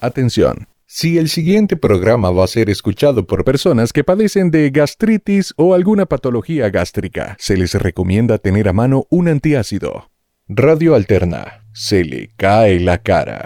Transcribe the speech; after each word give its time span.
Atención. 0.00 0.68
Si 0.84 1.16
el 1.16 1.30
siguiente 1.30 1.74
programa 1.76 2.30
va 2.30 2.44
a 2.44 2.48
ser 2.48 2.68
escuchado 2.68 3.26
por 3.26 3.44
personas 3.44 3.94
que 3.94 4.04
padecen 4.04 4.50
de 4.50 4.68
gastritis 4.68 5.54
o 5.56 5.72
alguna 5.72 6.04
patología 6.04 6.68
gástrica, 6.68 7.34
se 7.38 7.56
les 7.56 7.72
recomienda 7.74 8.36
tener 8.36 8.68
a 8.68 8.74
mano 8.74 9.06
un 9.08 9.28
antiácido. 9.28 10.10
Radio 10.48 10.94
Alterna. 10.94 11.64
Se 11.72 12.04
le 12.04 12.28
cae 12.36 12.78
la 12.78 12.98
cara. 12.98 13.42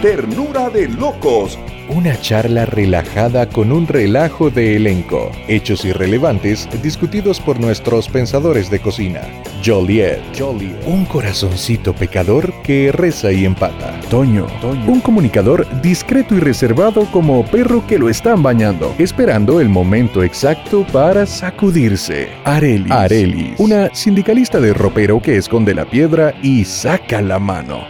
Ternura 0.00 0.70
de 0.70 0.88
locos. 0.88 1.58
Una 1.88 2.18
charla 2.20 2.64
relajada 2.64 3.48
con 3.48 3.72
un 3.72 3.86
relajo 3.86 4.50
de 4.50 4.76
elenco. 4.76 5.32
Hechos 5.48 5.84
irrelevantes 5.84 6.68
discutidos 6.82 7.40
por 7.40 7.58
nuestros 7.60 8.08
pensadores 8.08 8.70
de 8.70 8.80
cocina. 8.80 9.22
Joliet. 9.64 10.20
Joliet. 10.38 10.76
Un 10.86 11.04
corazoncito 11.04 11.92
pecador 11.92 12.52
que 12.62 12.92
reza 12.92 13.32
y 13.32 13.44
empata. 13.44 14.00
Toño. 14.08 14.46
Un 14.86 15.00
comunicador 15.00 15.66
discreto 15.82 16.36
y 16.36 16.40
reservado 16.40 17.04
como 17.10 17.44
perro 17.44 17.84
que 17.86 17.98
lo 17.98 18.08
están 18.08 18.42
bañando, 18.42 18.94
esperando 18.98 19.60
el 19.60 19.68
momento 19.68 20.22
exacto 20.22 20.86
para 20.92 21.26
sacudirse. 21.26 22.28
Arelis. 22.44 22.92
Arelis. 22.92 23.58
Una 23.58 23.92
sindicalista 23.94 24.60
de 24.60 24.72
ropero 24.72 25.20
que 25.20 25.36
esconde 25.36 25.74
la 25.74 25.84
piedra 25.84 26.34
y 26.42 26.64
saca 26.64 27.20
la 27.20 27.38
mano. 27.38 27.84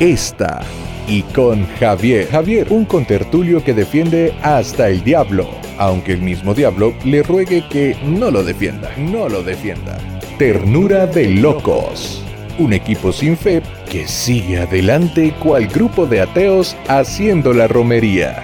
Esta 0.00 0.62
y 1.08 1.22
con 1.22 1.66
Javier. 1.78 2.28
Javier, 2.28 2.68
un 2.70 2.84
contertulio 2.84 3.62
que 3.62 3.74
defiende 3.74 4.34
hasta 4.42 4.88
el 4.88 5.02
diablo, 5.02 5.48
aunque 5.78 6.12
el 6.12 6.22
mismo 6.22 6.54
diablo 6.54 6.94
le 7.04 7.22
ruegue 7.22 7.64
que 7.70 7.96
no 8.04 8.30
lo 8.30 8.42
defienda, 8.42 8.90
no 8.96 9.28
lo 9.28 9.42
defienda. 9.42 9.98
Ternura 10.38 11.06
de 11.06 11.28
locos. 11.28 12.22
Un 12.58 12.72
equipo 12.72 13.12
sin 13.12 13.36
fe 13.36 13.62
que 13.90 14.06
sigue 14.06 14.58
adelante 14.58 15.34
cual 15.42 15.66
grupo 15.66 16.06
de 16.06 16.22
ateos 16.22 16.76
haciendo 16.88 17.52
la 17.52 17.68
romería. 17.68 18.42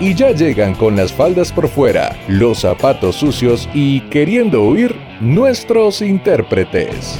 Y 0.00 0.14
ya 0.14 0.30
llegan 0.30 0.74
con 0.74 0.94
las 0.94 1.12
faldas 1.12 1.52
por 1.52 1.68
fuera, 1.68 2.16
los 2.28 2.60
zapatos 2.60 3.16
sucios 3.16 3.68
y 3.72 4.00
queriendo 4.02 4.62
huir 4.62 4.94
nuestros 5.20 6.02
intérpretes. 6.02 7.18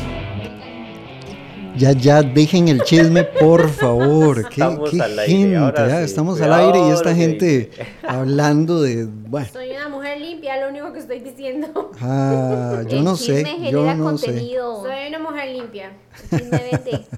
Ya, 1.77 1.92
ya, 1.92 2.22
dejen 2.22 2.69
el 2.69 2.82
chisme, 2.82 3.24
por 3.24 3.69
favor. 3.82 4.48
¿Qué, 4.48 4.60
Estamos 4.60 4.91
qué 4.91 5.02
al 5.02 5.19
aire, 5.19 5.32
gente? 5.32 5.56
ahora 5.56 5.84
ah, 5.84 5.98
sí, 5.98 6.05
estamos 6.05 6.38
cuidado, 6.38 6.55
al 6.55 6.60
aire 6.74 6.78
y 6.78 6.91
esta 6.92 7.10
ahora 7.10 7.14
sí. 7.14 7.20
gente 7.20 7.70
hablando 8.06 8.83
de. 8.83 9.05
Bueno, 9.06 9.48
Soy 9.52 9.70
una 9.70 9.88
mujer 9.88 10.20
limpia, 10.20 10.60
lo 10.60 10.70
único 10.70 10.92
que 10.92 10.98
estoy 11.00 11.20
diciendo. 11.20 11.91
ah, 12.00 12.83
yo 12.88 12.98
El 12.98 13.05
no 13.05 13.16
sé. 13.16 13.44
Yo 13.70 13.94
no 13.94 14.16
sé. 14.16 14.38
Soy 14.38 15.08
una 15.08 15.18
mujer 15.18 15.48
limpia. 15.50 15.92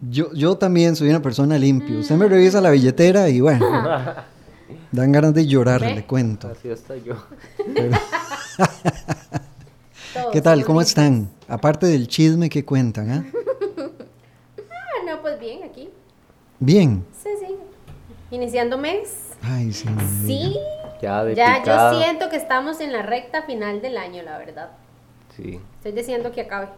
Yo, 0.00 0.32
yo 0.32 0.56
también 0.56 0.94
soy 0.94 1.08
una 1.10 1.20
persona 1.20 1.58
limpia. 1.58 1.98
Usted 1.98 2.14
me 2.14 2.28
revisa 2.28 2.60
la 2.60 2.70
billetera 2.70 3.28
y 3.30 3.40
bueno, 3.40 3.66
dan 4.92 5.10
ganas 5.10 5.34
de 5.34 5.44
llorar, 5.44 5.80
le 5.82 6.06
cuento. 6.06 6.46
Así 6.48 6.68
estoy 6.68 7.02
yo. 7.02 7.16
¿Qué 10.32 10.40
tal? 10.40 10.64
¿Cómo 10.64 10.78
limpios. 10.80 10.88
están? 10.90 11.30
Aparte 11.48 11.86
del 11.86 12.06
chisme 12.08 12.48
que 12.50 12.64
cuentan, 12.64 13.10
¿ah? 13.10 13.24
Ah, 14.58 15.04
no, 15.06 15.20
pues 15.22 15.40
bien, 15.40 15.62
aquí. 15.64 15.88
Bien. 16.60 17.04
Sí, 17.22 17.30
sí. 17.40 17.56
Iniciando 18.30 18.76
mes. 18.76 19.30
Ay, 19.42 19.72
sí. 19.72 19.88
Sí. 20.26 20.56
Ya 21.00 21.24
de 21.24 21.34
Ya, 21.34 21.56
picada. 21.60 21.92
yo 21.92 21.98
siento 22.02 22.28
que 22.28 22.36
estamos 22.36 22.80
en 22.80 22.92
la 22.92 23.02
recta 23.02 23.42
final 23.44 23.80
del 23.80 23.96
año, 23.96 24.22
la 24.22 24.36
verdad. 24.38 24.70
Sí. 25.36 25.60
Estoy 25.76 25.92
deseando 25.92 26.32
que 26.32 26.42
acabe 26.42 26.68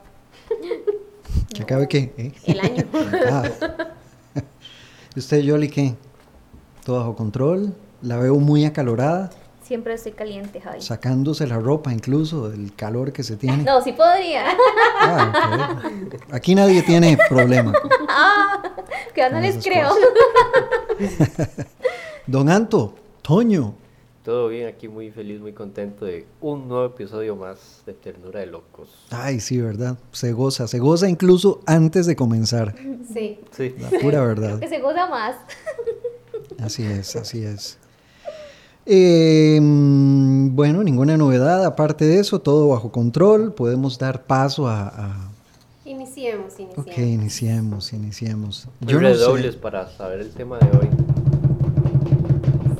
¿Que 1.54 1.62
acabe 1.62 1.88
qué? 1.88 2.12
¿Eh? 2.16 2.32
el 2.46 2.60
año. 2.60 2.84
Ah. 3.30 3.42
¿Y 5.16 5.18
usted, 5.18 5.40
Yoli, 5.40 5.68
qué? 5.68 5.94
¿Todo 6.84 6.98
bajo 7.00 7.16
control? 7.16 7.74
La 8.02 8.16
veo 8.16 8.36
muy 8.36 8.64
acalorada, 8.64 9.30
Siempre 9.70 9.94
estoy 9.94 10.10
caliente, 10.10 10.60
Javi. 10.60 10.82
sacándose 10.82 11.46
la 11.46 11.56
ropa 11.56 11.92
incluso 11.92 12.50
del 12.50 12.74
calor 12.74 13.12
que 13.12 13.22
se 13.22 13.36
tiene. 13.36 13.62
No, 13.62 13.80
sí 13.80 13.92
podría. 13.92 14.46
Ah. 15.00 15.80
Aquí 16.32 16.56
nadie 16.56 16.82
tiene 16.82 17.16
problema. 17.28 17.72
que 19.14 19.30
no 19.30 19.38
les 19.38 19.64
creo. 19.64 19.90
Don 22.26 22.48
Anto, 22.48 22.96
Toño, 23.22 23.74
Todo 24.24 24.48
bien 24.48 24.66
aquí, 24.66 24.88
muy 24.88 25.12
feliz, 25.12 25.40
muy 25.40 25.52
contento 25.52 26.04
de 26.04 26.26
un 26.40 26.66
nuevo 26.66 26.86
episodio 26.86 27.36
más 27.36 27.82
de 27.86 27.92
Ternura 27.92 28.40
de 28.40 28.46
Locos. 28.46 28.88
ay, 29.10 29.38
sí, 29.38 29.60
¿verdad? 29.60 29.96
Se 30.10 30.32
goza, 30.32 30.66
se 30.66 30.80
goza 30.80 31.08
incluso 31.08 31.60
antes 31.66 32.06
de 32.06 32.16
comenzar. 32.16 32.74
Sí. 33.14 33.38
Sí. 33.52 33.76
La 33.78 33.90
pura 34.00 34.20
verdad. 34.20 34.58
Que 34.58 34.68
se 34.68 34.80
goza 34.80 35.06
más. 35.06 35.36
Así 36.58 36.84
es, 36.84 37.14
así 37.14 37.44
es. 37.44 37.78
Eh, 38.92 39.60
mm, 39.62 40.56
bueno, 40.56 40.82
ninguna 40.82 41.16
novedad. 41.16 41.64
Aparte 41.64 42.04
de 42.06 42.18
eso, 42.18 42.40
todo 42.40 42.66
bajo 42.68 42.90
control. 42.90 43.54
Podemos 43.54 43.98
dar 43.98 44.24
paso 44.24 44.66
a... 44.66 44.88
a- 44.88 45.30
Iniciemos, 45.84 46.58
iniciemos. 46.58 46.78
Ok, 46.86 46.98
iniciemos, 46.98 47.92
iniciemos. 47.92 48.68
Muy 48.80 48.92
Yo 48.92 49.00
no 49.00 49.08
redobles 49.08 49.54
sé. 49.54 49.60
para 49.60 49.88
saber 49.90 50.20
el 50.20 50.30
tema 50.32 50.58
de 50.58 50.76
hoy. 50.76 50.88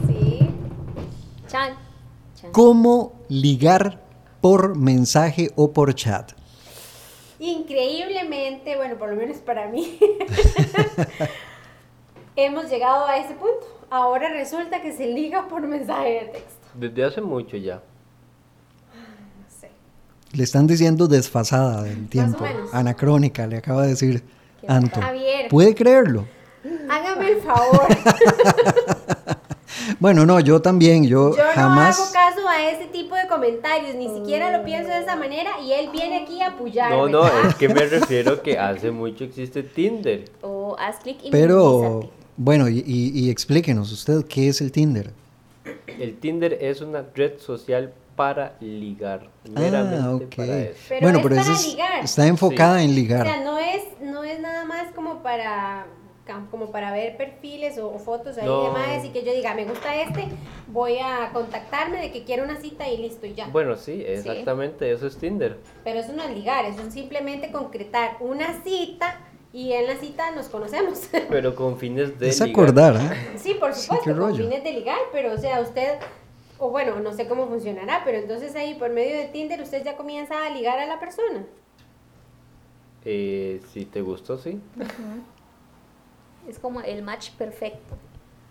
Sí. 0.09 0.51
Chan. 1.49 1.75
Chan. 2.41 2.51
¿Cómo 2.53 3.13
ligar 3.29 4.01
por 4.41 4.77
mensaje 4.77 5.51
o 5.55 5.73
por 5.73 5.95
chat? 5.95 6.33
Increíblemente, 7.39 8.77
bueno, 8.77 8.97
por 8.97 9.11
lo 9.11 9.17
menos 9.17 9.39
para 9.39 9.69
mí, 9.69 9.99
hemos 12.37 12.69
llegado 12.69 13.07
a 13.07 13.17
ese 13.19 13.35
punto. 13.35 13.80
Ahora 13.91 14.29
resulta 14.31 14.81
que 14.81 14.93
se 14.93 15.07
liga 15.07 15.49
por 15.49 15.63
mensaje 15.67 16.11
de 16.11 16.21
texto. 16.33 16.67
Desde 16.75 17.05
hace 17.05 17.21
mucho 17.21 17.57
ya. 17.57 17.77
No 18.95 19.45
sé. 19.61 19.69
Le 20.33 20.45
están 20.45 20.67
diciendo 20.67 21.09
desfasada 21.09 21.83
del 21.83 22.09
tiempo. 22.09 22.45
menos. 22.45 22.73
Anacrónica, 22.73 23.47
le 23.47 23.57
acaba 23.57 23.83
de 23.83 23.89
decir 23.89 24.23
Anto. 24.69 25.01
Javier. 25.01 25.49
¿Puede 25.49 25.75
creerlo? 25.75 26.27
Hágame 26.89 27.31
el 27.33 27.41
favor. 27.41 27.87
Bueno, 29.99 30.25
no, 30.25 30.41
yo 30.41 30.61
también, 30.63 31.05
yo, 31.05 31.31
Yo 31.31 31.37
no 31.37 31.43
hago 31.43 31.53
jamás... 31.55 32.11
caso 32.13 32.47
a 32.49 32.71
ese 32.71 32.87
tipo 32.87 33.15
de 33.15 33.27
comentarios, 33.29 33.95
ni 33.95 34.09
siquiera 34.09 34.57
lo 34.57 34.65
pienso 34.65 34.91
de 34.91 34.99
esa 35.01 35.17
manera 35.17 35.61
y 35.61 35.73
él 35.73 35.91
viene 35.93 36.23
aquí 36.23 36.41
a 36.41 36.49
apoyarme. 36.49 36.97
No, 36.97 37.09
no, 37.09 37.27
es 37.27 37.55
que 37.59 37.69
me 37.69 37.85
refiero 37.87 38.43
que 38.43 38.59
hace 38.59 38.91
mucho 38.91 39.25
existe 39.25 39.63
Tinder. 39.63 40.25
O 40.43 40.77
haz 40.79 40.99
clic 41.01 41.19
y 41.25 41.31
Pero. 41.31 42.11
Bueno, 42.37 42.69
y, 42.69 42.79
y- 42.87 43.13
y 43.15 43.31
explíquenos 43.31 43.93
usted, 43.93 44.25
¿qué 44.27 44.49
es 44.49 44.61
el 44.61 44.73
Tinder? 44.73 45.11
El 45.99 46.17
Tinder 46.19 46.57
es 46.61 46.81
una 46.81 47.05
red 47.15 47.39
social 47.39 47.93
para 48.17 48.57
ligar. 48.61 49.29
Ah, 49.57 50.13
ok. 50.15 50.35
para 50.37 50.59
eso. 50.59 50.79
Pero 50.89 51.01
bueno, 51.03 51.19
es 51.19 51.23
pero 51.25 51.37
para 51.37 51.43
esa 51.43 51.53
es- 51.53 51.67
ligar. 51.69 52.05
está 52.05 52.27
enfocada 52.27 52.83
en 52.83 52.91
O 52.91 52.95
ligar. 52.95 53.27
sea, 53.27 53.41
no 53.45 53.59
es, 53.59 53.83
no 54.03 54.25
es 54.25 54.41
nada 54.41 54.65
más 54.65 54.93
como 54.95 55.23
para 55.23 55.87
como 56.53 56.71
para 56.71 56.93
ver 56.93 57.17
perfiles 57.17 57.77
o, 57.79 57.93
o 57.93 57.99
fotos 57.99 58.39
ahí 58.39 58.47
No. 58.47 58.63
de 58.63 58.71
más 58.71 59.05
y 59.05 59.09
que 59.09 59.25
yo 59.25 59.33
diga, 59.35 59.53
me 59.55 59.65
gusta 59.65 59.97
este, 60.01 60.29
voy 60.69 60.99
a 61.03 61.31
contactarme 61.33 62.01
de 62.01 62.13
que 62.13 62.23
quiero 62.23 62.45
una 62.45 62.55
cita 62.61 62.89
y 62.89 62.99
listo 62.99 63.27
y 63.27 63.35
ya. 63.35 63.49
Bueno, 63.49 63.75
sí, 63.77 64.05
exactamente, 64.07 64.93
eso 64.93 65.09
es 65.09 65.17
Tinder. 65.17 65.59
Pero 65.83 65.99
eso 65.99 66.13
no 66.13 66.23
es 66.23 66.31
ligar, 66.31 66.67
eso 66.67 66.83
es 66.87 66.95
simplemente 66.95 67.51
concretar 67.51 68.17
una 68.21 68.63
cita 68.63 69.19
y 69.53 69.73
en 69.73 69.87
la 69.87 69.97
cita 69.97 70.31
nos 70.33 70.49
conocemos. 70.49 71.09
Pero 71.29 71.55
con 71.55 71.77
fines 71.79 72.19
de 72.19 72.29
Es 72.29 72.41
ligar. 72.41 72.51
acordar, 72.51 72.97
¿eh? 72.97 73.33
Sí, 73.37 73.55
por 73.55 73.75
supuesto, 73.75 74.17
con 74.17 74.37
fines 74.37 74.63
de 74.65 74.73
ligar, 74.73 74.99
pero 75.13 75.33
o 75.33 75.39
sea, 75.39 75.61
usted, 75.61 75.99
o 76.59 76.71
bueno, 76.71 77.01
no 77.01 77.13
sé 77.13 77.27
cómo 77.27 77.47
funcionará, 77.49 78.03
pero 78.05 78.19
entonces 78.19 78.55
ahí 78.55 78.75
por 78.75 78.91
medio 78.91 79.17
de 79.17 79.27
Tinder 79.27 79.61
usted 79.61 79.85
ya 79.85 79.97
comienza 79.97 80.47
a 80.47 80.51
ligar 80.51 80.79
a 80.79 80.87
la 80.87 81.01
persona. 81.01 81.45
Eh, 83.05 83.61
si 83.73 83.87
te 83.87 84.03
gustó, 84.03 84.37
sí. 84.39 84.61
Es 86.49 86.59
como 86.59 86.81
el 86.83 87.03
match 87.03 87.31
perfecto. 87.33 87.97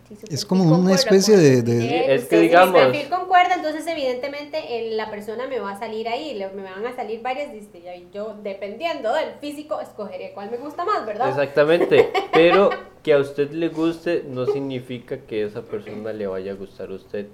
Si 0.09 0.15
su 0.15 0.25
Es 0.33 0.43
como 0.45 0.63
una 0.75 0.95
especie 0.95 1.37
de- 1.37 1.61
de- 1.61 2.15
Es 2.15 2.21
que 2.21 2.23
usted, 2.23 2.29
Si 2.29 2.35
mi 2.37 2.41
digamos- 2.47 2.81
perfil 2.81 3.09
concuerda, 3.09 3.55
entonces 3.55 3.85
evidentemente 3.87 4.79
el- 4.79 4.97
la 4.97 5.09
persona 5.11 5.47
me 5.47 5.59
va 5.59 5.71
a 5.73 5.79
salir 5.79 6.07
ahí, 6.09 6.33
le- 6.33 6.49
me 6.49 6.63
van 6.63 6.85
a 6.85 6.95
salir 6.95 7.21
varias, 7.21 7.53
dice, 7.53 7.77
y 7.95 8.09
yo 8.11 8.35
dependiendo 8.43 9.13
del 9.13 9.33
físico 9.39 9.79
escogeré 9.79 10.31
cuál 10.33 10.49
me 10.49 10.57
gusta 10.57 10.83
más, 10.83 11.05
¿verdad? 11.05 11.29
Exactamente. 11.29 12.09
Pero 12.33 12.71
que 13.03 13.13
a 13.13 13.19
usted 13.19 13.51
le 13.51 13.69
guste 13.69 14.23
no 14.27 14.45
significa 14.47 15.17
que 15.19 15.43
esa 15.43 15.61
persona 15.61 16.11
le 16.11 16.25
vaya 16.27 16.51
a 16.53 16.55
gustar 16.55 16.89
a 16.89 16.95
usted. 16.95 17.27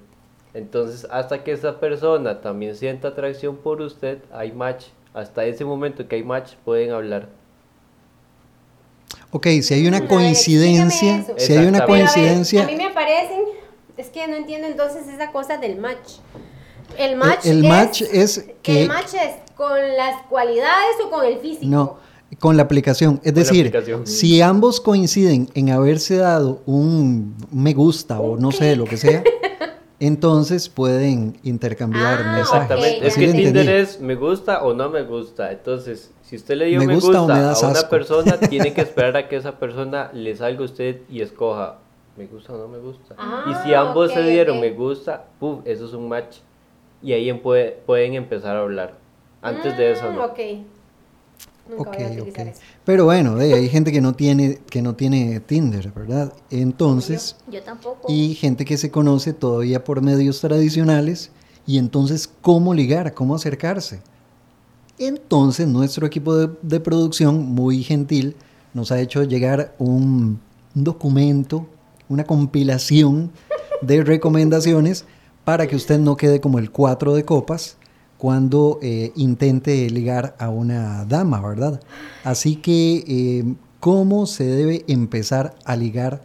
Entonces, 0.54 1.08
hasta 1.12 1.44
que 1.44 1.52
esa 1.54 1.80
persona 1.80 2.42
también 2.42 2.76
sienta 2.76 3.10
atracción 3.10 3.58
por 3.58 3.82
usted, 3.82 4.20
hay 4.32 4.52
match. 4.52 4.86
Hasta 5.14 5.46
ese 5.46 5.64
momento 5.66 6.08
que 6.08 6.18
hay 6.18 6.24
match, 6.24 6.54
pueden 6.66 6.92
hablar. 6.92 7.30
Ok, 9.32 9.48
si 9.62 9.74
hay 9.74 9.88
una 9.88 10.00
ver, 10.00 10.10
coincidencia, 10.10 11.00
si 11.00 11.06
hay 11.08 11.14
una 11.14 11.32
Exactamente. 11.34 11.46
Pero 11.48 11.68
a 11.68 11.72
ver, 11.72 11.86
coincidencia, 11.88 12.64
a 12.64 12.68
mí 12.68 12.76
me 12.76 12.86
aparecen, 12.86 13.42
es 13.98 14.08
que 14.08 14.28
no 14.28 14.36
entiendo 14.36 14.68
entonces 14.68 15.08
esa 15.08 15.32
cosa 15.32 15.58
del 15.58 15.78
match. 15.78 16.14
El 16.98 17.16
match, 17.18 17.46
el 17.46 17.64
es, 17.66 17.70
match 17.70 18.02
es 18.04 18.46
que- 18.62 18.84
El 18.84 18.88
match 18.88 19.14
es 19.16 19.32
con 19.56 19.78
las 19.98 20.22
cualidades 20.30 20.96
o 21.06 21.10
con 21.10 21.26
el 21.26 21.40
físico. 21.40 21.66
no, 21.66 21.98
Con 22.40 22.58
la 22.58 22.64
aplicación. 22.64 23.22
Es 23.24 23.32
Con 23.34 23.44
decir, 23.44 23.68
aplicación. 23.68 24.08
si 24.08 24.42
ambos 24.42 24.82
coinciden 24.82 25.48
en 25.54 25.70
haberse 25.70 26.18
dado 26.18 26.62
un 26.66 27.36
me 27.52 27.74
gusta 27.74 28.20
o 28.20 28.36
no 28.38 28.52
sé, 28.52 28.76
lo 28.76 28.86
que 28.86 28.98
sea, 28.98 29.24
entonces 30.00 30.70
pueden 30.70 31.38
intercambiar 31.44 32.20
Ah, 32.20 32.32
mensajes. 32.36 32.62
Exactamente. 32.72 32.98
ok, 33.00 33.04
es 33.06 33.16
que 33.16 33.28
Tinder 33.34 33.48
entendí. 33.48 33.72
es 33.72 34.02
me 34.02 34.16
gusta 34.16 34.64
o 34.64 34.74
no 34.74 34.90
me 34.90 35.04
gusta. 35.04 35.52
Entonces, 35.52 36.12
si 36.22 36.36
usted 36.36 36.56
le 36.58 36.66
dio 36.66 36.80
Me 36.80 36.88
me, 36.88 36.96
gusta 36.96 37.20
gusta, 37.20 37.34
me 37.34 37.40
a 37.42 37.58
una 37.60 37.80
asco. 37.80 37.90
persona, 37.90 38.38
tiene 38.50 38.74
que 38.74 38.82
esperar 38.82 39.16
a 39.18 39.28
que 39.28 39.36
esa 39.38 39.54
persona 39.60 40.10
le 40.14 40.36
salga 40.36 40.62
a 40.62 40.66
usted 40.66 41.02
y 41.10 41.22
escoja 41.22 41.78
me 42.18 42.28
gusta 42.28 42.54
o 42.54 42.58
no 42.58 42.68
me 42.70 42.78
gusta. 42.78 43.16
Ah, 43.18 43.44
y 43.46 43.54
si 43.56 43.74
ambos 43.74 44.10
ok, 44.12 44.16
se 44.18 44.24
dieron 44.24 44.58
ok. 44.58 44.62
me 44.62 44.72
gusta, 44.72 45.26
pum, 45.40 45.62
eso 45.66 45.86
es 45.86 45.94
un 45.94 46.08
match. 46.08 46.38
Y 47.02 47.12
ahí 47.14 47.32
puede- 47.34 47.72
pueden 47.86 48.14
empezar 48.16 48.56
a 48.56 48.62
hablar. 48.62 48.94
Antes 49.42 49.78
de 49.78 49.92
eso 49.92 50.12
Mm, 50.12 50.16
no. 50.16 50.26
Ok. 50.26 50.40
Nunca 51.70 51.90
Ok, 51.90 51.96
voy 51.98 52.06
a 52.06 52.08
ok. 52.08 52.14
utilizar 52.20 52.48
eso. 52.48 52.60
Pero 52.84 53.06
bueno, 53.06 53.36
de, 53.36 53.54
hay 53.54 53.70
gente 53.70 53.92
que 53.92 54.02
no 54.02 54.14
tiene 54.14 54.60
que 54.70 54.82
no 54.82 54.96
tiene 54.96 55.40
Tinder, 55.40 55.92
¿verdad? 55.92 56.34
Entonces, 56.52 57.36
Yo 57.52 57.62
tampoco. 57.64 58.12
y 58.12 58.36
gente 58.36 58.66
que 58.66 58.78
se 58.78 58.92
conoce 58.92 59.34
todavía 59.34 59.84
por 59.84 60.02
medios 60.02 60.42
tradicionales 60.42 61.32
y 61.66 61.78
entonces 61.80 62.30
cómo 62.42 62.74
ligar, 62.74 63.14
cómo 63.16 63.34
acercarse. 63.36 64.02
Entonces 64.98 65.68
nuestro 65.68 66.06
equipo 66.08 66.36
de, 66.36 66.50
de 66.62 66.80
producción 66.80 67.44
muy 67.46 67.84
gentil 67.84 68.36
nos 68.74 68.92
ha 68.92 69.00
hecho 69.00 69.24
llegar 69.24 69.76
un, 69.78 70.40
un 70.76 70.84
documento, 70.84 71.66
una 72.08 72.24
compilación 72.24 73.32
de 73.82 74.04
recomendaciones 74.04 75.06
para 75.44 75.68
que 75.68 75.76
usted 75.76 76.00
no 76.00 76.16
quede 76.16 76.40
como 76.40 76.60
el 76.60 76.72
cuatro 76.72 77.14
de 77.14 77.26
copas 77.26 77.78
cuando 78.18 78.80
eh, 78.82 79.12
intente 79.16 79.90
ligar 79.90 80.36
a 80.40 80.50
una 80.50 81.06
dama, 81.06 81.42
¿verdad? 81.48 81.82
Así 82.24 82.56
que, 82.56 83.04
eh, 83.08 83.44
¿cómo 83.80 84.26
se 84.26 84.44
debe 84.46 84.84
empezar 84.88 85.56
a 85.66 85.76
ligar? 85.76 86.22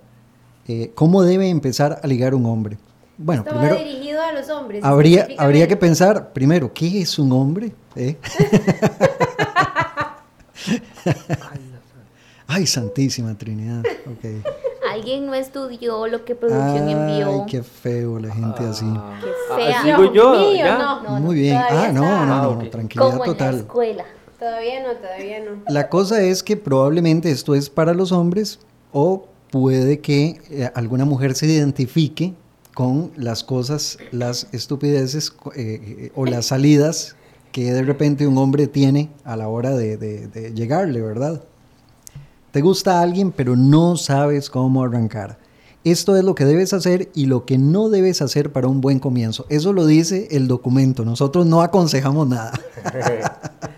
eh, 0.69 0.93
¿Cómo 0.95 1.23
debe 1.23 1.49
empezar 1.49 2.01
a 2.03 2.07
ligar 2.07 2.35
un 2.35 2.47
hombre? 2.47 2.79
Bueno, 3.19 3.43
Esto 3.43 3.55
primero 3.55 3.75
va 3.77 3.83
dirigido 3.83 4.23
a 4.23 4.33
los 4.33 4.49
hombres. 4.49 4.83
habría, 4.85 5.27
habría 5.37 5.67
que 5.69 5.77
pensar, 5.77 6.33
primero, 6.33 6.73
¿qué 6.73 7.01
es 7.03 7.19
un 7.19 7.33
hombre? 7.33 7.73
¿Eh? 7.97 8.17
Ay, 12.47 12.67
Santísima 12.67 13.37
Trinidad. 13.37 13.83
ok. 14.07 14.25
Alguien 14.91 15.27
no 15.27 15.35
estudió 15.35 16.07
lo 16.09 16.25
que 16.25 16.35
producción 16.35 16.89
envió. 16.89 17.29
Ay, 17.29 17.41
qué 17.49 17.63
feo 17.63 18.19
la 18.19 18.35
gente 18.35 18.65
así. 18.65 18.87
Ah, 18.89 19.21
Qué 19.23 19.31
ah, 19.51 19.57
fea. 19.57 19.83
sigo 19.83 20.13
yo, 20.13 20.33
Mío, 20.33 20.55
ya. 20.57 20.79
no, 20.79 21.03
no, 21.03 21.11
Muy 21.21 21.37
bien. 21.37 21.57
Ah, 21.59 21.91
no, 21.93 22.03
no, 22.03 22.27
no, 22.27 22.35
Ah, 22.35 22.43
no, 22.43 22.51
ok. 22.65 22.71
tranquilidad 22.71 23.11
Como 23.13 23.25
en 23.25 23.31
la 23.31 23.37
total. 23.37 23.55
escuela. 23.57 24.05
Todavía 24.39 24.83
no, 24.83 24.95
todavía 24.97 25.41
no. 25.41 25.63
La 25.69 25.89
cosa 25.89 26.23
es 26.23 26.43
que 26.43 26.57
probablemente 26.57 27.31
esto 27.31 27.55
es 27.55 27.69
para 27.71 27.95
los 27.95 28.11
hombres 28.11 28.59
o 28.93 29.27
puede 29.51 30.01
que 30.01 30.41
eh, 30.51 30.71
alguna 30.75 31.05
mujer 31.05 31.35
se 31.35 31.47
identifique 31.47 32.35
con 32.75 33.13
las 33.17 33.45
cosas, 33.45 33.99
las 34.13 34.49
estupideces 34.53 35.33
eh, 35.57 35.81
eh, 36.07 36.13
o 36.15 36.25
las 36.25 36.47
salidas 36.47 37.17
que 37.53 37.73
de 37.73 37.83
repente 37.83 38.27
un 38.27 38.39
hombre 38.39 38.67
tiene 38.69 39.11
a 39.25 39.37
la 39.37 39.49
hora 39.49 39.71
de, 39.71 39.97
de- 39.97 40.29
de 40.29 40.55
llegarle, 40.55 41.01
¿verdad? 41.03 41.43
Te 42.52 42.61
gusta 42.61 43.00
alguien 43.00 43.32
pero 43.32 43.56
no 43.56 43.97
sabes 43.97 44.50
cómo 44.50 44.82
arrancar. 44.82 45.38
Esto 45.82 46.17
es 46.17 46.25
lo 46.25 46.35
que 46.35 46.44
debes 46.44 46.75
hacer 46.75 47.11
y 47.14 47.25
lo 47.26 47.47
que 47.47 47.56
no 47.56 47.88
debes 47.88 48.20
hacer 48.20 48.52
para 48.52 48.69
un 48.69 48.81
buen 48.82 48.99
comienzo. 48.99 49.47
Eso 49.49 49.73
lo 49.73 49.87
dice 49.87 50.29
el 50.31 50.47
documento. 50.47 51.06
Nosotros 51.06 51.47
no 51.47 51.62
aconsejamos 51.62 52.29
nada. 52.29 52.52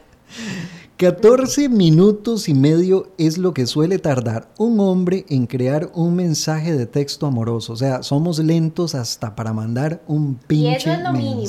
14 0.96 1.68
minutos 1.68 2.48
y 2.48 2.54
medio 2.54 3.08
es 3.18 3.36
lo 3.36 3.52
que 3.52 3.66
suele 3.66 3.98
tardar 3.98 4.48
un 4.56 4.78
hombre 4.78 5.26
en 5.28 5.46
crear 5.46 5.90
un 5.94 6.14
mensaje 6.14 6.76
de 6.76 6.86
texto 6.86 7.26
amoroso. 7.26 7.72
O 7.72 7.76
sea, 7.76 8.02
somos 8.04 8.38
lentos 8.38 8.94
hasta 8.94 9.34
para 9.34 9.52
mandar 9.52 10.00
un 10.06 10.36
pinche 10.36 10.92
es 10.92 11.00
lo 11.02 11.12
mínimo. 11.12 11.46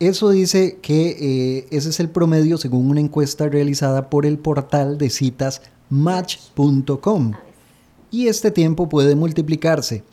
Eso 0.00 0.30
dice 0.30 0.78
que 0.80 1.16
eh, 1.58 1.66
ese 1.70 1.88
es 1.88 1.98
el 1.98 2.08
promedio 2.08 2.56
según 2.56 2.88
una 2.90 3.00
encuesta 3.00 3.48
realizada 3.48 4.10
por 4.10 4.26
el 4.26 4.38
portal 4.38 4.96
de 4.96 5.10
citas 5.10 5.60
match.com. 5.90 7.32
Y 8.10 8.28
este 8.28 8.50
tiempo 8.50 8.88
puede 8.88 9.16
multiplicarse 9.16 10.04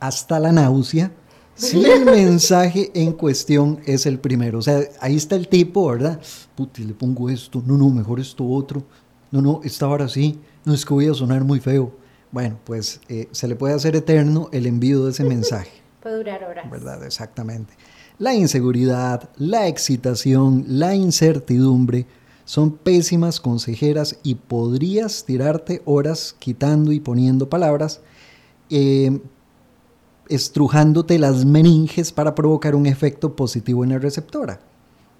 hasta 0.00 0.40
la 0.40 0.52
náusea 0.52 1.12
si 1.54 1.84
el 1.84 2.04
mensaje 2.06 2.90
en 2.94 3.12
cuestión 3.12 3.80
es 3.86 4.06
el 4.06 4.18
primero. 4.18 4.58
O 4.58 4.62
sea, 4.62 4.80
ahí 5.00 5.16
está 5.16 5.36
el 5.36 5.48
tipo, 5.48 5.86
¿verdad? 5.86 6.20
Puti, 6.56 6.84
le 6.84 6.94
pongo 6.94 7.28
esto, 7.28 7.62
no, 7.64 7.76
no, 7.76 7.90
mejor 7.90 8.20
esto 8.20 8.46
otro. 8.46 8.82
No, 9.30 9.42
no, 9.42 9.60
esta 9.64 9.86
hora 9.86 10.08
sí, 10.08 10.38
no 10.64 10.74
es 10.74 10.84
que 10.84 10.94
voy 10.94 11.08
a 11.08 11.14
sonar 11.14 11.44
muy 11.44 11.60
feo. 11.60 11.92
Bueno, 12.32 12.58
pues 12.64 13.00
eh, 13.08 13.28
se 13.32 13.48
le 13.48 13.54
puede 13.54 13.74
hacer 13.74 13.94
eterno 13.96 14.48
el 14.52 14.66
envío 14.66 15.04
de 15.04 15.10
ese 15.10 15.24
mensaje. 15.24 15.70
Puede 16.02 16.16
durar 16.16 16.44
horas. 16.44 16.70
¿verdad? 16.70 17.04
Exactamente. 17.04 17.72
La 18.18 18.32
inseguridad, 18.32 19.28
la 19.38 19.66
excitación, 19.66 20.64
la 20.68 20.94
incertidumbre 20.94 22.06
son 22.44 22.70
pésimas 22.70 23.40
consejeras 23.40 24.18
y 24.22 24.36
podrías 24.36 25.24
tirarte 25.24 25.82
horas 25.84 26.36
quitando 26.38 26.92
y 26.92 27.00
poniendo 27.00 27.48
palabras, 27.48 28.02
eh, 28.70 29.20
estrujándote 30.28 31.18
las 31.18 31.44
meninges 31.44 32.12
para 32.12 32.36
provocar 32.36 32.76
un 32.76 32.86
efecto 32.86 33.34
positivo 33.34 33.82
en 33.82 33.90
la 33.90 33.98
receptora. 33.98 34.60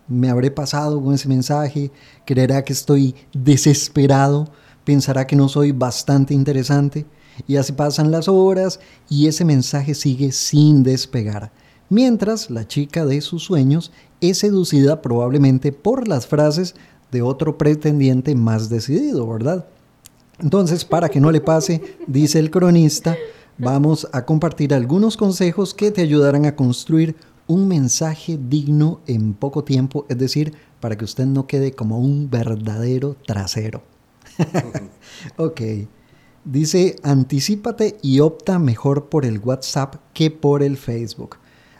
Me 0.07 0.31
habré 0.31 0.53
pasado 0.53 1.03
con 1.03 1.15
ese 1.15 1.29
mensaje, 1.29 1.91
creerá 2.25 2.63
que 2.63 2.75
estoy 2.75 3.17
desesperado, 3.33 4.47
pensará 4.85 5.27
que 5.27 5.35
no 5.35 5.49
soy 5.49 5.73
bastante 5.73 6.33
interesante, 6.33 7.07
y 7.49 7.57
así 7.57 7.73
pasan 7.73 8.13
las 8.13 8.29
horas 8.29 8.79
y 9.09 9.27
ese 9.27 9.45
mensaje 9.45 9.95
sigue 9.95 10.31
sin 10.31 10.85
despegar. 10.85 11.51
Mientras 11.91 12.51
la 12.51 12.67
chica 12.67 13.05
de 13.05 13.21
sus 13.21 13.43
sueños 13.43 13.93
es 14.21 14.39
seducida 14.39 15.03
probablemente 15.03 15.73
por 15.73 16.09
las 16.09 16.27
frases 16.27 16.75
de 17.13 17.23
otro 17.23 17.59
pretendiente 17.59 18.35
más 18.35 18.69
decidido, 18.69 19.27
¿verdad? 19.29 19.67
Entonces, 20.39 20.85
para 20.85 21.09
que 21.09 21.21
no 21.21 21.31
le 21.31 21.41
pase, 21.41 21.81
dice 22.07 22.39
el 22.39 22.51
cronista, 22.51 23.17
vamos 23.59 24.09
a 24.13 24.25
compartir 24.25 24.75
algunos 24.75 25.17
consejos 25.17 25.75
que 25.75 25.91
te 25.91 26.03
ayudarán 26.03 26.47
a 26.47 26.57
construir 26.57 27.15
un 27.47 27.69
mensaje 27.69 28.39
digno 28.39 29.01
en 29.07 29.35
poco 29.35 29.65
tiempo, 29.65 30.07
es 30.09 30.19
decir, 30.19 30.55
para 30.81 30.97
que 30.97 31.05
usted 31.05 31.27
no 31.27 31.47
quede 31.47 31.73
como 31.73 31.99
un 31.99 32.31
verdadero 32.31 33.17
trasero. 33.27 33.83
ok. 35.37 35.61
Dice, 36.45 36.97
anticípate 37.03 37.97
y 38.03 38.21
opta 38.21 38.59
mejor 38.59 39.09
por 39.09 39.25
el 39.25 39.39
WhatsApp 39.39 39.97
que 40.13 40.31
por 40.31 40.63
el 40.63 40.77
Facebook. 40.77 41.37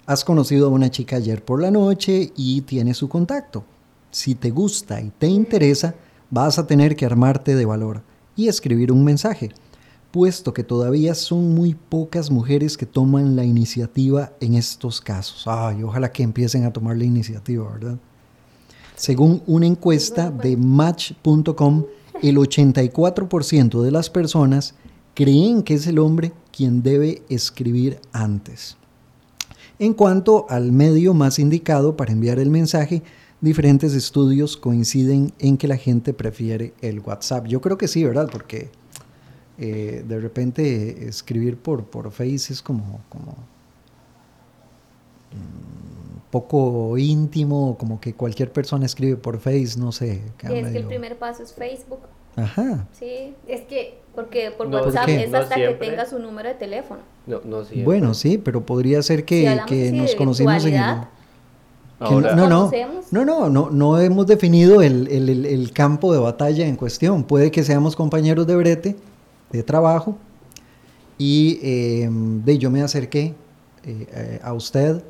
Has 0.07 0.23
conocido 0.23 0.67
a 0.67 0.71
una 0.71 0.91
chica 0.91 1.17
ayer 1.17 1.43
por 1.43 1.63
la 1.63 1.71
noche 1.71 2.31
y 2.37 2.61
tiene 2.61 2.93
su 2.93 3.09
contacto. 3.09 3.65
Si 4.11 4.35
te 4.35 4.51
gusta 4.51 5.01
y 5.01 5.11
te 5.19 5.29
interesa, 5.29 5.95
vas 6.29 6.59
a 6.59 6.67
tener 6.67 6.95
que 6.95 7.07
armarte 7.07 7.55
de 7.55 7.65
valor 7.65 8.03
y 8.37 8.49
escribir 8.49 8.93
un 8.93 9.03
mensaje, 9.03 9.51
puesto 10.11 10.53
que 10.53 10.63
todavía 10.63 11.15
son 11.15 11.55
muy 11.55 11.75
pocas 11.75 12.31
mujeres 12.31 12.77
que 12.77 12.85
toman 12.85 13.35
la 13.35 13.45
iniciativa 13.45 14.33
en 14.41 14.57
estos 14.57 15.01
casos. 15.01 15.45
Ay, 15.47 15.83
ojalá 15.83 16.13
que 16.13 16.23
empiecen 16.23 16.65
a 16.65 16.73
tomar 16.73 16.99
la 16.99 17.05
iniciativa, 17.05 17.73
¿verdad? 17.73 17.97
Según 18.97 19.43
una 19.47 19.67
encuesta 19.67 20.31
de 20.31 20.59
Match.com, 20.59 21.85
el 22.21 22.37
84% 22.37 23.81
de 23.81 23.91
las 23.91 24.11
personas 24.11 24.75
creen 25.15 25.63
que 25.63 25.75
es 25.75 25.87
el 25.87 25.99
hombre 25.99 26.33
quien 26.53 26.83
debe 26.83 27.23
escribir 27.31 28.01
antes. 28.13 28.77
En 29.85 29.93
cuanto 29.93 30.47
al 30.49 30.73
medio 30.73 31.13
más 31.13 31.39
indicado 31.39 31.95
para 31.95 32.11
enviar 32.11 32.39
el 32.39 32.49
mensaje, 32.49 33.03
diferentes 33.43 33.93
estudios 33.93 34.57
coinciden 34.57 35.35
en 35.39 35.59
que 35.59 35.69
la 35.69 35.77
gente 35.77 36.15
prefiere 36.15 36.73
el 36.81 37.01
WhatsApp. 37.01 37.49
Yo 37.49 37.61
creo 37.61 37.77
que 37.77 37.87
sí, 37.87 38.03
¿verdad? 38.03 38.31
Porque 38.33 38.71
eh, 39.59 40.03
de 40.09 40.21
repente 40.21 41.07
escribir 41.07 41.59
por, 41.59 41.85
por 41.85 42.11
Face 42.13 42.51
es 42.51 42.63
como, 42.63 43.03
como 43.11 43.33
mm, 45.33 46.31
poco 46.31 46.97
íntimo, 46.97 47.77
como 47.77 48.01
que 48.01 48.15
cualquier 48.15 48.51
persona 48.55 48.87
escribe 48.87 49.17
por 49.17 49.39
Face, 49.39 49.79
no 49.79 49.93
sé. 49.93 50.23
Que 50.39 50.61
es 50.61 50.69
que 50.71 50.79
el 50.79 50.87
primer 50.87 51.19
paso 51.19 51.43
es 51.43 51.53
Facebook. 51.53 52.01
Ajá. 52.37 52.87
Sí. 52.93 53.35
Es 53.47 53.63
que 53.63 53.99
Porque 54.15 54.53
por 54.57 54.69
No, 54.69 54.79
WhatsApp 54.81 55.09
es 55.09 55.31
No 55.31 55.39
hasta 55.39 55.57
que 55.57 55.69
tenga 55.75 56.07
su 56.07 56.19
número 56.19 56.49
de 56.49 56.55
teléfono. 56.55 57.01
No, 57.27 57.41
no 57.45 57.65
siempre. 57.65 57.85
Bueno, 57.85 58.15
sí, 58.15 58.39
pero 58.39 58.65
podría 58.65 59.03
ser 59.03 59.25
que, 59.25 59.45
nos 59.93 60.11
de 60.11 60.17
conocimos 60.17 60.65
en 60.65 60.75
el... 60.75 60.81
Ahora- 62.01 62.35
no, 62.35 62.49
no, 62.49 62.59
¿Conocemos? 62.69 63.07
no, 63.13 63.25
no, 63.25 63.49
no, 63.49 63.71
no 63.71 63.99
hemos 64.01 64.27
definido 64.27 64.83
el, 64.83 65.09
el- 65.09 65.29
el- 65.29 65.47
el 65.47 65.73
campo 65.73 66.13
de 66.13 66.19
batalla 66.21 66.67
en 66.67 66.77
cuestión. 66.77 67.25
Puede 67.25 67.51
que 67.51 67.63
seamos 67.63 67.97
compañeros 67.97 68.47
de 68.47 68.57
brete, 68.57 68.97
de 69.51 69.63
trabajo, 69.63 70.17
y 71.19 71.61
eh, 71.63 72.09
de, 72.11 72.59
yo 72.59 72.71
me 72.71 72.83
acerqué 72.83 73.35
eh, 73.85 74.07
eh, 74.13 74.41
a 74.43 74.53
usted 74.53 75.03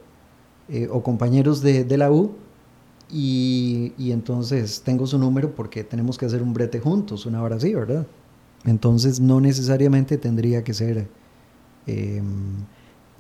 eh, 0.69 0.89
o 0.91 1.03
compañeros 1.03 1.63
de, 1.63 1.85
de 1.85 1.97
la 1.99 2.11
U 2.11 2.33
y, 3.17 4.11
entonces 4.11 4.83
tengo 4.85 5.07
su 5.07 5.19
número 5.19 5.55
porque 5.55 5.85
tenemos 5.85 6.19
que 6.19 6.27
hacer 6.27 6.43
un 6.43 6.53
brete 6.53 6.81
juntos, 6.81 7.27
una 7.27 7.43
hora 7.45 7.57
así, 7.57 7.73
¿verdad? 7.73 8.07
Entonces 8.65 9.21
no 9.21 9.41
necesariamente 9.41 10.19
tendría 10.19 10.65
que 10.65 10.75
ser 10.75 11.07
eh, 11.87 12.23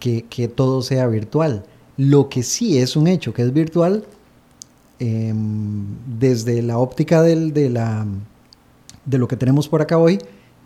que, 0.00 0.48
todo 0.48 0.82
sea 0.82 1.06
virtual. 1.06 1.64
Lo 1.96 2.28
que 2.28 2.42
sí 2.42 2.78
es 2.78 2.96
un 2.96 3.06
hecho 3.06 3.32
que 3.32 3.42
es 3.42 3.52
virtual, 3.52 4.04
eh, 4.98 5.32
desde 6.18 6.60
la 6.62 6.78
óptica 6.78 7.22
del, 7.22 7.52
de, 7.52 7.70
la, 7.70 8.04
de 9.04 9.18
lo 9.18 9.28
que 9.28 9.36
tenemos 9.36 9.68
por 9.68 9.80
acá 9.80 9.96
hoy, 9.96 10.18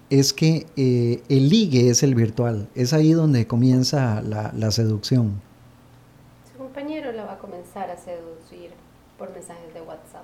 es 0.09 0.33
que 0.33 0.67
eh, 0.77 1.23
el 1.29 1.51
ligue 1.51 1.91
es 1.91 2.03
el 2.03 2.15
virtual. 2.15 2.67
Es 2.75 2.95
ahí 2.95 3.13
donde 3.13 3.47
comienza 3.47 4.23
la 4.23 4.71
seducción. 4.71 5.43
Su 6.51 6.57
compañero 6.57 7.13
la 7.13 7.27
va 7.27 7.33
a 7.35 7.39
comenzar 7.39 7.91
a 7.91 7.97
seducir 7.99 8.78
por 9.19 9.31
mensajes 9.33 9.75
de 9.75 9.81
WhatsApp. 9.83 10.23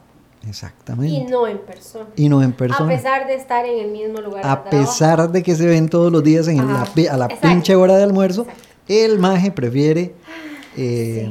Exactamente. 0.48 1.14
Y 1.14 1.24
no 1.24 1.46
en 1.46 1.58
persona. 1.58 2.06
Y 2.16 2.28
no 2.28 2.42
en 2.42 2.52
persona. 2.52 2.84
A 2.92 2.96
pesar 2.96 3.26
de 3.26 3.34
estar 3.34 3.64
en 3.66 3.78
el 3.84 3.90
mismo 3.90 4.20
lugar 4.20 4.46
A 4.46 4.56
de 4.56 4.70
pesar 4.70 5.30
de 5.30 5.42
que 5.42 5.54
se 5.56 5.66
ven 5.66 5.88
todos 5.88 6.12
los 6.12 6.22
días 6.22 6.46
en 6.48 6.58
la 6.58 6.82
a 6.82 7.16
la 7.16 7.24
Exacto. 7.26 7.48
pinche 7.48 7.74
hora 7.76 7.96
de 7.96 8.02
almuerzo, 8.04 8.42
Exacto. 8.42 8.62
el 8.88 9.18
maje 9.18 9.50
prefiere 9.50 10.14
eh, 10.76 11.30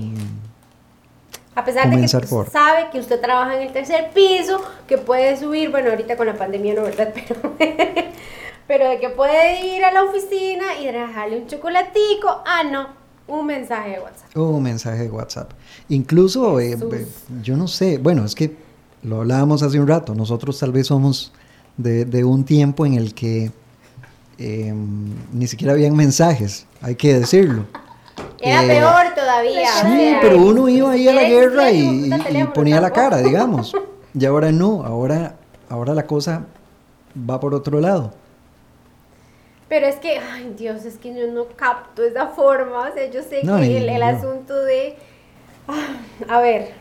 A 1.55 1.63
pesar 1.63 1.89
de 1.89 2.05
que 2.07 2.27
por- 2.27 2.49
sabe 2.49 2.89
que 2.91 2.99
usted 2.99 3.21
trabaja 3.21 3.55
en 3.55 3.61
el 3.67 3.71
tercer 3.73 4.09
piso, 4.13 4.59
que 4.87 4.97
puede 4.97 5.37
subir, 5.37 5.69
bueno, 5.69 5.91
ahorita 5.91 6.17
con 6.17 6.25
la 6.25 6.33
pandemia 6.35 6.73
no, 6.73 6.81
¿verdad? 6.83 7.13
Pero, 7.27 7.53
pero 8.65 8.89
de 8.89 8.99
que 8.99 9.09
puede 9.09 9.75
ir 9.75 9.83
a 9.83 9.91
la 9.91 10.03
oficina 10.05 10.63
y 10.81 10.85
dejarle 10.87 11.37
un 11.37 11.47
chocolatico. 11.47 12.41
Ah, 12.45 12.63
no, 12.63 12.87
un 13.39 13.45
mensaje 13.47 13.91
de 13.91 13.99
WhatsApp. 13.99 14.37
un 14.37 14.63
mensaje 14.63 15.03
de 15.03 15.09
WhatsApp. 15.09 15.51
Incluso, 15.89 16.59
eh, 16.59 16.77
eh, 16.91 17.07
yo 17.41 17.55
no 17.57 17.67
sé, 17.67 17.97
bueno, 17.97 18.25
es 18.25 18.35
que 18.35 18.55
lo 19.03 19.21
hablábamos 19.21 19.63
hace 19.63 19.79
un 19.79 19.87
rato, 19.87 20.15
nosotros 20.15 20.57
tal 20.59 20.71
vez 20.71 20.87
somos 20.87 21.31
de, 21.77 22.05
de 22.05 22.23
un 22.23 22.43
tiempo 22.45 22.85
en 22.85 22.93
el 22.93 23.13
que 23.13 23.51
eh, 24.37 24.73
ni 25.33 25.47
siquiera 25.47 25.73
habían 25.73 25.95
mensajes, 25.95 26.65
hay 26.81 26.95
que 26.95 27.19
decirlo. 27.19 27.65
Era 28.41 28.63
Eh, 28.63 28.67
peor 28.67 29.15
todavía. 29.15 29.69
o 29.73 29.81
Sí, 29.87 29.97
sea, 29.97 30.19
pero 30.21 30.37
uno 30.37 30.67
iba 30.69 30.91
ahí 30.91 31.07
a 31.07 31.13
la 31.13 31.23
guerra 31.23 31.71
y, 31.71 32.11
y- 32.13 32.43
ponía 32.53 32.79
la 32.81 32.91
cara, 32.91 33.17
digamos. 33.21 33.73
Y 34.13 34.25
ahora 34.25 34.51
no, 34.51 34.83
ahora, 34.83 35.35
ahora 35.69 35.93
la 35.93 36.05
cosa 36.05 36.45
va 37.29 37.39
por 37.39 37.53
otro 37.55 37.79
lado. 37.79 38.13
Pero 39.73 39.87
es 39.87 39.95
que, 39.95 40.19
ay 40.19 40.53
Dios, 40.55 40.85
es 40.85 40.99
que 40.99 41.15
yo 41.15 41.25
no 41.31 41.47
capto 41.47 42.03
esa 42.03 42.27
forma. 42.27 42.87
O 42.87 42.93
sea, 42.93 43.09
yo 43.09 43.23
sé 43.23 43.41
No, 43.43 43.55
que 43.55 43.69
ni 43.69 43.77
el, 43.77 44.03
asunto 44.03 44.55
de. 44.55 44.97
ah, 45.67 45.95
a 46.29 46.39
ver, 46.41 46.73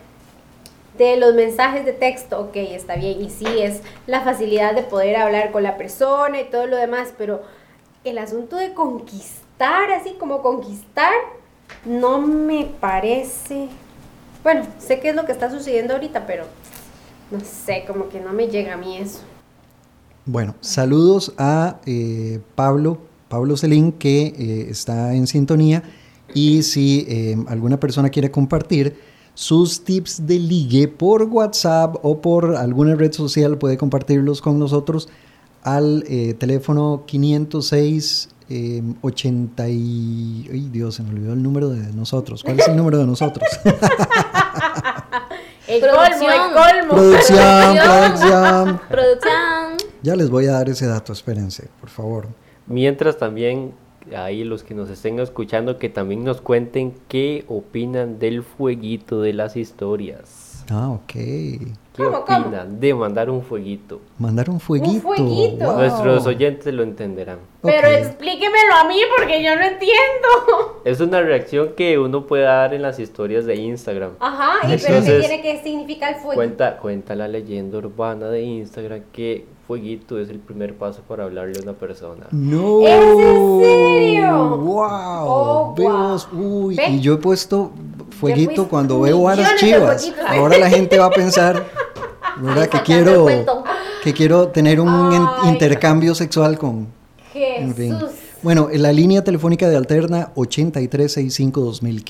de 0.99 1.17
los 1.17 1.33
mensajes 1.33 1.85
de 1.85 1.93
texto, 1.93 2.39
ok, 2.39 2.55
está 2.55 2.95
bien. 2.95 3.19
Y 3.19 3.31
sí, 3.31 3.47
es 3.47 3.81
la 4.05 4.21
facilidad 4.21 4.75
de 4.75 4.83
poder 4.83 5.15
hablar 5.15 5.51
con 5.51 5.63
la 5.63 5.75
persona 5.75 6.39
y 6.39 6.43
todo 6.51 6.67
lo 6.67 6.77
demás. 6.77 7.15
Pero 7.17 7.41
el 8.03 8.19
asunto 8.19 8.57
de 8.57 8.75
conquistar, 8.75 9.89
así 9.89 10.13
como 10.19 10.43
conquistar, 10.43 11.15
no 11.85 12.19
me 12.19 12.65
parece. 12.79 13.69
Bueno, 14.43 14.67
sé 14.77 14.99
qué 14.99 15.09
es 15.09 15.15
lo 15.15 15.25
que 15.25 15.31
está 15.31 15.49
sucediendo 15.49 15.95
ahorita, 15.95 16.27
pero 16.27 16.45
no 17.31 17.39
sé, 17.39 17.85
como 17.87 18.09
que 18.09 18.19
no 18.19 18.33
me 18.33 18.49
llega 18.49 18.73
a 18.75 18.77
mí 18.77 18.99
eso. 18.99 19.21
Bueno, 20.25 20.55
saludos 20.61 21.33
a 21.37 21.81
eh, 21.85 22.39
Pablo, 22.55 22.99
Pablo 23.27 23.57
Celín, 23.57 23.91
que 23.91 24.27
eh, 24.37 24.67
está 24.69 25.13
en 25.15 25.27
sintonía. 25.27 25.83
Y 26.33 26.63
si 26.63 27.05
eh, 27.07 27.37
alguna 27.47 27.79
persona 27.79 28.09
quiere 28.09 28.31
compartir 28.31 28.95
sus 29.35 29.83
tips 29.83 30.25
de 30.27 30.39
ligue 30.39 30.87
por 30.87 31.23
WhatsApp 31.23 31.95
o 32.03 32.21
por 32.21 32.55
alguna 32.55 32.95
red 32.95 33.11
social, 33.11 33.57
puede 33.57 33.77
compartirlos 33.77 34.41
con 34.41 34.59
nosotros 34.59 35.09
al 35.63 36.03
eh, 36.07 36.35
teléfono 36.35 37.03
506 37.05 38.29
eh, 38.49 38.83
80 39.01 39.69
y... 39.69 40.49
Ay, 40.51 40.69
Dios, 40.71 40.95
se 40.95 41.03
me 41.03 41.09
olvidó 41.09 41.33
el 41.33 41.41
número 41.41 41.69
de 41.69 41.93
nosotros. 41.93 42.43
¿Cuál 42.43 42.59
es 42.59 42.67
el 42.67 42.75
número 42.75 42.99
de 42.99 43.07
nosotros? 43.07 43.47
El 45.67 45.79
Producción. 45.79 46.19
colmo, 46.19 46.31
el 46.31 46.53
colmo. 46.53 46.93
producción, 46.93 47.37
Producción. 47.37 47.79
producción. 47.79 48.81
Producción. 48.89 49.77
Ya 50.01 50.15
les 50.15 50.29
voy 50.29 50.47
a 50.47 50.51
dar 50.53 50.69
ese 50.69 50.85
dato, 50.87 51.13
espérense, 51.13 51.69
por 51.79 51.89
favor. 51.89 52.27
Mientras 52.67 53.17
también, 53.17 53.73
ahí 54.15 54.43
los 54.43 54.63
que 54.63 54.73
nos 54.73 54.89
estén 54.89 55.19
escuchando, 55.19 55.79
que 55.79 55.87
también 55.89 56.23
nos 56.25 56.41
cuenten 56.41 56.93
qué 57.07 57.45
opinan 57.47 58.19
del 58.19 58.43
fueguito 58.43 59.21
de 59.21 59.31
las 59.33 59.55
historias. 59.55 60.42
Ah, 60.69 60.89
ok. 60.89 61.13
¿Qué 61.93 62.03
¿Cómo, 62.03 62.25
cómo? 62.25 62.49
de 62.67 62.93
mandar 62.95 63.29
un 63.29 63.43
fueguito? 63.43 64.01
Mandar 64.17 64.49
un 64.49 64.59
fueguito. 64.59 65.01
fueguito. 65.01 65.63
wow. 65.63 65.77
Nuestros 65.77 66.25
oyentes 66.25 66.73
lo 66.73 66.81
entenderán. 66.81 67.37
Pero 67.61 67.87
explíquemelo 67.87 68.73
a 68.73 68.87
mí 68.87 68.97
porque 69.15 69.43
yo 69.43 69.55
no 69.55 69.61
entiendo. 69.61 70.81
Es 70.85 70.99
una 70.99 71.21
reacción 71.21 71.73
que 71.77 71.97
uno 71.97 72.25
puede 72.25 72.43
dar 72.43 72.73
en 72.73 72.81
las 72.81 72.99
historias 72.99 73.45
de 73.45 73.55
Instagram. 73.55 74.13
Ajá, 74.19 74.57
y 74.63 74.67
pero 74.67 74.77
¿qué 74.79 74.87
Entonces, 74.87 75.27
tiene 75.27 75.41
que 75.41 75.63
significar 75.63 76.15
fuego? 76.15 76.33
Cuenta, 76.33 76.77
cuenta 76.77 77.15
la 77.15 77.27
leyenda 77.27 77.77
urbana 77.77 78.27
de 78.27 78.41
Instagram 78.41 79.03
que 79.13 79.45
fueguito 79.67 80.19
es 80.19 80.29
el 80.29 80.39
primer 80.39 80.75
paso 80.77 81.01
para 81.07 81.23
hablarle 81.23 81.59
a 81.59 81.63
una 81.63 81.73
persona. 81.73 82.27
No. 82.31 82.81
¿Es 82.85 83.01
en 83.01 83.61
serio? 83.61 84.57
Wow. 84.57 84.87
Oh, 85.25 85.75
Vemos, 85.77 86.27
wow. 86.31 86.41
uy, 86.65 86.75
Ve. 86.75 86.89
y 86.89 86.99
yo 86.99 87.13
he 87.13 87.17
puesto 87.17 87.71
fueguito 88.19 88.67
cuando 88.67 88.99
veo 89.01 89.23
varas 89.23 89.53
millones 89.61 90.01
de 90.03 90.07
chivas. 90.11 90.27
Ahora 90.27 90.57
la 90.57 90.69
gente 90.69 90.97
va 90.99 91.05
a 91.05 91.11
pensar, 91.11 91.65
¿verdad? 92.41 92.67
Que 92.67 92.81
quiero, 92.81 93.25
que 94.03 94.13
quiero 94.13 94.49
tener 94.49 94.79
un 94.79 94.89
Ay. 94.89 95.49
intercambio 95.49 96.13
sexual 96.15 96.57
con, 96.57 96.87
en 97.33 97.73
fin. 97.75 97.93
Jesús. 97.93 98.11
Bueno, 98.43 98.67
en 98.69 98.81
la 98.81 98.91
línea 98.91 99.23
telefónica 99.23 99.69
de 99.69 99.77
Alterna 99.77 100.33
8365-2000, 100.35 102.03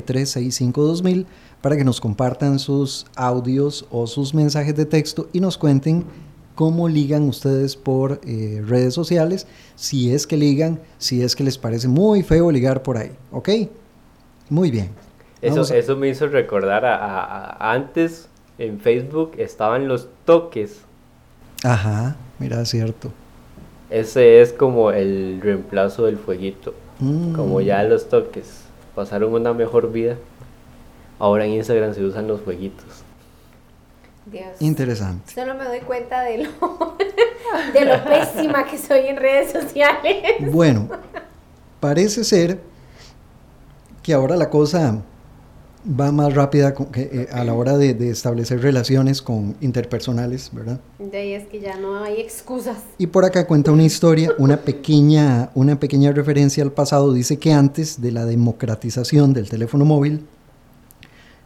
506-8365-2000, 0.00 1.26
para 1.60 1.76
que 1.76 1.84
nos 1.84 2.00
compartan 2.00 2.58
sus 2.58 3.06
audios 3.16 3.86
o 3.90 4.06
sus 4.06 4.34
mensajes 4.34 4.74
de 4.76 4.86
texto 4.86 5.28
y 5.32 5.40
nos 5.40 5.58
cuenten 5.58 6.04
cómo 6.54 6.88
ligan 6.88 7.22
ustedes 7.28 7.76
por 7.76 8.20
eh, 8.26 8.62
redes 8.66 8.94
sociales, 8.94 9.46
si 9.76 10.12
es 10.12 10.26
que 10.26 10.36
ligan, 10.36 10.78
si 10.98 11.22
es 11.22 11.34
que 11.36 11.44
les 11.44 11.56
parece 11.58 11.88
muy 11.88 12.22
feo 12.22 12.50
ligar 12.50 12.82
por 12.82 12.96
ahí, 12.98 13.12
¿ok? 13.32 13.48
Muy 14.48 14.70
bien. 14.70 14.90
Eso, 15.42 15.62
a- 15.62 15.76
eso 15.76 15.96
me 15.96 16.08
hizo 16.08 16.26
recordar 16.28 16.84
a, 16.84 16.96
a- 16.96 17.24
a- 17.56 17.72
antes 17.72 18.28
en 18.58 18.78
Facebook 18.80 19.32
estaban 19.38 19.88
los 19.88 20.08
toques. 20.26 20.80
Ajá, 21.64 22.16
mira, 22.38 22.64
cierto. 22.66 23.10
Ese 23.88 24.40
es 24.42 24.52
como 24.52 24.92
el 24.92 25.40
reemplazo 25.42 26.06
del 26.06 26.18
fueguito. 26.18 26.74
Mm. 27.00 27.32
Como 27.34 27.60
ya 27.62 27.82
los 27.84 28.08
toques 28.08 28.62
pasaron 28.94 29.32
una 29.32 29.52
mejor 29.54 29.90
vida. 29.92 30.16
Ahora 31.20 31.44
en 31.44 31.52
Instagram 31.52 31.94
se 31.94 32.02
usan 32.04 32.26
los 32.26 32.40
fueguitos. 32.40 32.84
Dios. 34.26 34.46
Interesante. 34.60 35.32
Solo 35.34 35.54
me 35.54 35.64
doy 35.64 35.80
cuenta 35.80 36.22
de 36.22 36.38
lo, 36.38 36.50
de 37.72 37.84
lo 37.84 38.04
pésima 38.04 38.64
que 38.66 38.78
soy 38.78 39.06
en 39.06 39.16
redes 39.16 39.52
sociales. 39.52 40.16
Bueno, 40.50 40.88
parece 41.80 42.24
ser 42.24 42.58
que 44.02 44.12
ahora 44.14 44.36
la 44.36 44.48
cosa 44.50 45.02
va 46.00 46.12
más 46.12 46.34
rápida 46.34 46.74
con- 46.74 46.86
que, 46.86 47.02
eh, 47.12 47.28
a 47.32 47.42
la 47.44 47.54
hora 47.54 47.76
de, 47.76 47.94
de 47.94 48.10
establecer 48.10 48.60
relaciones 48.60 49.20
con 49.22 49.56
interpersonales, 49.60 50.50
¿verdad? 50.52 50.78
De 50.98 51.18
ahí 51.18 51.32
es 51.32 51.46
que 51.48 51.60
ya 51.60 51.76
no 51.78 52.02
hay 52.02 52.20
excusas. 52.20 52.78
Y 52.98 53.06
por 53.08 53.24
acá 53.24 53.46
cuenta 53.46 53.72
una 53.72 53.82
historia, 53.84 54.30
una 54.38 54.58
pequeña, 54.58 55.50
una 55.54 55.80
pequeña 55.80 56.12
referencia 56.12 56.62
al 56.62 56.72
pasado. 56.72 57.12
Dice 57.12 57.38
que 57.38 57.52
antes 57.52 58.00
de 58.00 58.12
la 58.12 58.26
democratización 58.26 59.32
del 59.32 59.48
teléfono 59.48 59.84
móvil, 59.86 60.26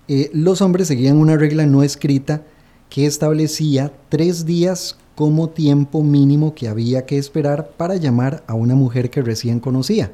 eh, 0.09 0.31
los 0.33 0.61
hombres 0.61 0.89
seguían 0.89 1.17
una 1.17 1.37
regla 1.37 1.67
no 1.67 1.83
escrita 1.83 2.43
que 2.91 3.07
establecía 3.07 3.93
tres 4.09 4.45
días 4.45 4.97
como 5.15 5.49
tiempo 5.49 6.03
mínimo 6.03 6.55
que 6.55 6.69
había 6.69 7.07
que 7.07 7.19
esperar 7.19 7.69
para 7.77 7.97
llamar 7.97 8.43
a 8.47 8.55
una 8.55 8.75
mujer 8.75 9.11
que 9.11 9.23
recién 9.23 9.61
conocía. 9.61 10.13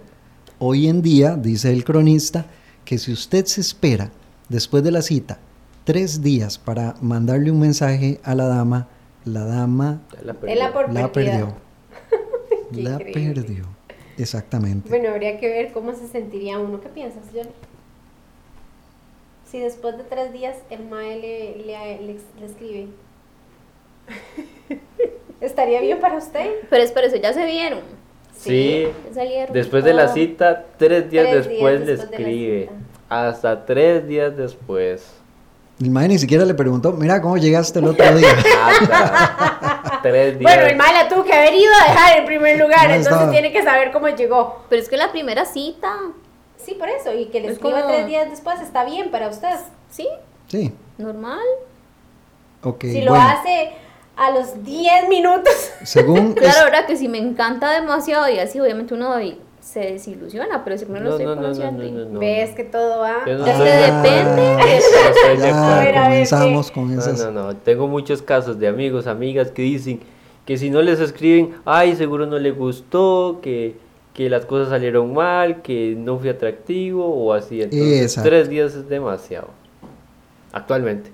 Hoy 0.59 0.89
en 0.89 1.03
día, 1.03 1.37
dice 1.37 1.73
el 1.73 1.85
cronista, 1.85 2.47
que 2.85 2.99
si 2.99 3.13
usted 3.13 3.47
se 3.47 3.61
espera 3.61 4.11
después 4.49 4.85
de 4.85 4.91
la 4.91 5.03
cita 5.03 5.39
tres 5.85 6.23
días 6.23 6.59
para 6.59 6.95
mandarle 7.01 7.51
un 7.51 7.61
mensaje 7.61 8.21
a 8.23 8.35
la 8.35 8.47
dama, 8.47 8.89
la 9.25 9.45
dama 9.45 10.03
la 10.23 10.35
perdió. 11.13 11.55
La 12.73 12.99
perdió. 13.13 13.65
Exactamente. 14.19 14.89
Bueno, 14.89 15.09
habría 15.09 15.39
que 15.39 15.49
ver 15.49 15.73
cómo 15.73 15.95
se 15.95 16.07
sentiría 16.07 16.59
uno. 16.59 16.81
¿Qué 16.81 16.91
piensas, 16.91 17.25
Johnny? 17.33 17.51
Si 19.51 19.59
después 19.59 19.97
de 19.99 20.05
tres 20.05 20.33
días 20.33 20.57
el 20.71 20.85
mae 20.85 21.19
le, 21.19 21.57
le, 21.65 22.01
le- 22.03 22.21
le 22.39 22.47
escribe. 22.47 22.89
¿Estaría 25.41 25.81
bien 25.81 25.99
para 26.01 26.17
usted? 26.19 26.51
Pero 26.69 26.83
es 26.83 26.93
por 26.93 27.03
eso, 27.05 27.17
ya 27.17 27.33
se 27.33 27.45
vieron. 27.47 27.81
Sí. 28.37 28.87
Salieron. 29.13 29.53
Después 29.53 29.85
de 29.85 29.95
la 29.95 30.09
cita, 30.09 30.65
tres 30.79 31.11
días 31.11 31.27
Tres 31.31 31.49
días 31.49 31.49
después 31.49 31.81
le 31.81 31.87
después 31.87 32.11
escribe. 32.11 32.71
Hasta 33.09 33.65
tres 33.67 34.07
días 34.07 34.37
después. 34.37 35.15
El 35.81 35.91
mae 35.91 36.09
ni 36.09 36.19
siquiera 36.19 36.45
le 36.45 36.53
preguntó, 36.55 36.93
mira 36.93 37.21
cómo 37.23 37.39
llegaste 37.39 37.79
el 37.79 37.87
otro 37.87 38.15
día. 38.15 38.29
Hasta 38.67 40.01
tres 40.03 40.39
días. 40.39 40.43
Bueno, 40.55 40.69
el 40.71 40.77
mae 40.77 40.93
la 40.93 41.09
tuvo 41.09 41.25
que 41.25 41.33
haber 41.33 41.55
ido 41.55 41.73
a 41.75 41.91
dejar 41.91 42.19
en 42.19 42.27
primer 42.27 42.59
lugar, 42.59 42.89
No, 42.89 42.95
entonces 42.95 43.13
estaba- 43.13 43.31
tiene 43.33 43.51
que 43.53 43.63
saber 43.63 43.91
cómo 43.91 44.09
llegó. 44.09 44.63
Pero 44.69 44.83
es 44.83 44.89
que 44.89 44.97
la 44.99 45.11
primera 45.11 45.45
cita, 45.47 45.93
Sí, 46.65 46.75
por 46.75 46.89
eso, 46.89 47.13
y 47.15 47.27
que 47.27 47.41
le 47.41 47.49
Es 47.49 47.53
escriba 47.55 47.83
como- 47.83 47.95
tres 47.95 48.07
días 48.07 48.31
después 48.31 48.61
está 48.61 48.85
bien 48.85 49.11
para 49.11 49.29
usted. 49.29 49.49
sí, 49.91 50.07
Sí, 50.49 50.73
normal. 50.99 51.39
ok. 52.63 52.81
si 52.83 53.03
lo 53.03 53.13
bueno, 53.13 53.27
hace 53.29 53.71
a 54.17 54.31
los 54.33 54.63
10 54.65 55.09
minutos. 55.09 55.53
según... 55.85 56.33
Claro, 56.35 56.59
es- 56.59 56.65
verdad 56.65 56.87
que 56.87 56.97
si 56.97 57.09
me 57.09 57.19
encanta 57.19 57.71
demasiado 57.81 58.29
y 58.29 58.39
así, 58.39 58.61
obviamente 58.61 58.95
uno 58.95 59.15
se 59.61 59.81
desilusiona, 59.81 60.65
pero 60.65 60.77
si 60.79 60.87
no 60.87 60.95
lo 60.99 61.01
No, 61.01 61.11
estoy 61.11 61.27
no, 61.27 61.35
no, 61.35 61.41
no, 61.43 61.43
conociendo. 61.49 61.83
no, 61.85 62.05
no. 62.15 62.19
Ves 62.21 62.51
que 62.55 62.65
todo 62.65 63.01
va. 63.01 63.25
Yo 63.27 63.35
no 63.39 63.47
Ya 63.47 63.57
soy- 63.57 63.69
se 63.69 63.77
depende. 63.77 64.57
No 64.57 64.59
estoy 64.61 65.37
de 65.37 65.39
ya 65.39 65.77
A 65.77 65.79
ver, 65.85 65.89
acuerdo. 65.89 65.99
a 66.01 66.09
ver, 66.09 66.29
comenzamos 66.29 66.71
con 66.71 66.95
No, 66.95 67.01
esas... 67.01 67.19
no, 67.21 67.31
no. 67.31 67.57
Tengo 67.57 67.87
muchos 67.87 68.23
casos 68.23 68.59
de 68.59 68.69
amigos, 68.69 69.07
amigas 69.07 69.51
que 69.51 69.63
dicen 69.63 70.01
que 70.47 70.57
si 70.57 70.71
no 70.71 70.81
les 70.83 70.99
escriben, 70.99 71.55
ay, 71.65 71.95
seguro 71.95 72.27
no 72.27 72.39
le 72.39 72.51
gustó, 72.51 73.39
que, 73.43 73.77
que 74.15 74.29
las 74.29 74.45
cosas 74.45 74.69
salieron 74.71 75.13
mal, 75.15 75.63
que 75.63 75.95
no 75.97 76.19
fui 76.19 76.29
atractivo 76.29 77.07
o 77.07 77.33
así. 77.33 77.63
Entonces, 77.63 78.03
Exacto. 78.03 78.29
tres 78.31 78.49
días 78.49 78.75
es 78.75 78.89
demasiado. 78.89 79.49
Actualmente. 80.53 81.11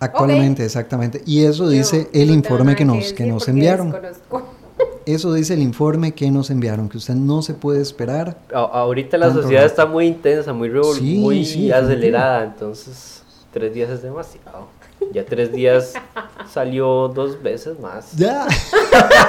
Actualmente, 0.00 0.64
exactamente. 0.64 1.22
Y 1.26 1.44
eso 1.44 1.64
Yo 1.64 1.70
dice 1.70 2.08
el 2.12 2.30
informe 2.30 2.74
que 2.74 2.84
nos, 2.84 3.12
que 3.12 3.26
nos 3.26 3.46
enviaron. 3.48 3.90
desconozco. 3.90 4.42
Eso 5.06 5.32
dice 5.32 5.54
el 5.54 5.62
informe 5.62 6.12
que 6.12 6.30
nos 6.30 6.50
enviaron, 6.50 6.88
que 6.88 6.98
usted 6.98 7.14
no 7.14 7.42
se 7.42 7.54
puede 7.54 7.80
esperar. 7.80 8.36
A- 8.52 8.60
ahorita 8.60 9.16
la 9.18 9.32
sociedad 9.32 9.62
rato. 9.62 9.66
está 9.72 9.86
muy 9.86 10.06
intensa, 10.06 10.52
muy, 10.52 10.70
Sí, 10.94 11.18
muy 11.18 11.44
sí, 11.44 11.72
acelerada, 11.72 12.44
entonces 12.44 13.22
tres 13.52 13.74
días 13.74 13.90
es 13.90 14.02
demasiado. 14.02 14.68
Ya 15.12 15.24
tres 15.24 15.52
días 15.52 15.94
salió 16.48 17.08
dos 17.08 17.42
veces 17.42 17.78
más. 17.80 18.12
Ya. 18.16 18.46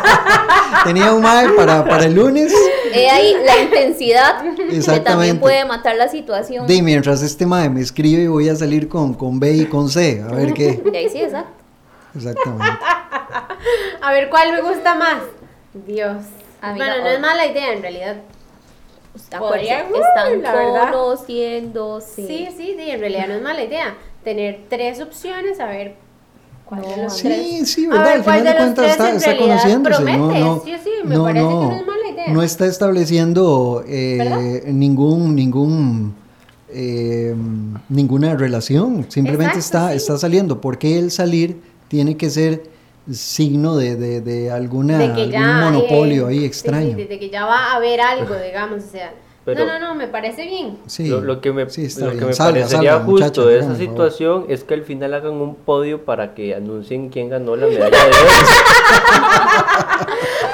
Tenía 0.84 1.12
un 1.12 1.22
mae 1.22 1.50
para, 1.50 1.84
para 1.84 2.06
el 2.06 2.14
lunes. 2.14 2.54
He 2.94 3.10
ahí 3.10 3.36
la 3.46 3.62
intensidad 3.62 4.42
que 4.42 4.50
también 4.50 4.76
Exactamente. 4.78 5.40
puede 5.42 5.66
matar 5.66 5.96
la 5.96 6.08
situación. 6.08 6.68
De 6.68 6.82
mientras 6.82 7.22
este 7.24 7.46
mae 7.46 7.70
me 7.70 7.82
escribe, 7.82 8.28
voy 8.28 8.50
a 8.50 8.56
salir 8.56 8.88
con, 8.88 9.14
con 9.14 9.40
B 9.40 9.54
y 9.54 9.66
con 9.66 9.90
C. 9.90 10.24
A 10.28 10.34
ver 10.34 10.54
qué. 10.54 10.82
Y 10.92 10.96
ahí 10.96 11.10
sí, 11.10 11.22
exacto. 11.22 11.52
Exactamente. 12.16 12.78
A 14.02 14.12
ver, 14.12 14.30
¿cuál 14.30 14.52
me 14.54 14.62
gusta 14.62 14.96
más? 14.96 15.24
Dios. 15.74 16.18
Amiga, 16.62 16.86
bueno, 16.86 17.04
no 17.04 17.10
es 17.10 17.20
mala 17.20 17.46
idea 17.46 17.74
en 17.74 17.82
realidad. 17.82 18.18
Podrían, 19.38 19.88
están 19.88 20.42
la 20.42 20.54
verdad. 20.54 20.92
conociéndose. 20.92 22.28
Sí, 22.28 22.48
sí, 22.56 22.76
sí, 22.78 22.90
en 22.90 23.00
realidad 23.00 23.28
no 23.28 23.34
es 23.36 23.42
mala 23.42 23.64
idea. 23.64 23.96
Tener 24.24 24.60
tres 24.70 25.02
opciones, 25.02 25.60
a 25.60 25.66
ver 25.68 25.96
cuál 26.66 26.82
de 26.82 26.88
No, 26.98 27.04
los 27.04 27.18
tres. 27.18 27.38
Sí, 27.48 27.66
sí, 27.66 27.86
A 27.86 27.90
¿verdad? 27.90 28.04
ver, 28.06 28.14
Al 28.14 28.24
¿cuál 28.24 28.38
final 28.40 28.54
de 28.54 28.60
cuentas 28.60 28.76
tres 28.76 28.92
está, 28.92 29.16
está 29.16 29.38
conociéndose. 29.38 30.04
No, 30.04 30.06
promete? 30.06 30.40
no, 30.40 30.62
Sí, 30.64 30.72
sí, 30.84 30.90
me 31.04 31.18
parece 31.20 31.40
que 31.40 31.44
no 31.54 31.72
es 31.76 31.86
mala 31.88 32.10
idea. 32.14 32.28
no 32.34 32.44
está 32.44 32.66
estableciendo 32.68 33.84
eh, 33.88 34.64
ningún, 34.68 35.36
ningún, 35.36 36.14
eh, 36.70 37.36
ninguna 37.90 38.36
relación. 38.36 39.06
Simplemente 39.10 39.58
Exacto, 39.58 39.78
está, 39.88 39.90
sí. 39.92 39.98
está 39.98 40.18
saliendo. 40.18 40.62
Porque 40.62 41.00
el 41.00 41.10
salir 41.12 41.60
tiene 41.88 42.16
que 42.16 42.30
ser 42.30 42.64
signo 43.12 43.76
de, 43.78 43.96
de, 43.96 44.22
de 44.22 44.52
alguna, 44.52 45.00
de 45.00 45.36
algún 45.38 45.60
monopolio 45.60 46.28
ahí 46.28 46.40
sí, 46.40 46.46
extraño. 46.46 46.96
sí, 46.96 47.04
de 47.06 47.20
que 47.20 47.30
ya 47.32 47.46
va 47.46 47.72
a 47.72 47.76
haber 47.78 48.00
algo, 48.00 48.36
digamos, 48.36 48.84
o 48.84 48.88
sea. 48.88 49.12
Pero- 49.44 49.66
no, 49.66 49.80
no, 49.80 49.88
no, 49.88 49.96
me 49.96 50.08
parece 50.08 50.46
bien. 50.46 50.78
Sí, 50.86 51.08
lo, 51.08 51.20
lo 51.22 51.42
que 51.42 51.52
me, 51.52 51.68
sí, 51.70 51.88
lo 52.00 52.12
que 52.12 52.26
me 52.26 52.34
Salga, 52.34 52.52
parecería 52.60 52.92
salga, 52.92 53.06
justo 53.06 53.46
de 53.48 53.58
esa 53.60 53.76
situación 53.76 54.46
es 54.50 54.64
que 54.64 54.76
al 54.76 54.84
final 54.84 55.14
hagan 55.16 55.34
un 55.34 55.56
podio 55.56 56.06
para 56.06 56.36
que 56.36 56.54
anuncien 56.54 57.10
quién 57.10 57.30
ganó 57.30 57.56
la 57.56 57.66
medalla 57.66 57.90
de 57.90 58.10
oro. 58.10 58.18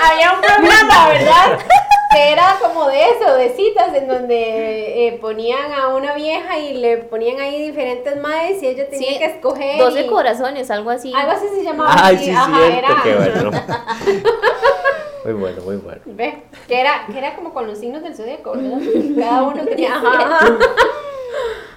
Había 0.01 0.33
un 0.33 0.41
programa, 0.41 1.09
¿verdad? 1.09 1.59
Que 2.13 2.31
era 2.31 2.55
como 2.61 2.87
de 2.87 3.09
eso, 3.09 3.33
de 3.35 3.49
citas, 3.49 3.93
en 3.93 4.07
donde 4.07 5.07
eh, 5.07 5.17
ponían 5.19 5.73
a 5.73 5.89
una 5.89 6.13
vieja 6.13 6.57
y 6.57 6.75
le 6.75 6.97
ponían 6.99 7.41
ahí 7.41 7.61
diferentes 7.67 8.15
madres 8.21 8.63
y 8.63 8.67
ella 8.67 8.89
tenía 8.89 9.09
Sí, 9.11 9.17
que 9.19 9.25
escoger. 9.25 9.77
12 9.79 10.01
y- 10.01 10.07
corazones, 10.07 10.71
algo 10.71 10.89
así. 10.91 11.11
Algo 11.13 11.31
así 11.33 11.45
se 11.53 11.63
llamaba. 11.63 11.93
Ay, 11.93 12.17
sí, 12.17 12.29
ajá, 12.31 12.55
cierto, 12.57 12.77
era. 12.77 13.03
qué 13.03 13.15
bueno. 13.15 13.51
Muy 15.27 15.39
bueno, 15.39 15.61
muy 15.65 15.75
bueno. 15.77 16.01
Ve, 16.05 16.43
que 16.67 16.79
era, 16.79 17.05
que 17.11 17.17
era 17.17 17.35
como 17.35 17.53
con 17.53 17.67
los 17.67 17.77
signos 17.79 18.01
del 18.03 18.15
zodiaco, 18.15 18.53
¿verdad? 18.53 18.79
Cada 19.17 19.43
uno 19.43 19.63
tenía. 19.65 19.95
Ajá. 19.95 20.57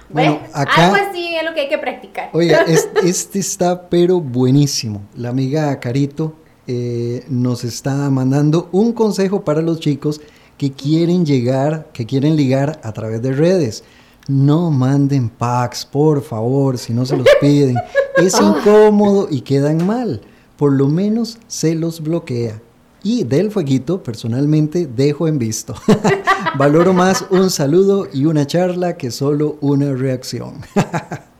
Bueno, 0.09 0.39
acá- 0.53 0.87
Algo 0.93 1.09
así 1.09 1.35
es 1.35 1.43
lo 1.43 1.53
que 1.53 1.61
hay 1.61 1.69
que 1.69 1.77
practicar. 1.77 2.29
Oiga, 2.33 2.61
es- 2.67 2.89
este 3.03 3.39
está 3.39 3.89
pero 3.89 4.19
buenísimo. 4.19 5.01
La 5.15 5.29
amiga 5.29 5.79
Carito 5.79 6.33
eh, 6.67 7.23
nos 7.29 7.63
está 7.63 8.09
mandando 8.09 8.69
un 8.71 8.93
consejo 8.93 9.43
para 9.43 9.61
los 9.61 9.79
chicos 9.79 10.21
que 10.57 10.71
quieren 10.71 11.25
llegar, 11.25 11.87
que 11.93 12.05
quieren 12.05 12.35
ligar 12.35 12.79
a 12.83 12.91
través 12.91 13.21
de 13.21 13.31
redes. 13.31 13.83
No 14.27 14.69
manden 14.69 15.29
packs, 15.29 15.85
por 15.85 16.21
favor, 16.21 16.77
si 16.77 16.93
no 16.93 17.05
se 17.05 17.17
los 17.17 17.27
piden. 17.39 17.75
Es 18.17 18.35
incómodo 18.41 19.27
y 19.29 19.41
quedan 19.41 19.85
mal. 19.87 20.21
Por 20.57 20.73
lo 20.73 20.87
menos 20.87 21.39
se 21.47 21.73
los 21.73 22.01
bloquea. 22.01 22.61
Y 23.03 23.23
del 23.23 23.49
fueguito, 23.51 24.03
personalmente, 24.03 24.85
dejo 24.85 25.27
en 25.27 25.39
visto. 25.39 25.73
Valoro 26.57 26.93
más 26.93 27.25
un 27.31 27.49
saludo 27.49 28.07
y 28.13 28.25
una 28.25 28.45
charla 28.45 28.95
que 28.95 29.11
solo 29.11 29.57
una 29.61 29.93
reacción. 29.93 30.61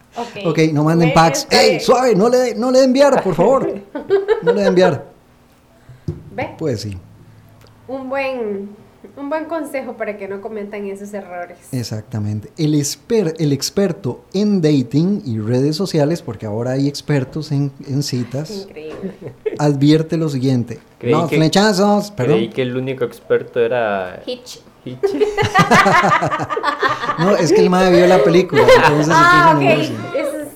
Ok, 0.45 0.59
no 0.73 0.83
manden 0.83 1.13
packs. 1.13 1.47
¡Ey, 1.49 1.79
suave! 1.79 2.13
No 2.15 2.27
le, 2.27 2.53
no 2.53 2.69
le 2.69 2.79
den 2.79 2.89
enviar, 2.89 3.23
por 3.23 3.33
favor. 3.33 3.73
No 4.43 4.51
le 4.51 4.59
den 4.59 4.67
enviar. 4.67 5.05
Ve, 6.35 6.49
Pues 6.57 6.81
sí, 6.81 6.97
un 7.87 8.09
buen, 8.09 8.69
un 9.17 9.29
buen 9.29 9.45
consejo 9.45 9.93
para 9.97 10.17
que 10.17 10.27
no 10.27 10.41
cometan 10.41 10.85
esos 10.87 11.13
errores. 11.13 11.57
exactamente. 11.71 12.51
El, 12.57 12.75
exper- 12.75 13.35
el 13.39 13.51
experto 13.53 14.23
en 14.33 14.61
dating 14.61 15.21
y 15.25 15.39
redes 15.39 15.75
sociales, 15.75 16.21
porque 16.21 16.45
ahora 16.45 16.71
hay 16.71 16.87
expertos 16.87 17.51
en, 17.51 17.71
en 17.87 18.03
citas, 18.03 18.49
Increíble. 18.67 19.13
advierte 19.59 20.17
lo 20.17 20.29
siguiente. 20.29 20.79
Creí 20.99 21.13
no, 21.13 21.27
que- 21.27 21.37
flechazos, 21.37 22.11
Creí 22.15 22.27
perdón. 22.27 22.49
que 22.53 22.61
el 22.61 22.77
único 22.77 23.03
experto 23.05 23.59
era 23.59 24.21
Hitch. 24.25 24.59
Hitch. 24.85 24.99
No, 27.19 27.35
es 27.35 27.51
que 27.53 27.59
el 27.61 27.69
madre 27.69 27.95
vio 27.95 28.07
la 28.07 28.23
película, 28.23 28.63
entonces 28.63 29.05
se 29.05 29.11
Ah, 29.13 29.51
puso 29.53 29.57
ok. 29.57 29.63
negocio. 29.63 29.95
Eso 30.15 30.37
es- 30.39 30.47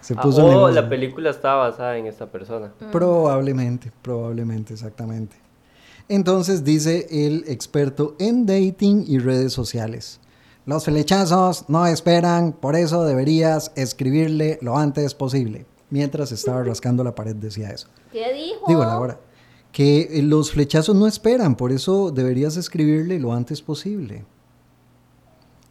Se 0.00 0.14
Ah, 0.14 0.20
puso 0.20 0.44
oh, 0.44 0.48
negocio. 0.50 0.82
la 0.82 0.88
película 0.88 1.30
estaba 1.30 1.68
basada 1.70 1.96
en 1.96 2.06
esta 2.06 2.26
persona. 2.26 2.70
Probablemente, 2.90 3.90
probablemente, 4.02 4.74
exactamente. 4.74 5.36
Entonces 6.08 6.64
dice 6.64 7.06
el 7.10 7.44
experto 7.46 8.16
en 8.18 8.46
dating 8.46 9.04
y 9.06 9.18
redes 9.18 9.52
sociales. 9.52 10.20
Los 10.64 10.84
flechazos 10.84 11.64
no 11.68 11.86
esperan, 11.86 12.52
por 12.52 12.76
eso 12.76 13.04
deberías 13.04 13.72
escribirle 13.74 14.58
lo 14.62 14.78
antes 14.78 15.14
posible. 15.14 15.66
Mientras 15.90 16.30
estaba 16.30 16.62
rascando 16.62 17.02
la 17.02 17.14
pared 17.14 17.34
decía 17.34 17.70
eso. 17.70 17.88
¿Qué 18.12 18.32
dijo? 18.32 18.64
Digo, 18.68 18.84
la 18.84 18.98
hora. 18.98 19.20
Que 19.72 20.02
eh, 20.02 20.22
los 20.22 20.52
flechazos 20.52 20.94
no 20.94 21.06
esperan, 21.06 21.56
por 21.56 21.72
eso 21.72 22.10
deberías 22.10 22.56
escribirle 22.56 23.18
lo 23.18 23.32
antes 23.32 23.60
posible. 23.60 24.24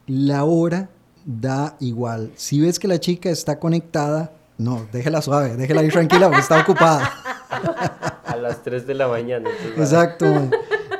La 0.08 0.44
hora 0.44 0.90
da 1.26 1.78
igual. 1.80 2.32
Si 2.36 2.60
ves 2.60 2.78
que 2.78 2.88
la 2.88 3.00
chica 3.00 3.30
está 3.30 3.60
conectada, 3.60 4.34
no, 4.58 4.88
déjela 4.92 5.22
suave, 5.22 5.56
déjela 5.56 5.84
ir 5.84 5.92
tranquila 5.92 6.28
porque 6.28 6.42
está 6.42 6.62
ocupada. 6.62 7.12
A 8.42 8.50
las 8.50 8.64
3 8.64 8.88
de 8.88 8.96
la 8.96 9.08
mañana. 9.08 9.50
entonces, 9.50 9.94
Exacto. 9.94 10.26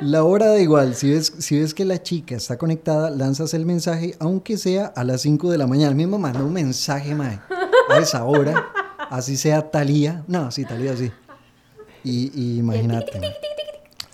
La 0.00 0.22
hora 0.22 0.46
da 0.46 0.60
igual. 0.60 0.94
Si 0.94 1.10
ves, 1.10 1.32
si 1.38 1.58
ves 1.58 1.74
que 1.74 1.84
la 1.84 2.00
chica 2.00 2.36
está 2.36 2.56
conectada, 2.56 3.10
lanzas 3.10 3.52
el 3.52 3.66
mensaje, 3.66 4.14
aunque 4.20 4.56
sea 4.56 4.86
a 4.86 5.02
las 5.02 5.22
5 5.22 5.50
de 5.50 5.58
la 5.58 5.66
mañana. 5.66 5.88
El 5.90 5.96
mismo 5.96 6.18
manda 6.18 6.42
un 6.42 6.52
mensaje, 6.52 7.14
mae, 7.16 7.40
a 7.88 7.98
esa 7.98 8.24
hora. 8.24 8.68
Así 9.10 9.36
sea 9.36 9.70
Talía. 9.72 10.22
No, 10.28 10.52
sí, 10.52 10.64
Talía 10.64 10.96
sí. 10.96 11.10
Y, 12.04 12.30
y 12.34 12.58
imagínate. 12.58 13.20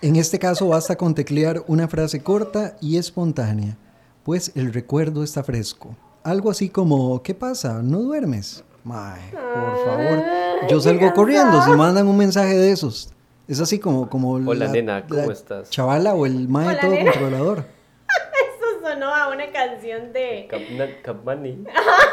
En 0.01 0.17
este 0.17 0.39
caso 0.39 0.69
basta 0.69 0.97
con 0.97 1.15
teclear 1.15 1.63
una 1.67 1.87
frase 1.87 2.23
corta 2.23 2.77
y 2.81 2.97
espontánea, 2.97 3.77
pues 4.25 4.53
el 4.55 4.73
recuerdo 4.73 5.23
está 5.23 5.43
fresco. 5.43 5.95
Algo 6.23 6.51
así 6.51 6.69
como, 6.71 7.23
¿qué 7.23 7.35
pasa? 7.35 7.83
¿No 7.83 8.01
duermes? 8.01 8.65
Mae, 8.85 9.31
por 9.33 9.85
favor. 9.85 10.25
Yo 10.71 10.81
salgo 10.81 11.13
corriendo 11.15 11.63
si 11.63 11.71
mandan 11.73 12.07
un 12.07 12.17
mensaje 12.17 12.57
de 12.57 12.73
esos. 12.73 13.11
Es 13.49 13.61
así 13.61 13.79
como, 13.79 14.09
como 14.11 14.33
Hola, 14.35 14.69
nena, 14.69 15.07
¿cómo 15.09 15.31
estás? 15.31 15.71
Chavala 15.71 16.15
o 16.15 16.27
el 16.27 16.49
mae 16.49 16.69
Hola, 16.69 16.81
todo 16.81 16.91
nena. 16.91 17.11
controlador. 17.13 17.59
Eso 18.09 18.81
sonó 18.83 19.15
a 19.15 19.29
una 19.29 19.51
canción 19.51 20.13
de. 20.13 20.47
Capna- 20.51 21.03
Capmani. 21.03 21.65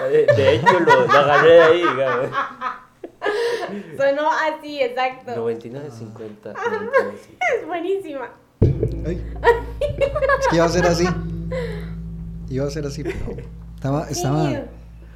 De, 0.10 0.56
hecho, 0.56 0.80
lo, 0.80 1.06
lo 1.08 1.12
agarré 1.14 1.52
de 1.52 1.62
ahí, 1.64 1.78
digamos. 1.80 2.30
Sonó 3.98 4.30
así, 4.32 4.82
exacto. 4.82 5.36
99, 5.36 5.90
50. 5.92 6.52
Es 7.60 7.68
buenísima. 7.68 8.30
Ay. 9.06 9.22
Es 9.82 10.48
que 10.50 10.56
iba 10.56 10.66
a 10.66 10.70
ser 10.70 10.86
así. 10.86 11.06
Iba 12.50 12.66
a 12.68 12.70
ser 12.70 12.86
así, 12.86 13.04
pero 13.04 13.18
estaba, 13.76 14.08
estaba, 14.10 14.50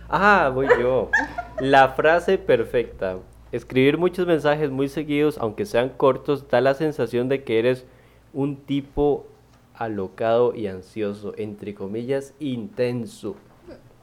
Ah, 0.09 0.51
voy 0.53 0.67
yo. 0.81 1.11
La 1.59 1.89
frase 1.89 2.37
perfecta. 2.39 3.17
Escribir 3.51 3.97
muchos 3.97 4.27
mensajes 4.27 4.69
muy 4.69 4.89
seguidos, 4.89 5.37
aunque 5.39 5.65
sean 5.65 5.89
cortos, 5.89 6.47
da 6.49 6.61
la 6.61 6.73
sensación 6.75 7.29
de 7.29 7.43
que 7.43 7.59
eres 7.59 7.85
un 8.33 8.57
tipo 8.57 9.25
alocado 9.73 10.53
y 10.53 10.67
ansioso, 10.67 11.33
entre 11.37 11.73
comillas, 11.73 12.33
intenso. 12.39 13.35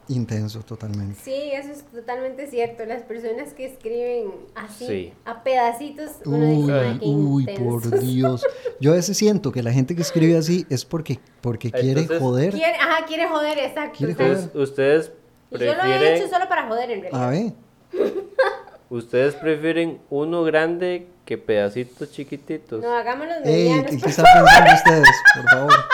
Intenso, 0.09 0.61
totalmente. 0.61 1.15
Sí, 1.21 1.33
eso 1.51 1.69
es 1.71 1.83
totalmente 1.83 2.47
cierto. 2.47 2.85
Las 2.85 3.03
personas 3.03 3.53
que 3.53 3.65
escriben 3.65 4.31
así, 4.55 4.87
Sí. 4.87 5.13
a 5.25 5.43
pedacitos, 5.43 6.11
uno 6.25 6.37
Uy, 6.47 6.55
dice, 6.61 6.71
"Ay, 6.73 6.99
qué 6.99 7.05
uy, 7.07 7.41
intensos". 7.43 7.65
por 7.91 7.99
Dios. 7.99 8.45
Yo 8.79 8.91
a 8.93 8.95
veces 8.95 9.17
siento 9.17 9.51
que 9.51 9.61
la 9.63 9.71
gente 9.73 9.95
que 9.95 10.01
escribe 10.01 10.37
así 10.37 10.65
es 10.69 10.85
porque, 10.85 11.19
porque 11.41 11.71
quiere 11.71 12.01
Entonces- 12.01 12.19
joder. 12.19 12.53
Quiere, 12.53 12.75
ajá, 12.77 13.05
quiere 13.05 13.27
joder, 13.27 13.57
exacto. 13.59 13.97
Quiere 13.97 14.13
joder. 14.13 14.31
Ustedes, 14.37 14.57
ustedes 14.59 15.11
Y 15.51 15.57
Yo 15.59 15.65
lo 15.65 15.71
he 15.71 15.75
prefieren, 15.75 16.17
hecho 16.17 16.27
solo 16.29 16.47
para 16.49 16.67
joder 16.67 16.89
en 16.91 17.01
realidad. 17.01 17.23
A 17.23 17.29
ver, 17.29 17.53
ustedes 18.89 19.35
prefieren 19.35 19.99
uno 20.09 20.43
grande 20.43 21.07
que 21.25 21.37
pedacitos 21.37 22.11
chiquititos. 22.11 22.81
No, 22.81 22.95
hagámoslos 22.95 23.37
ey, 23.43 23.69
medianos. 23.69 23.91
¿qué, 23.91 23.97
qué 23.97 24.09
están 24.09 24.25
pensando 24.33 24.73
ustedes? 24.73 25.09
Por 25.35 25.49
favor. 25.49 25.73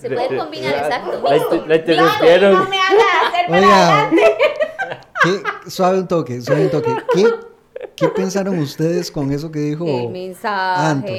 Se 0.00 0.10
puede 0.10 0.36
combinar, 0.38 0.74
exacto. 0.74 1.22
La, 1.66 1.76
interrumpieron. 1.76 2.52
No 2.54 2.68
me 2.68 2.78
hagas 2.80 3.28
hacer 3.28 3.46
para 3.48 3.60
Oiga, 3.60 4.02
adelante. 4.06 4.36
¿qué- 5.22 5.70
suave 5.70 5.98
un 5.98 6.08
toque, 6.08 6.40
suave 6.40 6.64
un 6.64 6.70
toque. 6.70 6.96
¿Qué, 7.14 7.26
qué 7.94 8.08
pensaron 8.08 8.58
ustedes 8.58 9.10
con 9.10 9.30
eso 9.32 9.50
que 9.50 9.58
dijo 9.58 9.84
El 9.86 10.36
Anto? 10.44 11.12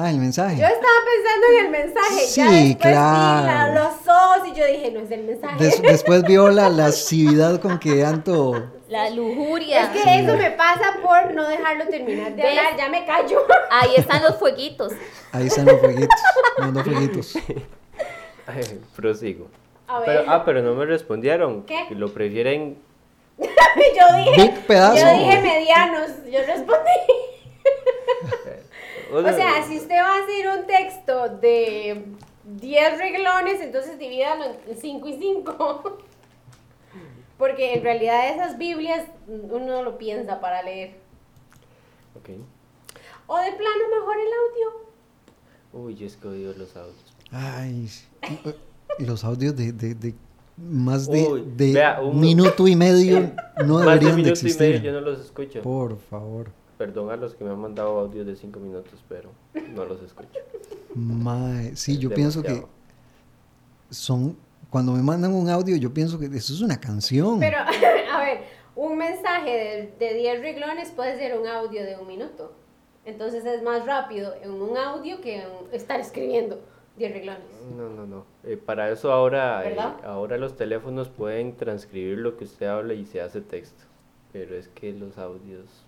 Ah, 0.00 0.10
el 0.10 0.18
mensaje. 0.18 0.56
Yo 0.60 0.64
estaba 0.64 0.92
pensando 1.12 1.46
en 1.58 1.64
el 1.64 1.70
mensaje. 1.72 2.20
Sí, 2.20 2.40
ya 2.40 2.50
después 2.52 2.76
claro. 2.92 3.40
vi 3.42 3.46
la- 3.74 3.74
los 3.74 3.94
ojos 4.06 4.48
y 4.48 4.52
yo 4.56 4.64
dije, 4.66 4.90
no 4.92 5.00
es 5.00 5.10
el 5.10 5.24
mensaje. 5.24 5.56
Des- 5.64 5.82
después 5.82 6.22
vio 6.22 6.48
la 6.50 6.68
lascividad 6.68 7.60
con 7.60 7.78
que 7.80 8.04
Anto... 8.04 8.70
La 8.88 9.10
lujuria. 9.10 9.82
es 9.82 9.88
que 9.90 10.20
eso 10.20 10.34
me 10.36 10.50
pasa 10.52 10.94
por 11.02 11.34
no 11.34 11.46
dejarlo 11.46 11.88
terminar 11.88 12.34
de 12.34 12.42
¿Ves? 12.42 12.58
hablar. 12.58 12.76
Ya 12.78 12.88
me 12.88 13.04
callo. 13.04 13.44
Ahí 13.70 13.90
están 13.96 14.22
los 14.22 14.36
fueguitos. 14.38 14.92
Ahí 15.32 15.48
están 15.48 15.66
los 15.66 15.78
fueguitos, 15.80 16.18
los 16.58 16.72
dos 16.72 16.84
fueguitos. 16.84 17.34
Ay, 18.46 18.80
Prosigo. 18.96 19.48
A 19.88 19.98
ver. 19.98 20.06
Pero, 20.06 20.24
ah, 20.30 20.42
pero 20.44 20.62
no 20.62 20.74
me 20.74 20.86
respondieron. 20.86 21.64
¿Qué? 21.64 21.86
Lo 21.90 22.14
prefieren. 22.14 22.78
yo 23.38 24.16
dije, 24.16 24.42
Big 24.42 24.66
pedazo. 24.66 24.96
yo 24.96 25.18
dije 25.18 25.40
medianos. 25.42 26.10
Yo 26.30 26.38
respondí. 26.46 27.12
O 29.12 29.18
O 29.18 29.22
sea, 29.32 29.64
si 29.66 29.76
usted 29.78 29.94
va 29.96 30.16
a 30.16 30.22
hacer 30.24 30.60
un 30.60 30.66
texto 30.66 31.28
de 31.40 32.04
10 32.44 32.98
reglones, 32.98 33.60
entonces 33.60 33.98
divídalo 33.98 34.44
en 34.66 34.76
5 34.76 35.08
y 35.08 35.18
5. 35.18 35.98
Porque 37.38 37.74
en 37.74 37.82
realidad 37.82 38.30
esas 38.34 38.58
Biblias 38.58 39.06
uno 39.28 39.58
no 39.66 39.82
lo 39.82 39.96
piensa 39.98 40.40
para 40.40 40.62
leer. 40.62 40.96
Ok. 42.16 42.30
O 43.28 43.36
de 43.38 43.52
plano 43.52 43.84
mejor 43.98 44.16
el 44.16 44.26
audio. 44.26 44.88
Uy, 45.72 46.04
es 46.04 46.16
que 46.16 46.28
odio 46.28 46.52
los 46.54 46.74
audios. 46.76 47.14
Ay, 47.30 47.88
los 48.98 49.22
audios 49.24 49.54
de, 49.54 49.72
de, 49.72 49.94
de 49.94 50.14
más 50.56 51.06
de, 51.08 51.22
Uy, 51.24 51.44
de 51.54 51.72
vea, 51.74 52.00
un- 52.00 52.18
minuto 52.18 52.66
y 52.66 52.74
medio 52.74 53.20
no 53.64 53.74
Más 53.74 54.00
de 54.00 54.06
deberían 54.06 54.10
un 54.12 54.16
de 54.16 54.22
minuto 54.22 54.28
y 54.28 54.32
existir. 54.32 54.66
medio 54.74 54.80
yo 54.82 54.92
no 54.92 55.00
los 55.02 55.20
escucho. 55.20 55.62
Por 55.62 55.96
favor. 55.98 56.50
Perdón 56.78 57.10
a 57.10 57.16
los 57.16 57.34
que 57.34 57.44
me 57.44 57.50
han 57.50 57.58
mandado 57.58 57.98
audios 57.98 58.26
de 58.26 58.36
5 58.36 58.60
minutos, 58.60 59.04
pero 59.08 59.30
no 59.74 59.84
los 59.84 60.00
escucho. 60.02 60.38
Mae, 60.94 61.76
sí, 61.76 61.94
Es 61.94 61.98
yo 61.98 62.10
pienso 62.10 62.42
que 62.42 62.64
son 63.90 64.36
cuando 64.70 64.92
me 64.92 65.02
mandan 65.02 65.34
un 65.34 65.48
audio, 65.48 65.76
yo 65.76 65.92
pienso 65.92 66.18
que 66.18 66.26
eso 66.26 66.52
es 66.52 66.60
una 66.60 66.78
canción. 66.78 67.40
Pero, 67.40 67.58
a 68.12 68.20
ver, 68.20 68.42
un 68.76 68.96
mensaje 68.96 69.92
de, 69.98 70.06
de 70.06 70.14
10 70.14 70.40
reglones 70.40 70.90
puede 70.90 71.18
ser 71.18 71.38
un 71.38 71.46
audio 71.46 71.82
de 71.82 71.96
un 71.96 72.06
minuto. 72.06 72.52
Entonces 73.04 73.44
es 73.46 73.62
más 73.62 73.86
rápido 73.86 74.34
en 74.42 74.50
un 74.50 74.76
audio 74.76 75.20
que 75.22 75.42
en 75.42 75.48
estar 75.72 75.98
escribiendo 75.98 76.60
10 76.98 77.12
reglones. 77.12 77.42
No, 77.74 77.88
no, 77.88 78.06
no. 78.06 78.26
Eh, 78.44 78.58
para 78.58 78.90
eso 78.90 79.10
ahora, 79.10 79.64
eh, 79.64 79.70
¿Verdad? 79.70 79.96
ahora 80.04 80.36
los 80.36 80.56
teléfonos 80.56 81.08
pueden 81.08 81.56
transcribir 81.56 82.18
lo 82.18 82.36
que 82.36 82.44
usted 82.44 82.66
habla 82.66 82.92
y 82.92 83.06
se 83.06 83.22
hace 83.22 83.40
texto. 83.40 83.84
Pero 84.32 84.54
es 84.54 84.68
que 84.68 84.92
los 84.92 85.16
audios 85.16 85.86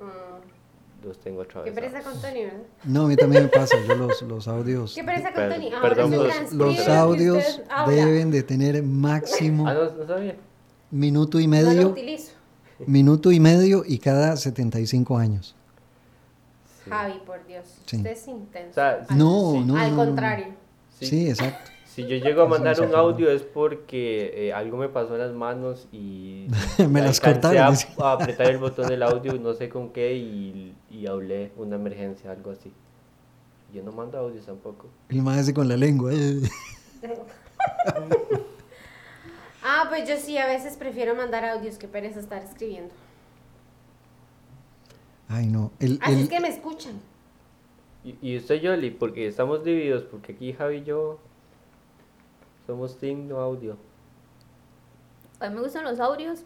Mm, 0.00 1.06
los 1.06 1.18
tengo 1.20 1.42
qué 1.42 1.48
atravesados. 1.48 1.74
pereza 1.92 2.10
con 2.10 2.20
Tony, 2.20 2.44
¿verdad? 2.44 2.60
No, 2.84 3.02
a 3.04 3.08
mí 3.08 3.16
también 3.16 3.42
me 3.44 3.48
pasa, 3.48 3.76
yo 3.86 3.94
los, 3.94 4.22
los 4.22 4.48
audios, 4.48 4.94
¿Qué 4.94 5.04
pereza 5.04 5.32
con 5.32 5.34
Per- 5.44 5.54
Tony? 5.54 5.72
Ahora 5.72 5.88
perdón, 5.94 6.10
los, 6.12 6.52
los 6.52 6.88
audios 6.88 7.60
deben 7.86 8.30
de 8.30 8.42
tener 8.42 8.82
máximo 8.82 9.66
Ah, 9.66 9.74
no, 9.74 9.90
no 9.90 10.06
sabía. 10.06 10.36
minuto 10.90 11.40
y 11.40 11.46
No 11.46 11.56
lo 11.60 11.66
medio, 11.68 11.88
utilizo. 11.88 12.32
minuto 12.86 13.32
y 13.32 13.40
medio 13.40 13.82
y 13.86 13.98
cada 13.98 14.36
75 14.36 15.16
años. 15.18 15.54
Sí. 16.84 16.90
Javi, 16.90 17.20
por 17.26 17.46
Dios. 17.46 17.64
Sí. 17.86 17.96
Usted 17.96 18.10
es 18.12 18.28
intenso. 18.28 18.70
O 18.70 18.74
sea, 18.74 19.06
Al- 19.08 19.18
No, 19.18 19.52
sí. 19.52 19.60
no, 19.60 19.76
Al 19.76 19.90
no, 19.90 19.96
no, 19.96 19.96
no. 19.96 19.96
contrario. 19.96 20.46
Sí. 20.98 21.06
Sí, 21.06 21.28
exacto. 21.30 21.70
Si 22.02 22.06
yo 22.08 22.16
llego 22.16 22.42
a 22.42 22.48
mandar 22.48 22.80
un 22.80 22.94
audio 22.94 23.30
es 23.30 23.42
porque 23.42 24.32
eh, 24.48 24.52
algo 24.52 24.76
me 24.76 24.88
pasó 24.88 25.14
en 25.14 25.20
las 25.20 25.32
manos 25.32 25.88
y 25.92 26.46
Me 26.88 27.00
las 27.02 27.20
cortaron, 27.20 27.74
A, 28.02 28.12
apretar 28.12 28.46
el 28.48 28.58
botón 28.58 28.88
del 28.88 29.02
audio, 29.02 29.34
no 29.34 29.54
sé 29.54 29.68
con 29.68 29.90
qué, 29.90 30.14
y, 30.16 30.74
y 30.90 31.06
hablé 31.06 31.52
una 31.56 31.76
emergencia, 31.76 32.30
algo 32.30 32.50
así. 32.52 32.72
Yo 33.72 33.82
no 33.82 33.92
mando 33.92 34.18
audios 34.18 34.46
tampoco. 34.46 34.86
El 35.08 35.22
maestro 35.22 35.54
con 35.54 35.68
la 35.68 35.76
lengua. 35.76 36.10
eh. 36.12 36.40
Ah, 39.62 39.86
pues 39.88 40.08
yo 40.08 40.16
sí, 40.16 40.38
a 40.38 40.46
veces 40.46 40.76
prefiero 40.76 41.14
mandar 41.14 41.44
audios 41.44 41.76
que 41.76 41.86
pereza 41.86 42.18
estar 42.18 42.42
escribiendo. 42.42 42.92
Ay, 45.28 45.46
no. 45.46 45.70
El, 45.78 45.98
Así 46.02 46.14
el- 46.14 46.20
es 46.22 46.28
que 46.28 46.40
me 46.40 46.48
escuchan. 46.48 46.94
Y, 48.02 48.16
y 48.22 48.36
usted, 48.38 48.56
Yoli, 48.56 48.90
porque 48.90 49.26
estamos 49.28 49.62
divididos, 49.62 50.02
porque 50.04 50.32
aquí 50.32 50.52
Javi 50.54 50.78
y 50.78 50.84
yo 50.84 51.20
somos 52.70 52.96
team 52.98 53.26
no 53.28 53.38
audio. 53.40 53.76
A 55.40 55.48
mí 55.48 55.56
me 55.56 55.62
gustan 55.62 55.82
los 55.84 55.98
audios. 55.98 56.40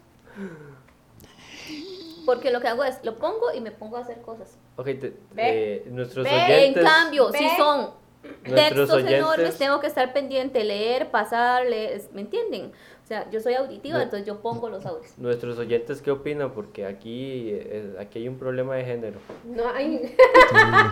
Porque 2.25 2.49
lo 2.51 2.59
que 2.59 2.67
hago 2.67 2.83
es, 2.83 2.99
lo 3.03 3.17
pongo 3.17 3.53
y 3.53 3.61
me 3.61 3.71
pongo 3.71 3.97
a 3.97 3.99
hacer 3.99 4.19
cosas. 4.21 4.57
Ok, 4.77 4.85
te- 4.85 5.15
Ve. 5.33 5.75
eh, 5.75 5.87
nuestros 5.91 6.23
Ve. 6.25 6.31
oyentes... 6.31 6.77
En 6.83 6.89
cambio, 6.89 7.31
Ve. 7.31 7.37
si 7.37 7.49
son 7.55 7.91
Nuestros 8.23 8.55
textos 8.55 8.89
oyentes- 8.91 9.17
enormes, 9.19 9.57
tengo 9.59 9.79
que 9.79 9.87
estar 9.87 10.11
pendiente, 10.11 10.63
leer, 10.63 11.11
pasar, 11.11 11.67
leer, 11.67 12.01
¿me 12.13 12.21
entienden? 12.21 12.71
O 13.05 13.07
sea, 13.07 13.29
yo 13.29 13.39
soy 13.39 13.53
auditiva, 13.53 13.97
No. 13.99 14.03
entonces 14.03 14.25
yo 14.25 14.39
pongo 14.41 14.67
los 14.67 14.83
audios. 14.83 15.13
Nuestros 15.19 15.59
oyentes, 15.59 16.01
¿qué 16.01 16.09
opinan? 16.09 16.49
Porque 16.53 16.87
aquí, 16.87 17.49
eh, 17.51 17.95
aquí 17.99 18.17
hay 18.17 18.27
un 18.27 18.35
problema 18.39 18.73
de 18.73 18.83
género. 18.83 19.19
No 19.43 19.69
hay. 19.69 19.99
terrible, 19.99 20.91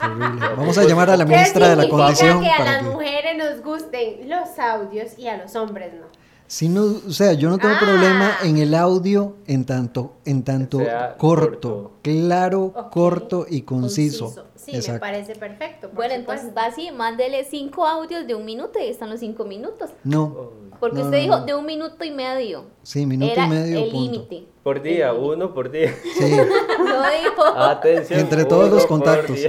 terrible. 0.00 0.46
Vamos 0.56 0.78
a 0.78 0.82
llamar 0.82 1.10
a 1.10 1.16
la 1.16 1.24
¿Qué 1.24 1.30
ministra 1.30 1.68
de 1.68 1.76
la 1.76 1.88
condición 1.88 2.40
que 2.42 2.50
a 2.50 2.56
para 2.58 2.72
las 2.72 2.82
que... 2.82 2.88
mujeres 2.90 3.36
nos 3.38 3.62
gusten 3.64 4.28
los 4.28 4.58
audios 4.58 5.16
y 5.16 5.28
a 5.28 5.36
los 5.36 5.54
hombres 5.54 5.92
no. 5.94 6.06
Si 6.54 6.68
no, 6.68 6.84
o 7.08 7.10
sea, 7.10 7.32
yo 7.32 7.50
no 7.50 7.58
tengo 7.58 7.74
Ah. 7.74 7.80
problema 7.80 8.36
en 8.44 8.58
el 8.58 8.74
audio 8.76 9.34
en 9.48 9.64
tanto, 9.64 10.12
en 10.24 10.44
tanto 10.44 10.78
Sea 10.78 11.16
corto, 11.18 11.50
corto. 11.50 11.90
claro, 12.02 12.72
corto 12.92 13.44
y 13.50 13.62
conciso. 13.62 14.32
Sí, 14.54 14.70
me 14.70 14.78
Exacto. 14.78 15.00
parece 15.00 15.34
perfecto. 15.34 15.90
Bueno, 15.92 16.14
supuesto. 16.14 16.46
entonces 16.46 16.56
va 16.56 16.66
así, 16.66 16.92
mándele 16.92 17.42
cinco 17.42 17.84
audios 17.84 18.24
de 18.28 18.36
un 18.36 18.44
minuto 18.44 18.78
y 18.78 18.82
ahí 18.82 18.90
están 18.90 19.10
los 19.10 19.18
cinco 19.18 19.44
minutos. 19.44 19.90
No. 20.04 20.52
Porque 20.78 20.98
No, 20.98 21.04
usted 21.06 21.16
no, 21.16 21.22
dijo 21.24 21.38
no. 21.40 21.44
de 21.44 21.54
un 21.56 21.66
minuto 21.66 22.04
y 22.04 22.12
medio. 22.12 22.66
sí, 22.84 23.04
minuto 23.04 23.32
Era 23.32 23.46
y 23.46 23.48
medio, 23.48 23.78
el 23.80 23.90
límite. 23.92 24.44
Por 24.62 24.80
día, 24.80 25.12
uno 25.12 25.52
por 25.52 25.72
día. 25.72 25.92
Sí, 26.16 26.36
No 26.78 27.02
dijo. 27.10 27.44
Atención. 27.56 28.20
Entre 28.20 28.44
todos 28.44 28.70
los 28.70 28.86
contactos. 28.86 29.36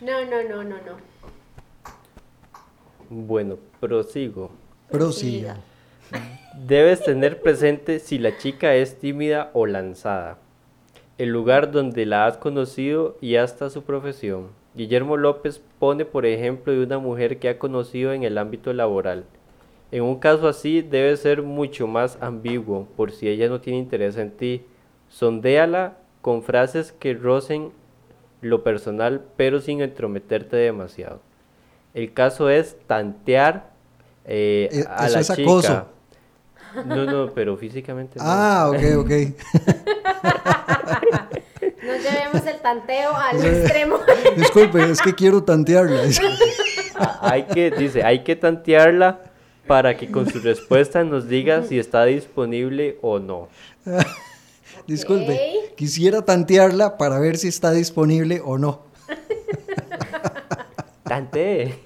No, 0.00 0.24
no, 0.24 0.42
no, 0.42 0.64
no, 0.64 0.76
no. 0.76 0.96
Bueno, 3.10 3.56
prosigo. 3.80 4.50
Prosiga. 4.90 5.56
Debes 6.66 7.02
tener 7.02 7.40
presente 7.42 7.98
si 7.98 8.18
la 8.18 8.36
chica 8.38 8.74
es 8.74 8.98
tímida 8.98 9.50
o 9.52 9.66
lanzada, 9.66 10.38
el 11.18 11.28
lugar 11.28 11.70
donde 11.70 12.06
la 12.06 12.26
has 12.26 12.36
conocido 12.38 13.16
y 13.20 13.36
hasta 13.36 13.70
su 13.70 13.82
profesión. 13.82 14.48
Guillermo 14.74 15.16
López 15.16 15.60
pone 15.78 16.04
por 16.04 16.24
ejemplo 16.24 16.72
de 16.72 16.82
una 16.82 16.98
mujer 16.98 17.38
que 17.38 17.48
ha 17.48 17.58
conocido 17.58 18.12
en 18.12 18.22
el 18.22 18.38
ámbito 18.38 18.72
laboral. 18.72 19.24
En 19.90 20.02
un 20.02 20.18
caso 20.18 20.48
así 20.48 20.82
debe 20.82 21.16
ser 21.16 21.42
mucho 21.42 21.86
más 21.86 22.18
ambiguo 22.20 22.86
por 22.96 23.12
si 23.12 23.28
ella 23.28 23.48
no 23.48 23.60
tiene 23.60 23.78
interés 23.78 24.16
en 24.16 24.30
ti. 24.30 24.62
Sondéala 25.08 25.96
con 26.20 26.42
frases 26.42 26.92
que 26.92 27.14
rocen 27.14 27.72
lo 28.40 28.62
personal 28.62 29.24
pero 29.36 29.60
sin 29.60 29.80
entrometerte 29.80 30.56
demasiado. 30.56 31.20
El 31.94 32.12
caso 32.12 32.50
es 32.50 32.76
tantear 32.86 33.77
eh, 34.28 34.68
Eh, 34.70 34.84
a 34.88 35.06
eso 35.06 35.14
la 35.14 35.20
es 35.20 35.26
chica. 35.28 35.42
acoso. 35.42 35.86
No, 36.86 37.04
no, 37.06 37.32
pero 37.34 37.56
físicamente 37.56 38.18
no. 38.18 38.24
Ah, 38.26 38.68
ok, 38.70 38.82
ok. 38.98 39.10
No 41.82 41.94
llevemos 41.96 42.46
el 42.46 42.60
tanteo 42.60 43.16
al 43.16 43.44
extremo. 43.44 43.98
Disculpe, 44.36 44.90
es 44.90 45.00
que 45.00 45.14
quiero 45.14 45.42
tantearla. 45.42 46.02
Hay 47.20 47.44
que, 47.44 47.70
dice, 47.70 48.02
hay 48.04 48.22
que 48.24 48.36
tantearla 48.36 49.20
para 49.66 49.96
que 49.96 50.10
con 50.10 50.28
su 50.28 50.40
respuesta 50.40 51.04
nos 51.04 51.28
diga 51.28 51.62
si 51.62 51.78
está 51.78 52.04
disponible 52.04 52.98
o 53.02 53.18
no. 53.18 53.48
Disculpe, 54.86 55.72
quisiera 55.76 56.22
tantearla 56.22 56.98
para 56.98 57.18
ver 57.18 57.36
si 57.38 57.48
está 57.48 57.70
disponible 57.72 58.40
o 58.44 58.58
no. 58.58 58.82
Tante. 61.04 61.78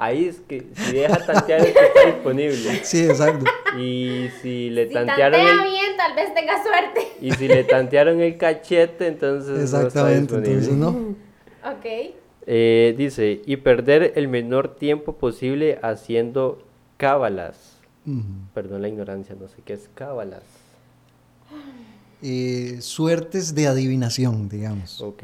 Ahí 0.00 0.26
es 0.26 0.40
que 0.46 0.64
si 0.74 0.92
deja 0.92 1.16
tantear 1.26 1.60
es 1.60 1.72
que 1.74 1.84
está 1.86 2.06
disponible. 2.06 2.80
Sí, 2.84 3.04
exacto. 3.04 3.44
Y 3.76 4.28
si 4.40 4.70
le 4.70 4.86
Si 4.88 4.94
tantearon 4.94 5.40
tantea 5.40 5.64
el, 5.64 5.70
bien, 5.70 5.96
tal 5.96 6.14
vez 6.14 6.32
tenga 6.34 6.62
suerte. 6.62 7.00
y 7.20 7.32
si 7.32 7.48
le 7.48 7.64
tantearon 7.64 8.20
el 8.20 8.36
cachete, 8.38 9.08
entonces 9.08 9.50
no 9.50 9.64
está 9.64 9.82
Exactamente, 9.82 10.40
disponible. 10.40 10.52
entonces 10.52 10.74
no. 10.76 11.70
Ok. 11.72 12.14
Eh, 12.50 12.94
dice, 12.96 13.42
y 13.44 13.56
perder 13.56 14.12
el 14.14 14.28
menor 14.28 14.76
tiempo 14.76 15.16
posible 15.16 15.78
haciendo 15.82 16.62
cábalas. 16.96 17.76
Perdón 18.54 18.80
la 18.82 18.88
ignorancia, 18.88 19.34
no 19.38 19.48
sé 19.48 19.56
qué 19.66 19.74
es 19.74 19.90
cábalas. 19.94 20.42
Eh, 22.22 22.78
suertes 22.80 23.54
de 23.54 23.66
adivinación, 23.66 24.48
digamos. 24.48 25.00
Ok. 25.00 25.22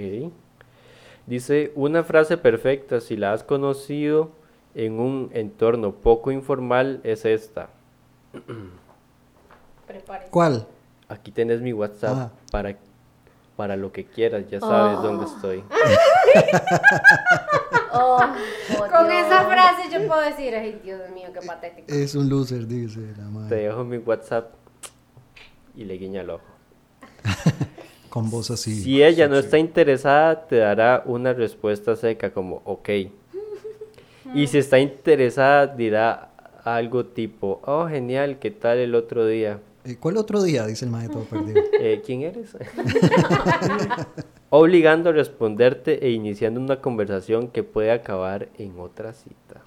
Dice, 1.26 1.72
una 1.74 2.04
frase 2.04 2.36
perfecta, 2.36 3.00
si 3.00 3.16
la 3.16 3.32
has 3.32 3.42
conocido 3.42 4.32
en 4.74 4.98
un 5.00 5.30
entorno 5.32 5.92
poco 5.94 6.30
informal, 6.30 7.00
es 7.04 7.24
esta. 7.24 7.68
Prepárese. 9.86 10.30
¿Cuál? 10.30 10.66
Aquí 11.08 11.30
tenés 11.30 11.60
mi 11.60 11.72
WhatsApp 11.72 12.16
Ah. 12.16 12.30
para, 12.50 12.76
para 13.56 13.76
lo 13.76 13.92
que 13.92 14.04
quieras, 14.04 14.44
ya 14.50 14.58
sabes 14.60 14.98
Ah. 14.98 15.02
dónde 15.02 15.24
estoy. 15.26 15.64
Oh, 17.96 18.18
Con 18.18 19.08
Dios. 19.08 19.26
esa 19.26 19.44
frase 19.44 19.88
yo 19.92 20.04
puedo 20.08 20.20
decir, 20.20 20.52
ay 20.56 20.80
Dios 20.82 21.00
mío, 21.14 21.28
qué 21.32 21.46
patético. 21.46 21.92
Es 21.92 22.16
un 22.16 22.28
loser, 22.28 22.66
dice 22.66 23.00
la 23.00 23.14
Te 23.14 23.22
madre. 23.30 23.56
dejo 23.56 23.84
mi 23.84 23.98
WhatsApp 23.98 24.52
y 25.76 25.84
le 25.84 25.94
guiña 25.94 26.22
el 26.22 26.30
ojo. 26.30 26.42
Con 28.10 28.30
voz 28.30 28.50
así. 28.50 28.82
Si 28.82 29.00
ella 29.02 29.28
no 29.28 29.36
está 29.36 29.58
interesada, 29.58 30.46
te 30.46 30.56
dará 30.56 31.02
una 31.06 31.32
respuesta 31.34 31.94
seca 31.94 32.32
como 32.32 32.62
ok. 32.64 32.88
Y 34.32 34.46
si 34.46 34.58
está 34.58 34.78
interesada, 34.78 35.66
dirá 35.66 36.30
algo 36.64 37.04
tipo, 37.04 37.60
oh, 37.64 37.86
genial, 37.88 38.38
¿qué 38.38 38.50
tal 38.50 38.78
el 38.78 38.94
otro 38.94 39.26
día? 39.26 39.60
Eh, 39.84 39.96
¿Cuál 40.00 40.16
otro 40.16 40.42
día? 40.42 40.64
Dice 40.66 40.86
el 40.86 40.90
maestro 40.90 41.24
perdido. 41.24 41.62
Eh, 41.80 42.02
¿Quién 42.04 42.22
eres? 42.22 42.56
Obligando 44.50 45.10
a 45.10 45.12
responderte 45.12 46.06
e 46.06 46.10
iniciando 46.10 46.58
una 46.60 46.80
conversación 46.80 47.48
que 47.48 47.62
puede 47.62 47.90
acabar 47.92 48.48
en 48.56 48.78
otra 48.78 49.12
cita. 49.12 49.60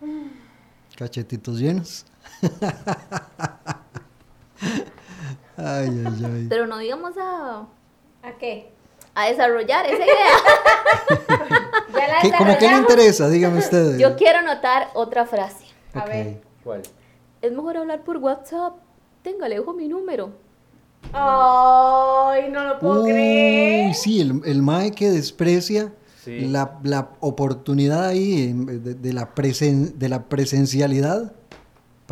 Cachetitos 0.96 1.58
llenos. 1.58 2.04
ay, 5.56 5.88
ay, 6.04 6.24
ay. 6.24 6.46
Pero 6.50 6.66
no 6.66 6.82
íbamos 6.82 7.16
a, 7.16 7.66
¿A 8.22 8.32
qué? 8.38 8.70
a 9.14 9.26
desarrollar 9.26 9.86
esa 9.86 10.04
idea. 10.04 11.60
Ya 11.94 12.08
la 12.08 12.20
¿Qué, 12.22 12.32
¿Cómo 12.36 12.56
que 12.58 12.68
le 12.68 12.76
interesa? 12.76 13.28
Dígame 13.28 13.58
usted. 13.58 13.98
Yo 13.98 14.16
quiero 14.16 14.38
anotar 14.38 14.88
otra 14.94 15.26
frase. 15.26 15.64
A 15.94 16.04
ver. 16.06 16.40
¿Cuál? 16.64 16.82
Es 17.40 17.52
mejor 17.52 17.76
hablar 17.76 18.02
por 18.02 18.16
WhatsApp. 18.18 18.74
Tenga, 19.22 19.48
le 19.48 19.56
dejo 19.56 19.72
mi 19.74 19.88
número. 19.88 20.30
Ay, 21.12 22.48
no 22.50 22.64
lo 22.64 22.78
puedo 22.78 23.04
creer. 23.04 23.94
Sí, 23.94 24.20
el, 24.20 24.40
el 24.44 24.62
mae 24.62 24.92
que 24.92 25.10
desprecia 25.10 25.92
Sí. 26.24 26.42
la, 26.42 26.78
la 26.84 27.08
oportunidad 27.18 28.06
ahí 28.06 28.42
eh, 28.44 28.54
de, 28.54 28.94
de 28.94 29.12
la 29.12 29.34
presen- 29.34 29.94
de 29.94 30.08
la 30.08 30.22
presencialidad 30.28 31.32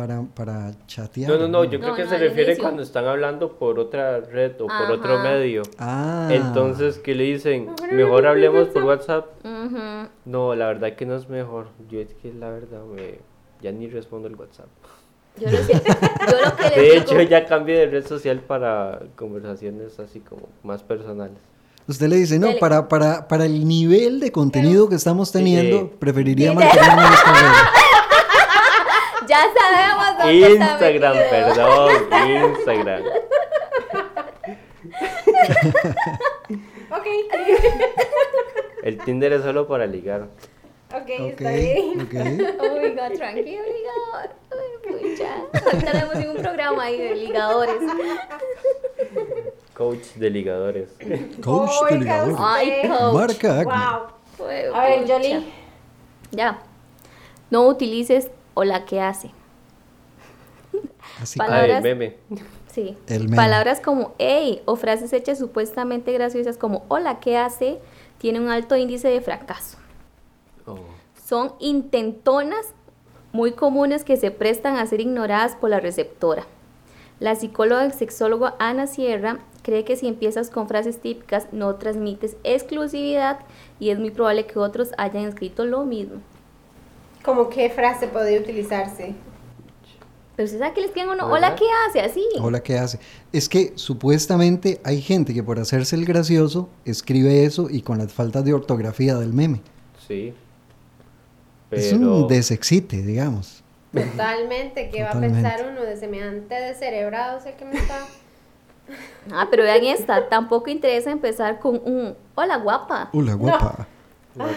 para, 0.01 0.23
para 0.33 0.71
chatear. 0.87 1.29
No, 1.29 1.37
no, 1.37 1.47
no, 1.47 1.63
yo 1.63 1.77
No, 1.77 1.83
creo 1.85 1.95
que 1.95 2.03
no, 2.05 2.09
se 2.09 2.17
refiere 2.17 2.43
inicio. 2.53 2.63
cuando 2.63 2.81
están 2.81 3.05
hablando 3.05 3.51
por 3.59 3.77
otra 3.77 4.19
red 4.19 4.53
o 4.59 4.65
por 4.65 4.71
Ajá. 4.71 4.93
otro 4.93 5.19
medio. 5.19 5.61
Ah. 5.77 6.27
Entonces, 6.31 6.97
¿qué 6.97 7.13
le 7.13 7.25
dicen? 7.25 7.69
Mejor 7.91 8.25
hablemos 8.25 8.69
por 8.69 8.83
WhatsApp. 8.83 9.25
No, 10.25 10.55
la 10.55 10.67
verdad 10.67 10.93
que 10.95 11.05
no 11.05 11.15
es 11.15 11.29
mejor. 11.29 11.67
Yo 11.89 11.99
es 11.99 12.13
que 12.15 12.33
la 12.33 12.49
verdad 12.49 12.81
me... 12.85 13.19
ya 13.61 13.71
ni 13.71 13.87
respondo 13.87 14.27
el 14.27 14.35
WhatsApp. 14.35 14.67
Yo, 15.39 15.49
lo 15.51 15.57
sé. 15.57 15.73
Yo 15.73 16.45
lo 16.49 16.55
que 16.57 16.69
De 16.75 16.81
digo, 16.81 16.95
hecho, 17.03 17.21
ya 17.21 17.45
cambié 17.45 17.77
de 17.77 17.85
red 17.85 18.05
social 18.07 18.39
para 18.39 19.01
conversaciones 19.15 19.99
así 19.99 20.19
como 20.19 20.49
más 20.63 20.81
personales. 20.83 21.37
Usted 21.87 22.07
le 22.09 22.15
dice, 22.17 22.37
no, 22.39 22.47
Dele. 22.47 22.59
para, 22.59 22.87
para, 22.87 23.27
para 23.27 23.45
el 23.45 23.67
nivel 23.67 24.19
de 24.19 24.31
contenido 24.31 24.87
que 24.89 24.95
estamos 24.95 25.31
teniendo, 25.31 25.79
Sí. 25.81 25.91
preferiría 25.99 26.49
Sí. 26.51 26.55
mantenerme 26.55 27.01
en 27.03 27.13
esta 27.13 27.33
red. 27.33 27.80
ya 29.31 29.47
sabemos 29.57 30.17
dónde 30.17 30.41
está 30.41 30.71
Instagram, 30.71 31.15
perdón, 31.29 31.91
Instagram. 32.57 33.03
Ok. 36.91 37.07
El 38.83 38.97
Tinder 38.97 39.31
es 39.33 39.43
solo 39.43 39.67
para 39.67 39.85
ligar. 39.87 40.27
Ok, 40.93 41.09
está 41.09 41.51
bien. 41.51 42.01
ok. 42.01 42.13
Oh 42.59 42.81
my 42.81 42.89
god, 42.89 43.15
tranquilo, 43.15 43.63
ligador. 43.63 44.31
Ay, 44.51 44.69
pucha. 44.83 45.31
Ahorita 45.65 45.91
tenemos 45.91 46.15
un 46.15 46.41
programa 46.41 46.83
ahí 46.83 46.97
de 46.97 47.15
ligadores. 47.15 47.81
Coach 49.73 50.07
de 50.15 50.29
ligadores. 50.29 50.89
Coach 51.41 51.71
Oiga 51.83 51.95
delegador. 51.95 52.35
Ay, 52.37 52.81
coach. 52.89 53.13
Marca 53.13 53.59
Acme. 53.61 53.73
Wow. 53.73 54.75
A 54.75 54.85
ver. 54.85 55.07
Jolie. 55.07 55.45
Ya. 56.31 56.59
No 57.49 57.67
utilices 57.67 58.29
o 58.53 58.63
la 58.63 58.85
que 58.85 59.01
hace. 59.01 59.31
Así 61.21 61.37
Para- 61.37 61.55
Ah, 61.55 61.59
el 61.65 61.67
Palabras- 61.71 61.83
meme. 61.83 62.17
Sí. 62.71 62.95
El 63.07 63.23
meme. 63.25 63.35
Palabras 63.35 63.81
como 63.81 64.13
hey 64.17 64.61
o 64.63 64.77
frases 64.77 65.11
hechas 65.11 65.37
supuestamente 65.37 66.13
graciosas 66.13 66.57
como 66.57 66.85
hola, 66.87 67.19
¿qué 67.19 67.37
hace? 67.37 67.79
Tiene 68.17 68.39
un 68.39 68.47
alto 68.49 68.77
índice 68.77 69.09
de 69.09 69.19
fracaso. 69.19 69.77
Oh. 70.65 70.77
Son 71.21 71.51
intentonas 71.59 72.67
muy 73.33 73.51
comunes 73.51 74.05
que 74.05 74.15
se 74.15 74.31
prestan 74.31 74.77
a 74.77 74.85
ser 74.85 75.01
ignoradas 75.01 75.57
por 75.57 75.69
la 75.69 75.81
receptora. 75.81 76.43
La 77.19 77.35
psicóloga 77.35 77.85
y 77.87 77.91
sexóloga 77.91 78.55
Ana 78.57 78.87
Sierra 78.87 79.39
cree 79.63 79.83
que 79.83 79.97
si 79.97 80.07
empiezas 80.07 80.49
con 80.49 80.69
frases 80.69 81.01
típicas 81.01 81.47
no 81.51 81.75
transmites 81.75 82.37
exclusividad 82.45 83.39
y 83.81 83.89
es 83.89 83.99
muy 83.99 84.11
probable 84.11 84.45
que 84.47 84.59
otros 84.59 84.91
hayan 84.97 85.25
escrito 85.25 85.65
lo 85.65 85.83
mismo. 85.83 86.21
¿Cómo 87.23 87.49
qué 87.49 87.69
frase 87.69 88.07
podría 88.07 88.39
utilizarse? 88.39 89.13
Pero 90.35 90.45
usted 90.45 90.59
sabe 90.59 90.73
que 90.73 90.81
les 90.81 90.89
escriben 90.89 91.11
uno, 91.11 91.27
hola, 91.27 91.55
¿qué 91.55 91.65
hace? 91.87 92.01
Así. 92.01 92.23
Hola, 92.39 92.61
¿qué 92.63 92.77
hace? 92.77 92.99
Es 93.31 93.47
que 93.47 93.73
supuestamente 93.75 94.79
hay 94.83 95.01
gente 95.01 95.33
que 95.33 95.43
por 95.43 95.59
hacerse 95.59 95.95
el 95.95 96.05
gracioso 96.05 96.69
escribe 96.85 97.43
eso 97.45 97.69
y 97.69 97.81
con 97.81 97.97
las 97.97 98.11
faltas 98.11 98.43
de 98.43 98.53
ortografía 98.53 99.15
del 99.15 99.33
meme. 99.33 99.61
Sí. 100.07 100.33
Es 101.69 101.93
un 101.93 102.27
desexite, 102.27 103.01
digamos. 103.01 103.63
Totalmente, 103.93 104.89
¿qué 104.89 105.03
va 105.03 105.11
a 105.11 105.19
pensar 105.19 105.67
uno 105.69 105.81
de 105.81 105.97
semejante 105.97 106.55
descerebrado? 106.55 107.41
Sé 107.41 107.55
que 107.55 107.65
me 107.65 107.77
está. 107.77 108.07
Ah, 109.31 109.47
pero 109.51 109.63
vean 109.63 109.83
esta, 109.83 110.27
tampoco 110.27 110.69
interesa 110.69 111.11
empezar 111.11 111.59
con 111.59 111.81
un 111.85 112.15
hola 112.35 112.57
guapa. 112.57 113.09
Hola, 113.13 113.33
guapa. 113.35 113.75
No, 113.77 114.00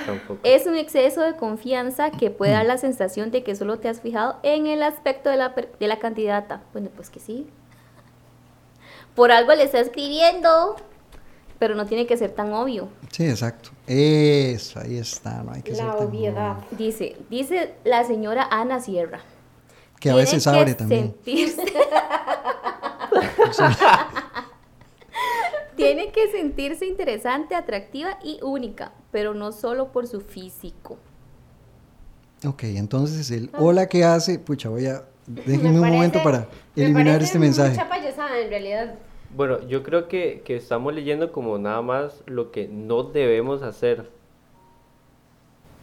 tampoco. 0.06 0.38
Es 0.42 0.66
un 0.66 0.76
exceso 0.76 1.20
de 1.22 1.37
confianza 1.37 2.10
que 2.10 2.30
puede 2.30 2.52
dar 2.52 2.66
la 2.66 2.78
sensación 2.78 3.30
de 3.30 3.42
que 3.42 3.54
solo 3.56 3.78
te 3.78 3.88
has 3.88 4.00
fijado 4.00 4.38
en 4.42 4.66
el 4.66 4.82
aspecto 4.82 5.30
de 5.30 5.37
la, 5.37 5.48
de 5.50 5.88
la 5.88 5.98
candidata. 5.98 6.62
Bueno, 6.72 6.90
pues 6.94 7.10
que 7.10 7.20
sí. 7.20 7.46
Por 9.14 9.30
algo 9.32 9.52
le 9.54 9.62
está 9.64 9.78
escribiendo, 9.80 10.76
pero 11.58 11.74
no 11.74 11.87
tiene 11.87 12.06
que 12.06 12.16
ser 12.16 12.30
tan 12.32 12.52
obvio. 12.52 12.88
Sí, 13.12 13.24
exacto. 13.26 13.70
Eso, 13.87 14.80
ahí 14.80 14.98
está. 14.98 15.42
No 15.42 15.52
hay 15.52 15.62
que 15.62 15.74
ser 15.74 15.84
La 15.84 15.96
tan 15.96 16.06
obviedad. 16.08 16.56
Dice, 16.72 17.16
dice 17.30 17.74
la 17.84 18.04
señora 18.04 18.48
Ana 18.50 18.80
Sierra. 18.80 19.20
Que 20.00 20.10
a 20.10 20.14
veces 20.16 20.44
que 20.44 20.50
abre 20.50 20.74
también. 20.74 21.14
sentirse- 21.24 21.64
Tiene 25.76 26.12
que 26.12 26.28
sentirse 26.30 26.87
interesante, 26.87 27.54
atractiva 27.54 28.18
y 28.22 28.38
única, 28.42 28.92
pero 29.10 29.34
no 29.34 29.52
solo 29.52 29.92
por 29.92 30.06
su 30.06 30.20
físico. 30.20 30.96
Ok, 32.46 32.64
entonces 32.64 33.30
el 33.30 33.50
hola 33.58 33.88
que 33.88 34.04
hace, 34.04 34.38
pucha, 34.38 34.68
voy 34.68 34.87
a... 34.87 35.04
Déjenme 35.26 35.70
Me 35.70 35.80
un 35.80 35.90
momento 35.94 36.22
para 36.22 36.48
eliminar 36.76 37.22
este 37.22 37.38
mensaje. 37.38 37.70
Mucha 37.70 37.88
payasada, 37.88 38.38
en 38.38 38.50
realidad. 38.50 38.94
Bueno, 39.34 39.66
yo 39.66 39.82
creo 39.82 40.06
que, 40.06 40.42
que 40.44 40.54
estamos 40.56 40.94
leyendo 40.94 41.32
como 41.32 41.56
nada 41.58 41.80
más 41.80 42.22
lo 42.26 42.52
que 42.52 42.68
no 42.68 43.04
debemos 43.04 43.62
hacer. 43.62 44.10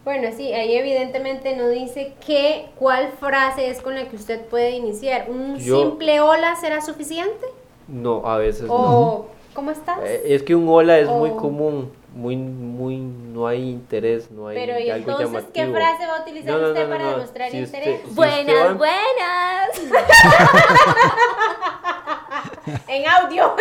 Bueno, 0.04 0.30
sí, 0.36 0.54
ahí 0.54 0.76
evidentemente 0.76 1.56
no 1.56 1.68
dice 1.70 2.14
qué, 2.26 2.70
cuál 2.76 3.12
frase 3.20 3.70
es 3.70 3.82
con 3.82 3.96
la 3.96 4.08
que 4.10 4.16
usted 4.16 4.46
puede 4.46 4.72
iniciar. 4.72 5.30
¿Un 5.30 5.58
Yo- 5.58 5.90
simple 5.90 6.22
hola 6.22 6.56
será 6.56 6.82
suficiente? 6.82 7.46
No, 7.88 8.26
a 8.26 8.38
veces 8.38 8.68
no. 8.68 9.26
¿O 9.52 9.54
cómo 9.54 9.72
estás? 9.72 10.00
Eh, 10.04 10.22
Es 10.26 10.44
que 10.44 10.56
un 10.56 10.68
hola 10.70 10.98
es 11.00 11.08
muy 11.10 11.30
Oh. 11.32 11.38
común. 11.38 11.92
muy, 12.14 12.36
muy, 12.36 12.98
no 12.98 13.48
hay 13.48 13.70
interés, 13.70 14.30
no 14.32 14.50
hay 14.50 14.58
Pero 14.58 14.78
¿y 14.78 14.90
algo 14.90 15.12
entonces 15.12 15.46
qué 15.54 15.62
llamativo. 15.62 15.78
frase 15.78 16.08
va 16.08 16.18
a 16.18 16.22
utilizar 16.24 16.52
No, 16.52 16.60
no, 16.60 16.68
usted 16.68 16.82
no, 16.82 16.88
no, 16.90 16.92
para 16.92 17.04
no. 17.06 17.12
demostrar 17.12 17.52
Si 17.52 17.64
usted- 17.64 17.78
interés? 17.80 18.02
si 18.06 18.14
Buenas, 18.14 18.68
va- 18.68 18.74
buenas. 18.74 19.70
En 22.90 23.08
audio. 23.08 23.56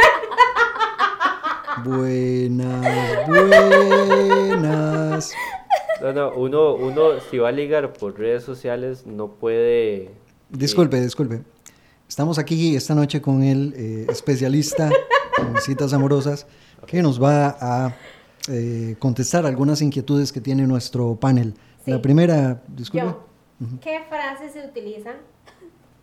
Buenas, 1.85 3.29
buenas. 3.29 5.33
No, 6.03 6.13
no, 6.13 6.31
uno, 6.33 6.75
uno 6.75 7.21
si 7.31 7.39
va 7.39 7.51
a 7.51 7.53
ligar 7.53 7.93
por 7.93 8.19
redes 8.19 8.43
sociales 8.43 9.07
no 9.07 9.29
puede... 9.29 10.11
Disculpe, 10.49 11.01
disculpe. 11.01 11.43
Estamos 12.09 12.37
aquí 12.41 12.75
esta 12.75 12.97
noche 12.97 13.23
con 13.23 13.45
el 13.45 13.75
eh, 13.77 14.07
especialista 14.11 14.91
en 15.41 15.61
citas 15.61 15.93
amorosas 15.93 16.47
que 16.87 17.03
nos 17.03 17.23
va 17.23 17.57
a 17.61 17.97
eh, 18.49 18.97
contestar 18.99 19.47
algunas 19.47 19.83
inquietudes 19.83 20.33
que 20.33 20.41
tiene 20.41 20.67
nuestro 20.67 21.17
panel. 21.17 21.55
Sí. 21.85 21.91
La 21.91 22.01
primera, 22.01 22.63
disculpe. 22.69 23.07
Yo, 23.07 23.25
¿qué 23.81 24.01
frases 24.09 24.53
se 24.53 24.67
utilizan 24.67 25.17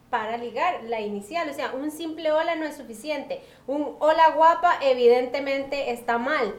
para 0.10 0.38
ligar? 0.38 0.84
La 0.88 1.02
inicial, 1.02 1.50
o 1.50 1.54
sea, 1.54 1.73
un 1.73 1.91
simple 1.91 2.32
hola 2.32 2.56
no 2.56 2.65
es 2.65 2.76
suficiente. 2.76 3.41
Un 3.67 3.95
hola 4.00 4.32
guapa 4.36 4.76
evidentemente 4.82 5.91
está 5.91 6.17
mal. 6.17 6.54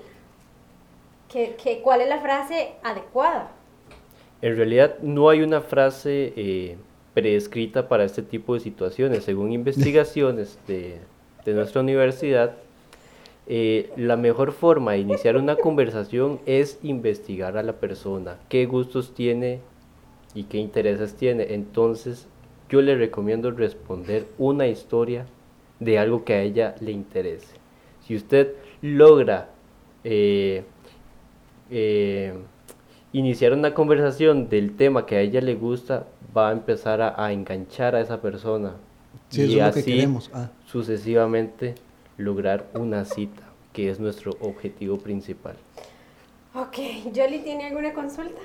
¿Qué, 1.28 1.56
qué, 1.62 1.80
cuál 1.82 2.00
es 2.00 2.08
la 2.08 2.20
frase 2.20 2.72
adecuada? 2.82 3.52
En 4.40 4.56
realidad 4.56 4.98
no 5.02 5.28
hay 5.28 5.42
una 5.42 5.60
frase 5.60 6.32
eh, 6.36 6.78
preescrita 7.12 7.88
para 7.88 8.04
este 8.04 8.22
tipo 8.22 8.54
de 8.54 8.60
situaciones. 8.60 9.24
Según 9.24 9.52
investigaciones 9.52 10.58
de, 10.66 11.00
de 11.44 11.52
nuestra 11.54 11.80
universidad, 11.80 12.56
eh, 13.50 13.90
la 13.96 14.18
mejor 14.18 14.52
forma 14.52 14.92
de 14.92 14.98
iniciar 14.98 15.38
una 15.38 15.56
conversación 15.56 16.38
es 16.44 16.78
investigar 16.82 17.56
a 17.56 17.62
la 17.62 17.72
persona, 17.72 18.36
qué 18.50 18.66
gustos 18.66 19.14
tiene 19.14 19.60
y 20.34 20.44
qué 20.44 20.58
intereses 20.58 21.14
tiene. 21.14 21.54
Entonces, 21.54 22.26
yo 22.68 22.82
le 22.82 22.94
recomiendo 22.94 23.50
responder 23.50 24.26
una 24.36 24.66
historia 24.66 25.24
de 25.80 25.98
algo 25.98 26.24
que 26.24 26.34
a 26.34 26.42
ella 26.42 26.74
le 26.80 26.92
interese. 26.92 27.54
Si 28.06 28.14
usted 28.14 28.52
logra 28.82 29.48
eh, 30.04 30.64
eh, 31.70 32.34
iniciar 33.14 33.54
una 33.54 33.72
conversación 33.72 34.50
del 34.50 34.76
tema 34.76 35.06
que 35.06 35.16
a 35.16 35.20
ella 35.22 35.40
le 35.40 35.54
gusta, 35.54 36.06
va 36.36 36.50
a 36.50 36.52
empezar 36.52 37.00
a, 37.00 37.14
a 37.24 37.32
enganchar 37.32 37.94
a 37.94 38.02
esa 38.02 38.20
persona. 38.20 38.74
Sí, 39.30 39.44
eso 39.44 39.52
y 39.52 39.54
es 39.54 39.66
lo 39.66 39.72
que 39.72 39.80
así 39.80 39.90
queremos. 39.90 40.30
Ah. 40.34 40.50
sucesivamente 40.66 41.76
lograr 42.18 42.66
una 42.74 43.04
cita, 43.06 43.42
que 43.72 43.88
es 43.90 43.98
nuestro 43.98 44.32
objetivo 44.40 44.98
principal. 44.98 45.56
Ok, 46.54 46.76
¿Jolly 47.14 47.38
tiene 47.40 47.66
alguna 47.68 47.94
consulta? 47.94 48.40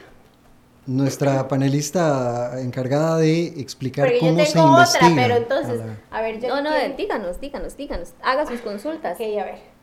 Nuestra 0.86 1.47
panelista 1.47 2.59
encargada 2.59 3.17
de 3.17 3.47
explicar 3.59 4.05
Porque 4.05 4.19
yo 4.19 4.27
cómo 4.33 4.45
se 4.45 4.53
tengo 4.53 4.65
otra, 4.71 4.81
investiga. 4.83 5.15
pero 5.15 5.36
entonces, 5.36 5.81
a 5.81 5.86
la- 5.86 5.97
a 6.12 6.21
ver, 6.21 6.36
Jolly 6.36 6.47
No, 6.47 6.62
no, 6.62 6.69
tiene- 6.77 6.95
díganos, 6.95 7.39
díganos, 7.41 7.77
díganos. 7.77 8.13
Haga 8.21 8.45
sus 8.45 8.59
consultas. 8.62 9.15
Ok, 9.15 9.21
a 9.39 9.45
ver. 9.45 9.73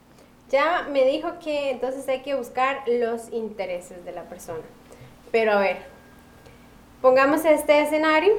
Ya 0.50 0.86
me 0.92 1.04
dijo 1.06 1.28
que 1.42 1.70
entonces 1.70 2.06
hay 2.08 2.20
que 2.22 2.34
buscar 2.34 2.82
los 2.88 3.30
intereses 3.32 4.04
de 4.04 4.12
la 4.12 4.24
persona. 4.24 4.62
Pero 5.32 5.52
a 5.52 5.60
ver, 5.60 5.78
pongamos 7.00 7.44
este 7.44 7.80
escenario. 7.82 8.34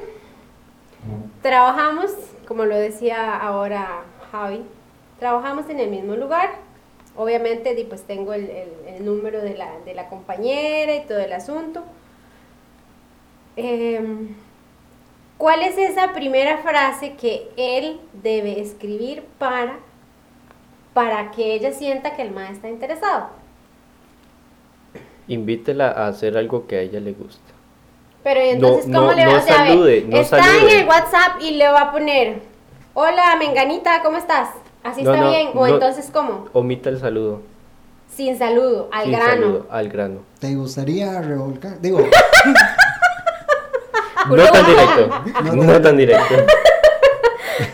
Trabajamos, 1.42 2.10
como 2.46 2.64
lo 2.64 2.76
decía 2.76 3.36
ahora 3.36 4.02
Javi, 4.30 4.62
trabajamos 5.26 5.70
en 5.70 5.78
el 5.78 5.88
mismo 5.88 6.16
lugar. 6.16 6.50
Obviamente, 7.16 7.86
pues 7.88 8.02
tengo 8.02 8.32
el, 8.32 8.50
el- 8.50 8.94
el 8.96 9.04
número 9.04 9.40
de 9.40 9.56
la, 9.56 9.68
de 9.84 9.94
la 9.94 10.08
compañera 10.08 10.96
y 10.96 11.02
todo 11.06 11.18
el 11.20 11.32
asunto. 11.32 11.84
Em, 13.54 14.34
¿Cuál 15.38 15.62
es 15.62 15.78
esa 15.78 16.12
primera 16.12 16.58
frase 16.58 17.14
que 17.14 17.48
él 17.56 18.00
debe 18.22 18.60
escribir 18.60 19.22
para, 19.38 19.78
para 20.92 21.30
que 21.30 21.54
ella 21.54 21.70
sienta 21.72 22.16
que 22.16 22.22
el 22.22 22.32
maestro 22.32 22.56
está 22.56 22.68
interesado? 22.68 23.28
Invítela 25.28 25.88
a 25.88 26.08
hacer 26.08 26.36
algo 26.36 26.66
que 26.66 26.76
a 26.76 26.80
ella 26.80 26.98
le 26.98 27.12
gusta. 27.12 27.52
Pero 28.24 28.44
¿y 28.44 28.48
entonces, 28.50 28.88
No, 28.88 29.00
¿cómo 29.00 29.12
no, 29.12 29.16
le 29.16 29.26
va 29.26 29.32
no 29.32 29.36
a 29.38 29.40
hacer? 29.40 29.54
Salude, 29.56 30.04
no 30.08 30.16
está 30.16 30.42
salude. 30.42 30.72
en 30.74 30.80
el 30.80 30.88
WhatsApp 30.88 31.40
y 31.40 31.50
le 31.52 31.68
va 31.68 31.80
a 31.82 31.92
poner, 31.92 32.40
hola, 32.94 33.36
Menganita, 33.36 34.02
¿cómo 34.02 34.16
estás? 34.18 34.48
¿Así 34.82 35.02
No, 35.02 35.12
está 35.14 35.24
no, 35.24 35.30
bien? 35.30 35.48
¿O 35.54 35.66
no. 35.66 35.74
entonces 35.74 36.10
cómo? 36.12 36.46
Omita 36.52 36.88
el 36.90 36.98
saludo. 37.00 37.40
Sin 38.14 38.36
saludo, 38.38 38.88
al 38.92 39.04
sin 39.04 39.12
grano. 39.12 39.30
saludo, 39.32 39.66
al 39.70 39.88
grano. 39.88 40.18
¿Te 40.38 40.54
gustaría 40.54 41.20
revolcar? 41.22 41.80
Digo, 41.80 42.00
No 44.28 44.44
tan 44.44 44.66
directo. 44.66 45.08
No 45.54 45.80
tan 45.82 45.96
directo. 45.96 46.34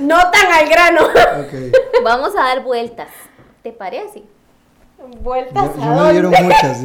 No 0.00 0.16
tan 0.30 0.52
al 0.52 0.68
grano. 0.68 1.08
Vamos 2.04 2.34
a 2.36 2.40
dar 2.42 2.62
vueltas. 2.62 3.08
¿Te 3.62 3.72
parece? 3.72 4.22
Vueltas 5.20 5.70
a 5.76 5.78
ya 5.78 5.90
me 6.02 6.12
dieron 6.12 6.32
muchas. 6.42 6.78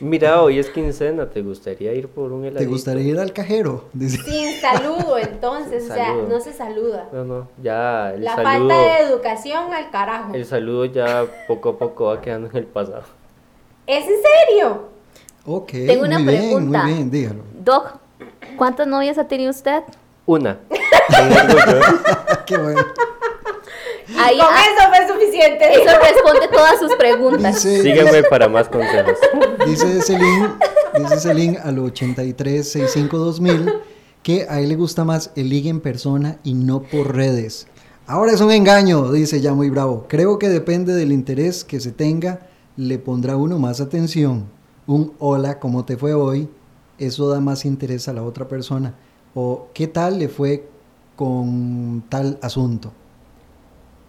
Mira, 0.00 0.42
hoy 0.42 0.58
es 0.58 0.70
quincena, 0.70 1.30
¿te 1.30 1.40
gustaría 1.40 1.92
ir 1.94 2.08
por 2.08 2.32
un 2.32 2.42
heladito? 2.44 2.60
¿Te 2.60 2.66
gustaría 2.66 3.02
ir 3.04 3.18
al 3.18 3.32
cajero? 3.32 3.84
Dice. 3.92 4.18
Sin 4.24 4.60
saludo, 4.60 5.18
entonces, 5.18 5.84
o 5.90 5.94
sea, 5.94 6.06
Saludo. 6.06 6.28
no 6.28 6.40
se 6.40 6.52
saluda. 6.52 7.08
No, 7.12 7.24
no, 7.24 7.48
ya 7.62 8.12
el 8.12 8.24
La 8.24 8.34
saludo... 8.34 8.68
falta 8.68 8.74
de 8.78 8.98
educación 9.08 9.72
al 9.72 9.90
carajo. 9.90 10.34
El 10.34 10.44
saludo 10.44 10.84
ya 10.86 11.24
poco 11.46 11.70
a 11.70 11.78
poco 11.78 12.04
va 12.06 12.20
quedando 12.20 12.50
en 12.50 12.56
el 12.56 12.64
pasado. 12.66 13.04
¿Es 13.86 14.04
en 14.06 14.14
serio? 14.48 14.88
Ok, 15.46 15.70
Tengo 15.72 16.04
una 16.04 16.18
muy 16.18 16.32
bien, 16.32 16.42
pregunta. 16.54 16.82
muy 16.82 16.92
bien, 16.94 17.10
dígalo. 17.10 17.42
Doc, 17.52 17.94
¿cuántas 18.56 18.86
novias 18.86 19.16
ha 19.18 19.28
tenido 19.28 19.50
usted? 19.50 19.82
Una. 20.26 20.58
Qué 22.46 22.56
bueno. 22.56 22.80
Ahí, 24.18 24.36
Con 24.38 24.46
ah, 24.50 24.62
eso 24.70 24.82
fue 24.88 25.08
suficiente. 25.08 25.64
eso 25.72 25.90
responde 26.00 26.48
todas 26.52 26.78
sus 26.78 26.94
preguntas. 26.96 27.54
Dice, 27.54 27.82
Sígueme 27.82 28.22
para 28.24 28.48
más 28.48 28.68
consejos. 28.68 29.16
dice 29.66 30.02
Celine, 30.02 30.48
dice 30.98 31.20
Celine 31.20 31.58
al 31.58 31.78
83652000 31.78 33.80
que 34.22 34.46
a 34.48 34.60
él 34.60 34.68
le 34.70 34.76
gusta 34.76 35.04
más 35.04 35.30
el 35.36 35.48
ligue 35.50 35.68
en 35.70 35.80
persona 35.80 36.38
y 36.44 36.54
no 36.54 36.82
por 36.82 37.14
redes. 37.14 37.66
Ahora 38.06 38.32
es 38.32 38.40
un 38.40 38.50
engaño, 38.50 39.12
dice 39.12 39.40
ya 39.40 39.52
muy 39.54 39.70
bravo. 39.70 40.06
Creo 40.08 40.38
que 40.38 40.48
depende 40.48 40.94
del 40.94 41.12
interés 41.12 41.64
que 41.64 41.80
se 41.80 41.92
tenga, 41.92 42.40
le 42.76 42.98
pondrá 42.98 43.36
uno 43.36 43.58
más 43.58 43.80
atención. 43.80 44.46
Un 44.86 45.12
hola, 45.18 45.58
¿cómo 45.58 45.84
te 45.84 45.96
fue 45.96 46.14
hoy? 46.14 46.48
Eso 46.98 47.28
da 47.28 47.40
más 47.40 47.64
interés 47.64 48.08
a 48.08 48.12
la 48.12 48.22
otra 48.22 48.46
persona. 48.48 48.94
O 49.34 49.68
¿qué 49.74 49.86
tal 49.88 50.18
le 50.18 50.28
fue 50.28 50.68
con 51.16 52.04
tal 52.08 52.38
asunto? 52.42 52.92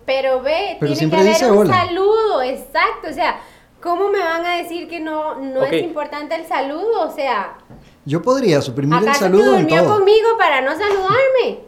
Pero 0.06 0.41
ve, 0.41 0.78
Pero 0.80 0.94
tiene 0.94 1.10
que 1.12 1.18
haber 1.46 1.52
un 1.52 1.58
hola. 1.60 1.86
saludo, 1.88 2.41
exacto. 2.44 3.10
O 3.10 3.13
sea, 3.13 3.39
¿cómo 3.82 4.10
me 4.10 4.20
van 4.20 4.46
a 4.46 4.58
decir 4.58 4.88
que 4.88 5.00
no, 5.00 5.36
no 5.36 5.63
es 5.63 5.82
importante 5.84 6.36
el 6.36 6.46
saludo? 6.46 7.08
O 7.08 7.12
sea, 7.12 7.58
Yo 8.06 8.22
podría 8.22 8.62
suprimir 8.62 9.00
el 9.00 9.04
¿acaso 9.08 9.26
que 9.26 9.26
saludo 9.32 9.56
en 9.56 9.62
durmió 9.68 9.84
todo. 9.84 9.98
conmigo 9.98 10.30
para 10.38 10.62
no 10.62 10.72
saludarme? 10.78 11.60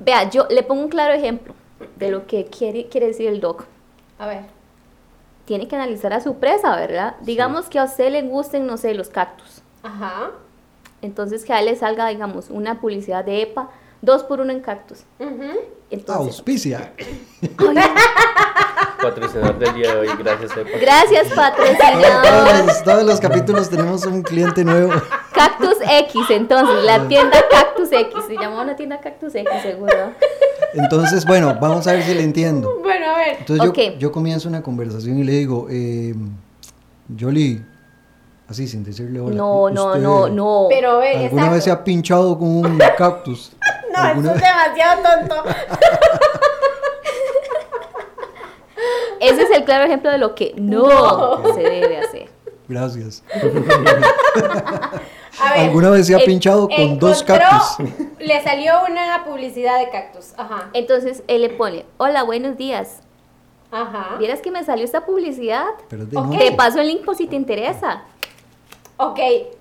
Vea, 0.00 0.28
yo 0.28 0.46
le 0.50 0.62
pongo 0.62 0.82
un 0.82 0.88
claro 0.88 1.14
ejemplo 1.14 1.54
de 1.96 2.10
lo 2.10 2.26
que 2.26 2.46
quiere, 2.46 2.88
quiere 2.88 3.06
decir 3.08 3.28
el 3.28 3.40
doc. 3.40 3.64
A 4.18 4.26
ver. 4.26 4.42
Tiene 5.44 5.68
que 5.68 5.76
analizar 5.76 6.12
a 6.12 6.20
su 6.20 6.38
presa, 6.38 6.74
¿verdad? 6.74 7.16
Digamos 7.20 7.66
que 7.68 7.78
a 7.78 7.84
usted 7.84 8.10
le 8.10 8.22
gusten, 8.22 8.66
no 8.66 8.76
sé, 8.76 8.94
los 8.94 9.08
cactus. 9.08 9.62
Ajá. 9.82 10.30
Entonces 11.02 11.44
que 11.44 11.52
a 11.52 11.60
él 11.60 11.66
le 11.66 11.76
salga, 11.76 12.08
digamos, 12.08 12.48
una 12.50 12.80
publicidad 12.80 13.24
de 13.24 13.42
EPA, 13.42 13.68
dos 14.04 14.22
por 14.24 14.40
uno 14.40 14.52
en 14.52 14.60
cactus. 14.60 15.00
ujú. 15.18 15.50
Entonces, 15.90 16.26
Auspicia. 16.38 16.92
Patrocinador 19.00 19.58
del 19.58 19.74
día 19.74 19.94
de 19.94 20.00
hoy, 20.00 20.08
gracias, 20.18 20.56
Epa. 20.56 20.78
gracias 20.80 21.28
patrocinador. 21.34 22.22
Todos 22.22 22.66
los, 22.66 22.82
todos 22.84 23.04
los 23.04 23.20
capítulos 23.20 23.68
tenemos 23.68 24.04
un 24.06 24.22
cliente 24.22 24.64
nuevo. 24.64 24.92
Cactus 25.32 25.76
X, 25.86 26.22
entonces, 26.30 26.84
la 26.84 27.06
tienda 27.06 27.38
Cactus 27.50 27.92
X. 27.92 28.14
Se 28.26 28.34
llama 28.34 28.62
una 28.62 28.74
tienda 28.76 29.00
Cactus 29.00 29.34
X, 29.34 29.50
seguro. 29.62 29.92
Entonces, 30.72 31.24
bueno, 31.26 31.56
vamos 31.60 31.86
a 31.86 31.92
ver 31.92 32.02
si 32.02 32.14
le 32.14 32.22
entiendo. 32.22 32.78
Bueno, 32.82 33.10
a 33.10 33.18
ver. 33.18 33.36
Entonces 33.40 33.68
Ok. 33.68 33.76
yo, 33.76 33.98
yo 33.98 34.12
comienzo 34.12 34.48
una 34.48 34.62
conversación 34.62 35.18
y 35.18 35.24
le 35.24 35.32
digo, 35.32 35.66
eh, 35.70 36.14
Yoli, 37.08 37.62
así 38.48 38.66
sin 38.66 38.82
decirle 38.84 39.20
hola. 39.20 39.36
No, 39.36 39.68
no, 39.70 39.86
¿usted 39.88 40.00
no, 40.00 40.28
no. 40.28 40.66
Pero 40.70 40.98
ve, 40.98 41.10
¿Alguna 41.10 41.26
exacto. 41.26 41.54
vez 41.54 41.64
se 41.64 41.70
ha 41.70 41.84
pinchado 41.84 42.38
con 42.38 42.48
un 42.48 42.78
cactus? 42.96 43.52
No, 43.94 44.00
eso 44.00 44.08
¿Alguna 44.08 44.32
es 44.34 44.40
demasiado 44.40 45.02
tonto. 45.02 45.44
Ese 49.20 49.42
es 49.42 49.50
el 49.50 49.64
claro 49.64 49.84
ejemplo 49.84 50.10
de 50.10 50.18
lo 50.18 50.34
que 50.34 50.52
no, 50.56 51.42
se 51.54 51.60
debe 51.60 51.98
hacer. 51.98 52.28
Gracias. 52.68 53.22
A 55.40 55.52
ver. 55.52 55.60
¿Alguna 55.60 55.90
vez 55.90 56.06
se 56.06 56.14
ha 56.14 56.18
en- 56.18 56.24
pinchado 56.26 56.68
con 56.68 56.98
dos 56.98 57.22
cactus? 57.22 57.86
Le 58.18 58.42
salió 58.42 58.72
una 58.88 59.24
publicidad 59.24 59.78
de 59.78 59.90
cactus. 59.90 60.32
Ajá. 60.36 60.70
Entonces 60.72 61.22
él 61.26 61.42
le 61.42 61.50
pone, 61.50 61.84
hola, 61.96 62.22
buenos 62.22 62.56
días. 62.56 63.00
Ajá. 63.70 64.16
Vieras 64.18 64.40
que 64.40 64.50
me 64.50 64.62
salió 64.64 64.84
esta 64.84 65.04
publicidad. 65.04 65.66
Pero 65.88 66.04
es 66.04 66.10
de. 66.10 66.38
Te 66.38 66.52
paso 66.52 66.80
el 66.80 66.88
link 66.88 67.04
por 67.04 67.16
si 67.16 67.26
te 67.26 67.34
interesa. 67.36 68.02
Ok, 68.96 69.18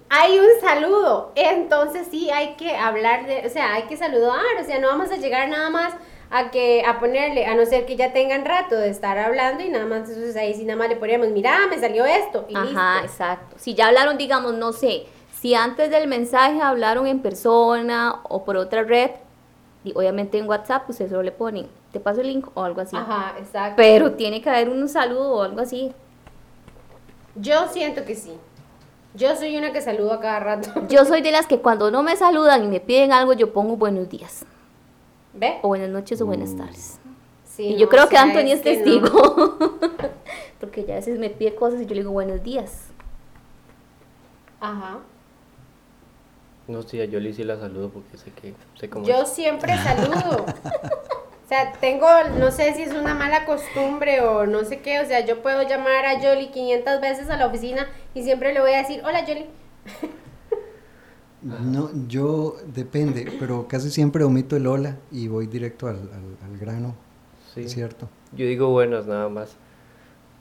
hay 0.09 0.39
un 0.39 0.61
saludo. 0.61 1.31
Entonces 1.35 2.07
sí 2.09 2.29
hay 2.29 2.55
que 2.55 2.75
hablar 2.75 3.25
de, 3.25 3.45
o 3.45 3.49
sea, 3.49 3.73
hay 3.73 3.83
que 3.83 3.97
saludar. 3.97 4.43
O 4.61 4.63
sea, 4.63 4.79
no 4.79 4.87
vamos 4.87 5.11
a 5.11 5.17
llegar 5.17 5.49
nada 5.49 5.69
más 5.69 5.93
a 6.33 6.49
que 6.49 6.83
a 6.83 6.99
ponerle, 6.99 7.45
a 7.45 7.53
no 7.53 7.63
ser 7.65 7.85
que 7.85 7.95
ya 7.95 8.11
tengan 8.11 8.43
rato 8.43 8.75
de 8.75 8.89
estar 8.89 9.19
hablando 9.19 9.63
y 9.63 9.69
nada 9.69 9.85
más, 9.85 10.09
entonces 10.09 10.35
ahí 10.35 10.55
sí 10.55 10.65
nada 10.65 10.79
más 10.79 10.89
le 10.89 10.95
ponemos, 10.95 11.27
mira, 11.27 11.67
me 11.69 11.79
salió 11.79 12.05
esto. 12.05 12.45
Y 12.49 12.55
Ajá, 12.55 13.01
listo. 13.01 13.05
exacto. 13.05 13.55
Si 13.59 13.75
ya 13.75 13.87
hablaron, 13.87 14.17
digamos, 14.17 14.55
no 14.55 14.73
sé, 14.73 15.05
si 15.39 15.53
antes 15.53 15.91
del 15.91 16.07
mensaje 16.07 16.59
hablaron 16.59 17.05
en 17.05 17.19
persona 17.19 18.21
o 18.23 18.43
por 18.43 18.57
otra 18.57 18.81
red, 18.81 19.11
y 19.83 19.91
obviamente 19.95 20.39
en 20.39 20.47
WhatsApp, 20.47 20.85
pues 20.87 21.01
eso 21.01 21.21
le 21.21 21.31
ponen, 21.31 21.67
te 21.91 21.99
paso 21.99 22.21
el 22.21 22.27
link 22.27 22.47
o 22.55 22.63
algo 22.63 22.81
así. 22.81 22.95
Ajá, 22.95 23.35
exacto. 23.37 23.75
Pero 23.77 24.13
tiene 24.13 24.41
que 24.41 24.49
haber 24.49 24.69
un 24.69 24.89
saludo 24.89 25.35
o 25.35 25.41
algo 25.43 25.61
así. 25.61 25.93
Yo 27.35 27.67
siento 27.67 28.05
que 28.05 28.15
sí. 28.15 28.31
Yo 29.15 29.35
soy 29.35 29.55
una 29.57 29.71
que 29.71 29.81
saludo 29.81 30.13
a 30.13 30.19
cada 30.19 30.39
rato. 30.39 30.69
Yo 30.89 31.05
soy 31.05 31.21
de 31.21 31.31
las 31.31 31.45
que 31.47 31.59
cuando 31.59 31.91
no 31.91 32.01
me 32.03 32.15
saludan 32.15 32.63
y 32.63 32.67
me 32.67 32.79
piden 32.79 33.11
algo, 33.11 33.33
yo 33.33 33.53
pongo 33.53 33.77
buenos 33.77 34.09
días, 34.09 34.43
¿Ve? 35.33 35.59
o 35.61 35.67
buenas 35.67 35.89
noches 35.89 36.19
o 36.21 36.25
buenas 36.25 36.55
tardes. 36.55 36.99
Sí, 37.45 37.67
y 37.67 37.77
yo 37.77 37.85
no, 37.85 37.89
creo 37.89 38.05
o 38.05 38.09
que 38.09 38.17
Anthony 38.17 38.51
es, 38.51 38.61
que 38.61 38.77
no. 38.77 38.83
testigo. 38.83 39.57
Porque 40.59 40.83
ya 40.85 40.93
a 40.93 40.97
veces 40.97 41.19
me 41.19 41.29
pide 41.29 41.53
cosas 41.53 41.81
y 41.81 41.85
yo 41.85 41.93
le 41.93 42.01
digo 42.01 42.11
buenos 42.11 42.41
días. 42.41 42.87
Ajá. 44.59 44.99
No, 46.67 46.81
sí, 46.81 46.99
a 47.01 47.05
Yoli 47.05 47.33
sí 47.33 47.43
la 47.43 47.59
saludo 47.59 47.89
porque 47.89 48.17
sé 48.17 48.31
que 48.31 48.53
sé 48.79 48.89
cómo 48.89 49.05
Yo 49.05 49.23
es. 49.23 49.29
siempre 49.29 49.75
saludo. 49.77 50.45
O 51.45 51.47
sea, 51.47 51.73
tengo, 51.73 52.07
no 52.39 52.51
sé 52.51 52.73
si 52.73 52.83
es 52.83 52.93
una 52.93 53.13
mala 53.13 53.45
costumbre 53.45 54.21
o 54.21 54.45
no 54.47 54.63
sé 54.63 54.79
qué, 54.79 54.99
o 55.01 55.05
sea, 55.05 55.25
yo 55.25 55.41
puedo 55.41 55.61
llamar 55.63 56.05
a 56.05 56.19
Jolly 56.21 56.47
500 56.51 57.01
veces 57.01 57.29
a 57.29 57.37
la 57.37 57.47
oficina 57.47 57.87
y 58.13 58.23
siempre 58.23 58.53
le 58.53 58.61
voy 58.61 58.71
a 58.73 58.77
decir, 58.77 59.01
hola 59.05 59.25
Jolly. 59.25 59.45
No, 61.41 61.89
yo 62.07 62.55
depende, 62.67 63.29
pero 63.37 63.67
casi 63.67 63.91
siempre 63.91 64.23
omito 64.23 64.55
el 64.55 64.65
hola 64.65 64.95
y 65.11 65.27
voy 65.27 65.45
directo 65.47 65.87
al, 65.87 65.97
al- 65.97 66.37
al 66.51 66.57
grano. 66.57 66.95
Sí. 67.53 67.63
Es 67.65 67.73
cierto. 67.73 68.07
Yo 68.31 68.45
digo 68.45 68.69
buenas 68.69 69.07
nada 69.07 69.27
más. 69.27 69.57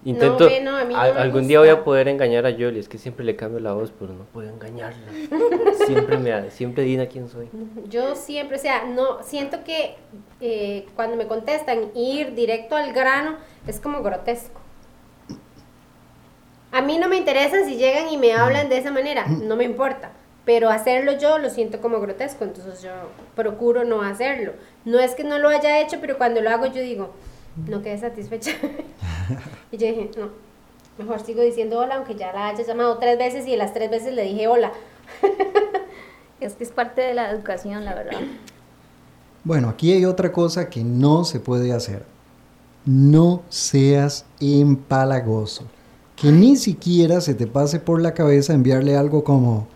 Intento. 0.04 0.46
ve, 0.46 0.60
no, 0.60 0.76
a 0.76 0.84
mí 0.84 0.94
no 0.94 1.00
me 1.00 1.20
algún 1.20 1.46
día 1.46 1.60
voy 1.60 1.68
a 1.68 1.84
poder 1.84 2.08
engañar 2.08 2.44
a 2.44 2.50
Yoli. 2.50 2.80
Es 2.80 2.88
que 2.88 2.98
siempre 2.98 3.24
le 3.24 3.36
cambio 3.36 3.60
la 3.60 3.72
voz, 3.72 3.92
pero 3.96 4.12
no 4.12 4.24
puedo 4.24 4.48
engañarla. 4.48 5.12
siempre 5.86 6.18
me 6.18 6.50
siempre 6.50 6.82
adivina 6.82 7.06
quién 7.06 7.28
soy. 7.28 7.48
Yo 7.88 8.16
siempre, 8.16 8.56
o 8.56 8.60
sea, 8.60 8.84
no, 8.84 9.22
siento 9.22 9.62
que 9.64 9.94
eh, 10.40 10.86
cuando 10.96 11.16
me 11.16 11.26
contestan 11.28 11.90
ir 11.94 12.34
directo 12.34 12.74
al 12.74 12.92
grano 12.92 13.36
es 13.66 13.78
como 13.78 14.02
grotesco. 14.02 14.60
A 16.72 16.80
mí 16.80 16.98
no 16.98 17.08
me 17.08 17.16
interesa 17.16 17.64
si 17.64 17.76
llegan 17.76 18.08
y 18.08 18.16
me 18.16 18.32
hablan 18.32 18.68
de 18.70 18.78
esa 18.78 18.90
manera, 18.90 19.26
no 19.26 19.56
me 19.56 19.64
importa. 19.64 20.12
Pero 20.44 20.70
hacerlo 20.70 21.12
yo 21.12 21.38
lo 21.38 21.50
siento 21.50 21.80
como 21.80 22.00
grotesco, 22.00 22.42
entonces 22.42 22.82
yo 22.82 22.90
procuro 23.36 23.84
no 23.84 24.02
hacerlo. 24.02 24.54
No 24.84 24.98
es 24.98 25.14
que 25.14 25.22
no 25.22 25.38
lo 25.38 25.48
haya 25.48 25.80
hecho, 25.80 25.98
pero 26.00 26.18
cuando 26.18 26.40
lo 26.40 26.50
hago 26.50 26.66
yo 26.66 26.80
digo, 26.82 27.12
no 27.68 27.82
quedé 27.82 27.98
satisfecha. 27.98 28.52
y 29.72 29.76
yo 29.76 29.86
dije, 29.86 30.10
no, 30.16 30.30
mejor 30.98 31.20
sigo 31.20 31.42
diciendo 31.42 31.78
hola, 31.78 31.96
aunque 31.96 32.14
ya 32.14 32.32
la 32.32 32.48
haya 32.48 32.64
llamado 32.64 32.98
tres 32.98 33.18
veces 33.18 33.46
y 33.46 33.56
las 33.56 33.72
tres 33.74 33.90
veces 33.90 34.14
le 34.14 34.22
dije 34.24 34.48
hola. 34.48 34.72
Es 36.40 36.54
que 36.54 36.64
es 36.64 36.72
parte 36.72 37.02
de 37.02 37.14
la 37.14 37.30
educación, 37.30 37.84
la 37.84 37.94
verdad. 37.94 38.18
Bueno, 39.44 39.68
aquí 39.68 39.92
hay 39.92 40.04
otra 40.04 40.32
cosa 40.32 40.68
que 40.68 40.82
no 40.82 41.24
se 41.24 41.38
puede 41.38 41.72
hacer. 41.72 42.04
No 42.84 43.42
seas 43.48 44.24
empalagoso. 44.40 45.64
Que 46.16 46.32
ni 46.32 46.56
siquiera 46.56 47.20
se 47.20 47.34
te 47.34 47.46
pase 47.46 47.78
por 47.78 48.02
la 48.02 48.12
cabeza 48.12 48.54
enviarle 48.54 48.96
algo 48.96 49.22
como, 49.22 49.68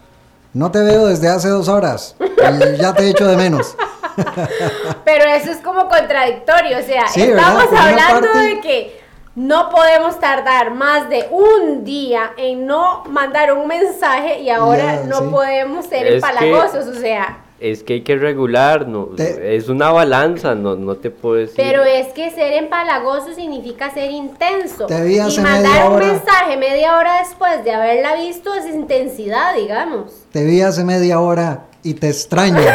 no 0.54 0.72
te 0.72 0.80
veo 0.80 1.06
desde 1.06 1.28
hace 1.28 1.48
dos 1.48 1.68
horas 1.68 2.16
y 2.20 2.80
ya 2.80 2.94
te 2.94 3.08
echo 3.08 3.26
de 3.28 3.36
menos. 3.36 3.76
Pero 5.04 5.24
eso 5.24 5.50
es 5.50 5.58
como 5.58 5.88
contradictorio, 5.88 6.78
o 6.78 6.82
sea, 6.82 7.04
estamos 7.14 7.64
hablando 7.78 8.28
parte- 8.32 8.38
de 8.38 8.60
que 8.60 9.00
no 9.34 9.68
podemos 9.68 10.18
tardar 10.18 10.70
más 10.72 11.08
de 11.10 11.26
un 11.30 11.84
día 11.84 12.32
en 12.38 12.66
no 12.66 13.04
mandar 13.04 13.52
un 13.52 13.66
mensaje 13.68 14.40
y 14.40 14.48
ahora 14.50 15.02
no 15.06 15.18
sí. 15.18 15.24
podemos 15.30 15.84
ser 15.86 16.06
Es 16.06 16.14
empalagosos, 16.14 16.86
o 16.86 16.94
sea, 16.94 17.40
Es 17.60 17.82
que 17.82 17.94
hay 17.94 18.00
que 18.02 18.16
regular, 18.16 18.86
no, 18.88 19.04
Te- 19.16 19.56
es 19.56 19.68
una 19.68 19.90
balanza, 19.90 20.54
no, 20.54 20.74
no 20.76 20.96
te 20.96 21.10
puedo 21.10 21.34
decir. 21.36 21.54
pero 21.56 21.84
es 21.84 22.08
que 22.14 22.30
ser 22.30 22.54
empalagoso 22.54 23.34
significa 23.34 23.90
ser 23.90 24.10
intenso. 24.10 24.86
Te 24.86 25.02
vi 25.02 25.18
hace 25.18 25.40
y 25.40 25.44
media 25.44 25.52
mandar 25.60 25.86
un 25.90 25.96
hora. 25.96 26.06
mensaje 26.06 26.56
media 26.56 26.96
hora 26.96 27.18
después 27.18 27.62
de 27.64 27.72
haberla 27.72 28.14
visto 28.16 28.54
es 28.54 28.64
intensidad, 28.66 29.54
digamos. 29.54 30.12
Te 30.32 30.44
vi 30.44 30.62
hace 30.62 30.82
media 30.84 31.20
hora 31.20 31.64
y 31.82 31.92
te 31.94 32.08
extraño. 32.08 32.60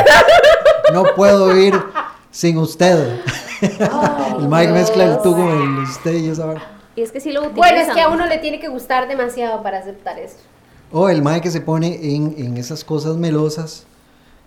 No 0.93 1.03
puedo 1.15 1.47
vivir 1.53 1.73
sin 2.31 2.57
usted. 2.57 3.19
el 3.61 4.47
Mike 4.47 4.71
mezcla 4.71 5.03
el 5.05 5.21
tú 5.21 5.33
con 5.35 5.47
el 5.49 5.79
usted 5.83 6.13
y 6.13 6.29
esa. 6.29 6.55
Y 6.95 7.01
es 7.01 7.11
que 7.11 7.19
sí 7.19 7.31
lo 7.31 7.41
utilizan. 7.41 7.57
Bueno, 7.57 7.77
es 7.79 7.89
que 7.93 8.01
a 8.01 8.09
uno 8.09 8.25
le 8.25 8.37
tiene 8.39 8.59
que 8.59 8.67
gustar 8.67 9.07
demasiado 9.07 9.63
para 9.63 9.79
aceptar 9.79 10.19
eso. 10.19 10.37
O 10.91 11.07
el 11.09 11.21
Mike 11.21 11.41
que 11.41 11.51
se 11.51 11.61
pone 11.61 12.15
en, 12.15 12.35
en 12.37 12.57
esas 12.57 12.83
cosas 12.83 13.15
melosas. 13.15 13.85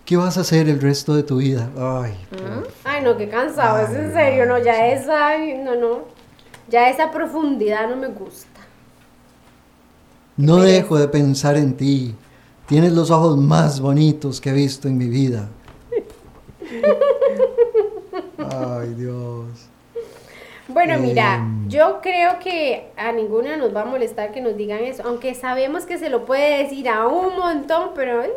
¿Qué 0.05 0.19
vas 0.19 0.37
a 0.37 0.43
hacer 0.43 0.69
el 0.69 0.79
resto 0.83 1.15
de 1.15 1.23
tu 1.23 1.39
vida? 1.39 1.71
Ay, 1.79 2.15
por- 2.29 2.69
Ay, 2.85 3.03
no, 3.03 3.17
qué 3.17 3.27
cansado, 3.31 3.79
es 3.79 3.91
en 3.91 4.13
serio, 4.13 4.45
no, 4.45 4.59
ya 4.59 4.89
esa, 4.89 5.39
no, 5.65 5.75
no, 5.77 5.99
ya 6.69 6.91
esa 6.91 7.11
profundidad 7.11 7.89
no 7.89 7.97
me 7.97 8.09
gusta. 8.09 8.61
no 10.37 10.57
dejo 10.57 10.99
de 10.99 11.09
pensar 11.09 11.57
en 11.57 11.75
ti. 11.75 12.15
Tienes 12.67 12.93
los 12.93 13.11
ojos 13.11 13.39
más 13.39 13.81
bonitos 13.81 14.41
que 14.43 14.51
he 14.51 14.53
visto 14.53 14.89
en 14.89 14.99
mi 14.99 15.07
vida. 15.09 15.49
Ay, 18.51 18.95
Dios. 18.95 19.47
Bueno, 20.69 20.99
mira, 20.99 21.35
Em. 21.37 21.69
yo 21.69 22.01
creo 22.03 22.39
que 22.39 22.87
a 22.97 23.13
ninguna 23.13 23.57
nos 23.57 23.75
va 23.75 23.83
a 23.83 23.85
molestar 23.85 24.33
que 24.33 24.41
nos 24.41 24.57
digan 24.57 24.79
eso, 24.83 25.03
aunque 25.05 25.35
sabemos 25.35 25.85
que 25.85 25.99
se 25.99 26.09
lo 26.09 26.25
puede 26.25 26.63
decir 26.63 26.89
a 26.89 27.07
un 27.07 27.37
montón, 27.37 27.91
pero 27.95 28.23
eh, 28.23 28.33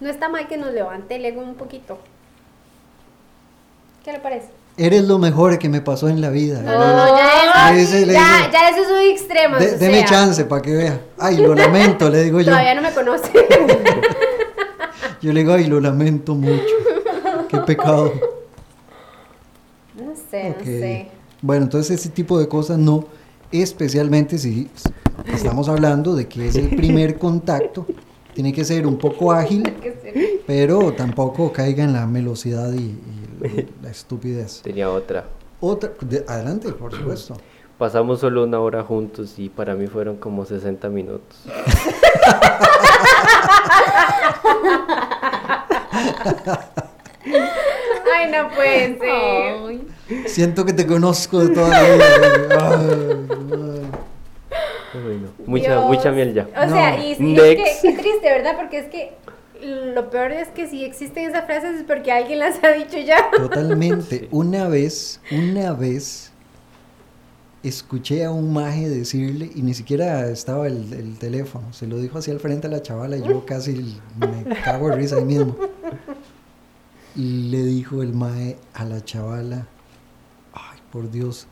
no 0.00 0.08
está 0.10 0.28
mal 0.28 0.48
que 0.48 0.56
nos 0.56 0.72
levante 0.72 1.14
el 1.16 1.24
ego 1.24 1.40
un 1.40 1.54
poquito. 1.54 1.98
¿Qué 4.04 4.10
le 4.12 4.18
parece? 4.18 4.48
Eres 4.76 5.04
lo 5.04 5.18
mejor 5.18 5.58
que 5.58 5.68
me 5.68 5.80
pasó 5.80 6.08
en 6.08 6.20
la 6.20 6.30
vida. 6.30 6.60
No, 6.62 6.72
no, 6.72 6.96
no, 7.06 7.16
ya 7.16 7.72
eso, 7.76 7.96
dice- 7.96 8.12
ya, 8.12 8.68
eso 8.70 8.82
es 8.82 8.88
un 8.90 9.10
extremo. 9.10 9.58
De- 9.58 9.76
deme 9.76 9.98
sea, 9.98 10.06
chance 10.06 10.44
para 10.44 10.62
que 10.62 10.72
vea. 10.74 11.00
Ay, 11.18 11.36
lo 11.36 11.54
lamento, 11.54 12.08
le 12.10 12.24
digo 12.24 12.40
yo. 12.40 12.46
Todavía 12.50 12.74
no 12.74 12.82
me 12.82 12.90
conoce. 12.92 13.30
Yo 15.20 15.32
le 15.32 15.40
digo, 15.40 15.52
ay, 15.52 15.66
lo 15.66 15.78
lamento 15.78 16.34
mucho. 16.34 16.64
Qué 17.52 17.58
pecado. 17.60 18.12
no 19.96 20.12
sé, 20.30 20.56
no 20.58 20.64
sé. 20.64 21.08
Bueno, 21.40 21.64
entonces 21.64 22.00
ese 22.00 22.08
tipo 22.08 22.38
de 22.38 22.48
cosas 22.48 22.78
no, 22.78 23.04
especialmente 23.52 24.38
si 24.38 24.68
estamos 25.26 25.68
hablando 25.68 26.14
de 26.16 26.26
que 26.28 26.48
es 26.48 26.56
el 26.56 26.70
primer 26.76 27.18
contacto, 27.18 27.86
tiene 28.34 28.52
que 28.52 28.64
ser 28.64 28.86
un 28.86 28.96
poco 28.98 29.32
ágil, 29.32 29.62
pero 30.46 30.92
tampoco 30.94 31.52
caiga 31.52 31.84
en 31.84 31.92
la 31.92 32.06
melosidad 32.06 32.72
y, 32.72 32.98
y 33.44 33.68
la 33.82 33.90
estupidez. 33.90 34.62
Tenía 34.62 34.90
otra. 34.90 35.26
Otra, 35.60 35.92
de- 36.00 36.24
adelante, 36.26 36.72
por 36.72 36.92
supuesto. 36.92 37.36
Pasamos 37.78 38.20
solo 38.20 38.44
una 38.44 38.60
hora 38.60 38.84
juntos 38.84 39.34
y 39.38 39.48
para 39.48 39.74
mí 39.74 39.88
fueron 39.88 40.16
como 40.16 40.44
60 40.44 40.88
minutos. 40.88 41.36
Ay, 47.24 48.30
no 48.30 48.50
puede 48.54 48.98
ser. 48.98 49.10
Ay. 49.10 49.88
Siento 50.26 50.64
que 50.64 50.72
te 50.72 50.86
conozco 50.86 51.40
de 51.40 51.54
toda 51.54 51.68
la 51.68 51.82
vida. 51.82 52.82
Mucha, 55.46 55.72
Dios. 55.72 55.84
mucha 55.86 56.10
miel 56.10 56.34
ya. 56.34 56.48
O 56.54 56.68
sea, 56.68 56.98
y, 56.98 57.16
y 57.18 57.36
es 57.36 57.56
que, 57.56 57.64
qué 57.82 57.92
triste, 57.98 58.30
¿verdad? 58.30 58.56
Porque 58.56 58.78
es 58.78 58.86
que 58.86 59.12
lo 59.94 60.10
peor 60.10 60.32
es 60.32 60.48
que 60.48 60.66
si 60.66 60.84
existen 60.84 61.30
esas 61.30 61.46
frases 61.46 61.76
es 61.76 61.84
porque 61.84 62.12
alguien 62.12 62.40
las 62.40 62.62
ha 62.62 62.72
dicho 62.72 62.98
ya. 62.98 63.30
Totalmente. 63.36 64.28
Una 64.30 64.68
vez, 64.68 65.20
una 65.30 65.72
vez, 65.72 66.32
escuché 67.62 68.24
a 68.24 68.30
un 68.30 68.52
maje 68.52 68.88
decirle, 68.88 69.50
y 69.54 69.62
ni 69.62 69.74
siquiera 69.74 70.28
estaba 70.28 70.66
el, 70.66 70.92
el 70.92 71.18
teléfono, 71.18 71.72
se 71.72 71.86
lo 71.86 71.98
dijo 71.98 72.18
hacia 72.18 72.32
el 72.32 72.40
frente 72.40 72.66
a 72.66 72.70
la 72.70 72.82
chavala 72.82 73.16
y 73.16 73.22
yo 73.22 73.44
casi 73.46 74.00
me 74.18 74.54
cago 74.64 74.88
de 74.88 74.96
risa 74.96 75.16
ahí 75.16 75.24
mismo. 75.24 75.56
Y 77.14 77.50
le 77.50 77.58
dijo 77.62 78.02
el 78.02 78.14
maje 78.14 78.56
a 78.74 78.84
la 78.84 79.04
chavala, 79.04 79.66
ay, 80.54 80.78
por 80.90 81.10
Dios, 81.10 81.46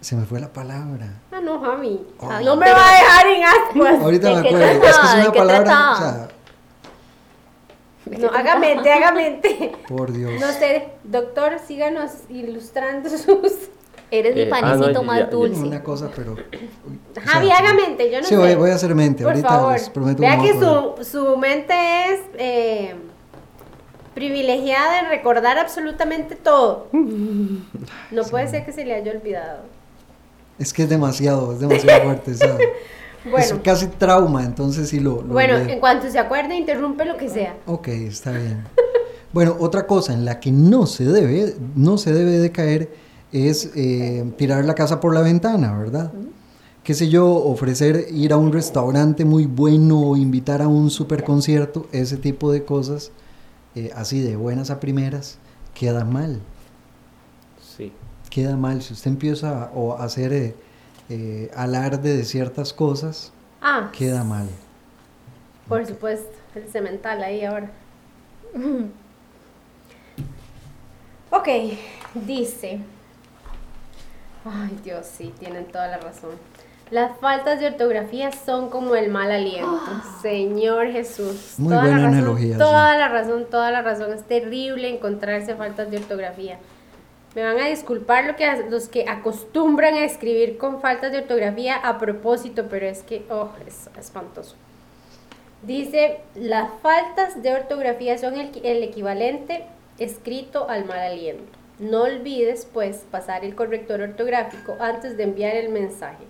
se 0.00 0.16
me 0.16 0.26
fue 0.26 0.38
la 0.40 0.52
palabra. 0.52 1.14
Ah, 1.32 1.40
no, 1.40 1.60
Javi. 1.60 2.00
Ay, 2.20 2.44
no 2.44 2.56
me 2.56 2.66
pero- 2.66 2.76
va 2.76 2.88
a 2.88 2.92
dejar 2.92 3.26
en 3.28 3.44
ascuas. 3.44 3.94
Ahorita 4.02 4.28
¿de 4.28 4.34
me 4.34 4.40
acuerdo, 4.48 4.64
es 4.66 4.72
que 4.72 4.78
trataba? 4.80 5.08
es 5.08 5.14
¿De 5.16 5.22
una 5.28 5.32
palabra, 5.32 5.64
trataba? 5.64 5.94
o 5.94 6.00
sea, 8.10 8.18
No, 8.18 8.28
haga 8.36 8.58
mente, 8.58 8.92
haga 8.92 9.12
mente. 9.12 9.72
por 9.88 10.12
Dios. 10.12 10.40
No 10.40 10.52
sé, 10.52 10.88
doctor, 11.04 11.58
síganos 11.66 12.10
ilustrando 12.28 13.08
sus. 13.10 13.52
Eres 14.10 14.34
mi 14.36 14.42
Eh, 14.42 14.50
ah, 14.52 14.60
panecito 14.60 14.92
no, 14.92 15.02
más 15.02 15.18
ya- 15.20 15.26
dulce. 15.26 15.60
Una 15.62 15.82
cosa, 15.82 16.10
pero... 16.14 16.34
o 16.34 16.36
Javi, 17.24 17.46
sea, 17.48 17.56
haga 17.58 17.74
mente, 17.74 18.08
yo 18.12 18.18
no 18.20 18.24
sí, 18.24 18.34
sé. 18.34 18.40
voy, 18.40 18.54
voy 18.54 18.70
a 18.70 18.74
hacer 18.76 18.94
mente. 18.94 19.24
Por 19.24 19.32
Ahorita 19.32 19.48
favor, 19.48 19.72
les 19.72 19.88
prometo 19.90 20.20
vea 20.20 20.38
que 20.40 20.52
su, 20.52 20.94
su 21.04 21.36
mente 21.38 21.74
es 22.12 22.20
eh, 22.38 22.94
privilegiada 24.16 25.00
en 25.00 25.08
recordar 25.10 25.58
absolutamente 25.58 26.34
todo. 26.34 26.88
No 28.10 28.22
puede 28.24 28.48
ser 28.48 28.64
que 28.64 28.72
se 28.72 28.84
le 28.84 28.94
haya 28.94 29.12
olvidado. 29.12 29.60
Es 30.58 30.72
que 30.72 30.84
es 30.84 30.88
demasiado, 30.88 31.52
es 31.52 31.60
demasiado 31.60 32.02
fuerte. 32.04 32.30
esa- 32.32 32.56
Es 33.26 33.30
Bueno, 33.32 33.60
casi 33.64 33.86
trauma, 33.88 34.44
entonces 34.44 34.88
sí 34.88 35.00
lo... 35.00 35.16
lo 35.22 35.22
bueno, 35.34 35.56
olvidé. 35.56 35.72
en 35.74 35.80
cuanto 35.80 36.08
se 36.08 36.18
acuerde, 36.18 36.54
interrumpe 36.56 37.04
lo 37.04 37.16
que 37.16 37.28
sea. 37.28 37.56
Ok, 37.66 37.88
está 37.88 38.30
bien. 38.30 38.62
Bueno, 39.32 39.56
otra 39.58 39.84
cosa 39.86 40.12
en 40.12 40.24
la 40.24 40.38
que 40.38 40.52
no 40.52 40.86
se 40.86 41.04
debe, 41.04 41.54
no 41.74 41.98
se 41.98 42.12
debe 42.12 42.38
de 42.38 42.52
caer 42.52 42.88
es 43.32 43.72
eh, 43.74 44.24
tirar 44.38 44.64
la 44.64 44.74
casa 44.76 45.00
por 45.00 45.12
la 45.12 45.22
ventana, 45.22 45.76
¿verdad? 45.76 46.12
Qué 46.84 46.94
sé 46.94 47.08
yo, 47.08 47.26
ofrecer 47.34 48.06
ir 48.12 48.32
a 48.32 48.36
un 48.36 48.52
restaurante 48.52 49.24
muy 49.24 49.46
bueno 49.46 50.00
o 50.10 50.16
invitar 50.16 50.62
a 50.62 50.68
un 50.68 50.88
super 50.90 51.24
concierto, 51.24 51.88
ese 51.90 52.16
tipo 52.18 52.52
de 52.52 52.64
cosas, 52.64 53.10
eh, 53.76 53.90
así 53.94 54.20
de 54.20 54.34
buenas 54.36 54.70
a 54.70 54.80
primeras, 54.80 55.38
queda 55.74 56.04
mal. 56.04 56.40
Sí. 57.76 57.92
Queda 58.30 58.56
mal. 58.56 58.82
Si 58.82 58.92
usted 58.94 59.10
empieza 59.12 59.64
a, 59.66 59.70
o 59.74 59.96
a 59.96 60.02
hacer 60.04 60.32
eh, 60.32 60.54
eh, 61.10 61.50
alarde 61.54 62.16
de 62.16 62.24
ciertas 62.24 62.72
cosas, 62.72 63.32
Ah, 63.62 63.90
queda 63.96 64.24
mal. 64.24 64.48
por 65.68 65.86
supuesto, 65.86 66.30
el 66.54 66.68
cemental 66.68 67.22
ahí 67.22 67.44
ahora. 67.44 67.70
Ok, 71.30 71.48
dice. 72.14 72.80
Ay, 74.44 74.78
Dios, 74.84 75.06
sí, 75.06 75.34
tienen 75.38 75.66
toda 75.66 75.88
la 75.88 75.98
razón. 75.98 76.30
Las 76.90 77.18
faltas 77.18 77.58
de 77.58 77.66
ortografía 77.66 78.30
son 78.30 78.70
como 78.70 78.94
el 78.94 79.10
mal 79.10 79.32
aliento. 79.32 79.90
Señor 80.22 80.92
Jesús. 80.92 81.54
Muy 81.58 81.70
toda 81.70 81.80
buena 81.80 81.98
la 81.98 82.04
razón, 82.04 82.18
analogía, 82.18 82.52
sí. 82.52 82.58
Toda 82.58 82.96
la 82.96 83.08
razón, 83.08 83.46
toda 83.50 83.70
la 83.72 83.82
razón. 83.82 84.12
Es 84.12 84.22
terrible 84.22 84.88
encontrarse 84.88 85.56
faltas 85.56 85.90
de 85.90 85.96
ortografía. 85.96 86.58
Me 87.34 87.42
van 87.42 87.58
a 87.58 87.66
disculpar 87.66 88.24
lo 88.24 88.36
que, 88.36 88.46
los 88.70 88.88
que 88.88 89.04
acostumbran 89.08 89.94
a 89.94 90.04
escribir 90.04 90.58
con 90.58 90.80
faltas 90.80 91.10
de 91.10 91.18
ortografía 91.18 91.74
a 91.74 91.98
propósito, 91.98 92.66
pero 92.70 92.86
es 92.86 93.02
que, 93.02 93.26
oh, 93.30 93.50
es 93.66 93.90
espantoso. 93.98 94.54
Dice, 95.62 96.20
las 96.36 96.70
faltas 96.82 97.42
de 97.42 97.52
ortografía 97.52 98.16
son 98.16 98.38
el, 98.38 98.52
el 98.62 98.84
equivalente 98.84 99.66
escrito 99.98 100.70
al 100.70 100.84
mal 100.84 101.00
aliento. 101.00 101.58
No 101.80 102.02
olvides, 102.02 102.66
pues, 102.72 103.04
pasar 103.10 103.44
el 103.44 103.56
corrector 103.56 104.00
ortográfico 104.02 104.76
antes 104.78 105.16
de 105.16 105.24
enviar 105.24 105.56
el 105.56 105.70
mensaje. 105.70 106.24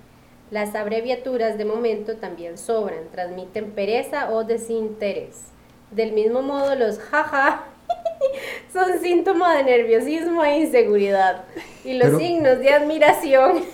Las 0.50 0.74
abreviaturas 0.74 1.58
de 1.58 1.64
momento 1.64 2.16
también 2.16 2.56
sobran, 2.56 3.08
transmiten 3.10 3.72
pereza 3.72 4.30
o 4.30 4.44
desinterés. 4.44 5.46
Del 5.90 6.12
mismo 6.12 6.42
modo, 6.42 6.74
los 6.76 6.98
jaja 6.98 7.64
son 8.72 8.98
síntomas 9.00 9.56
de 9.56 9.64
nerviosismo 9.64 10.44
e 10.44 10.58
inseguridad. 10.58 11.44
Y 11.84 11.94
los 11.94 12.06
Pero- 12.08 12.18
signos 12.18 12.58
de 12.60 12.72
admiración. 12.72 13.64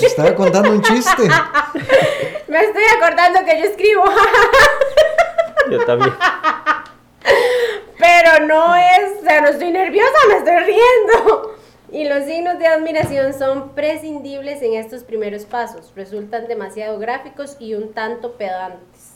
Estaba 0.00 0.34
contando 0.34 0.70
un 0.70 0.82
chiste. 0.82 1.22
Me 2.48 2.60
estoy 2.64 2.82
acordando 2.96 3.44
que 3.44 3.58
yo 3.60 3.64
escribo 3.66 4.04
Yo 5.70 5.84
también. 5.86 6.12
Pero 7.98 8.46
no 8.46 8.74
es, 8.74 9.20
o 9.20 9.24
sea, 9.24 9.40
no 9.40 9.48
estoy 9.48 9.70
nerviosa, 9.70 10.18
me 10.28 10.36
estoy 10.38 10.56
riendo. 10.56 11.56
Y 11.92 12.04
los 12.08 12.24
signos 12.24 12.58
de 12.58 12.66
admiración 12.66 13.34
son 13.34 13.70
prescindibles 13.74 14.62
en 14.62 14.74
estos 14.74 15.04
primeros 15.04 15.44
pasos. 15.44 15.92
Resultan 15.94 16.48
demasiado 16.48 16.98
gráficos 16.98 17.56
y 17.60 17.74
un 17.74 17.92
tanto 17.92 18.32
pedantes. 18.32 19.10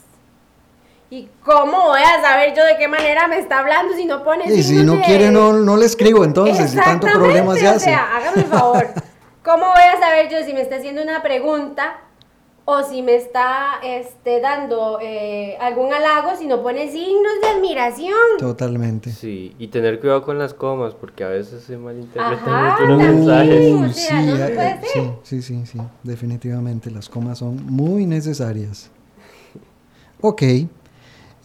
¿Y 1.09 1.27
cómo 1.43 1.85
voy 1.87 2.01
a 2.01 2.21
saber 2.21 2.53
yo 2.55 2.63
de 2.65 2.77
qué 2.77 2.87
manera 2.87 3.27
me 3.27 3.39
está 3.39 3.59
hablando 3.59 3.95
si 3.95 4.05
no 4.05 4.23
pone 4.23 4.45
Y 4.53 4.61
si 4.61 4.83
no 4.83 4.97
de- 4.97 5.01
quiere, 5.03 5.31
no, 5.31 5.53
no 5.53 5.75
le 5.77 5.85
escribo 5.85 6.23
entonces, 6.23 6.69
si 6.71 6.77
tanto 6.77 7.07
problema 7.07 7.55
se 7.55 7.65
o 7.67 7.71
hace. 7.71 7.79
sea, 7.85 8.15
hágame 8.17 8.41
el 8.41 8.47
favor. 8.47 8.87
¿Cómo 9.43 9.65
voy 9.67 9.83
a 9.95 9.99
saber 9.99 10.29
yo 10.29 10.43
si 10.45 10.53
me 10.53 10.61
está 10.61 10.75
haciendo 10.75 11.01
una 11.01 11.23
pregunta 11.23 11.97
o 12.69 12.83
si 12.83 13.01
me 13.01 13.15
está 13.15 13.75
este, 13.81 14.41
dando 14.41 14.99
eh, 15.01 15.55
algún 15.61 15.93
halago 15.93 16.35
si 16.37 16.47
no 16.47 16.61
pone 16.61 16.91
signos 16.91 17.31
de 17.41 17.47
admiración? 17.47 18.11
Totalmente. 18.39 19.09
Sí, 19.09 19.55
y 19.57 19.69
tener 19.69 20.01
cuidado 20.01 20.23
con 20.23 20.37
las 20.37 20.53
comas, 20.53 20.93
porque 20.93 21.23
a 21.23 21.29
veces 21.29 21.63
se 21.63 21.77
malinterpretan 21.77 22.49
Ajá, 22.49 22.83
los 22.83 22.97
mensajes. 22.97 23.73
o 23.73 23.79
no 23.79 23.93
se 23.93 24.49
puede 24.49 24.81
sí, 24.93 25.11
sí, 25.23 25.41
sí, 25.41 25.65
sí, 25.65 25.79
definitivamente 26.03 26.91
las 26.91 27.07
comas 27.07 27.37
son 27.37 27.65
muy 27.65 28.05
necesarias. 28.05 28.91
Ok, 30.19 30.43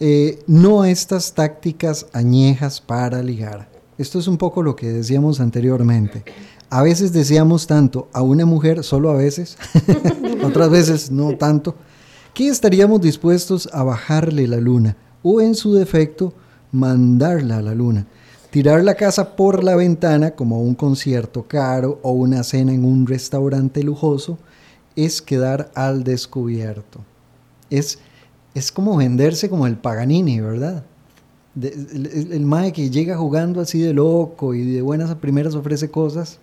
eh, 0.01 0.39
no 0.45 0.83
estas 0.83 1.33
tácticas 1.33 2.05
añejas 2.11 2.81
para 2.81 3.23
ligar. 3.23 3.69
Esto 3.97 4.19
es 4.19 4.27
un 4.27 4.37
poco 4.37 4.61
lo 4.61 4.75
que 4.75 4.87
decíamos 4.87 5.39
anteriormente. 5.39 6.25
A 6.73 6.81
veces 6.81 7.13
deseamos 7.13 7.67
tanto 7.67 8.07
a 8.13 8.23
una 8.23 8.47
mujer, 8.47 8.83
solo 8.83 9.11
a 9.11 9.13
veces, 9.13 9.59
otras 10.43 10.71
veces 10.71 11.11
no 11.11 11.37
tanto, 11.37 11.75
que 12.33 12.47
estaríamos 12.47 12.99
dispuestos 12.99 13.69
a 13.71 13.83
bajarle 13.83 14.47
la 14.47 14.57
luna 14.57 14.97
o 15.21 15.39
en 15.39 15.53
su 15.53 15.75
defecto 15.75 16.33
mandarla 16.71 17.57
a 17.57 17.61
la 17.61 17.75
luna. 17.75 18.07
Tirar 18.49 18.83
la 18.83 18.95
casa 18.95 19.35
por 19.35 19.63
la 19.63 19.75
ventana 19.75 20.31
como 20.31 20.63
un 20.63 20.73
concierto 20.73 21.43
caro 21.47 21.99
o 22.01 22.13
una 22.13 22.41
cena 22.41 22.73
en 22.73 22.85
un 22.85 23.05
restaurante 23.05 23.83
lujoso 23.83 24.39
es 24.95 25.21
quedar 25.21 25.69
al 25.75 26.03
descubierto. 26.03 27.01
Es, 27.69 27.99
es 28.55 28.71
como 28.71 28.97
venderse 28.97 29.47
como 29.47 29.67
el 29.67 29.77
Paganini, 29.77 30.41
¿verdad? 30.41 30.83
El, 31.55 32.09
el, 32.11 32.31
el 32.31 32.45
mae 32.47 32.73
que 32.73 32.89
llega 32.89 33.15
jugando 33.15 33.61
así 33.61 33.79
de 33.79 33.93
loco 33.93 34.55
y 34.55 34.65
de 34.65 34.81
buenas 34.81 35.11
a 35.11 35.19
primeras 35.19 35.53
ofrece 35.53 35.91
cosas. 35.91 36.39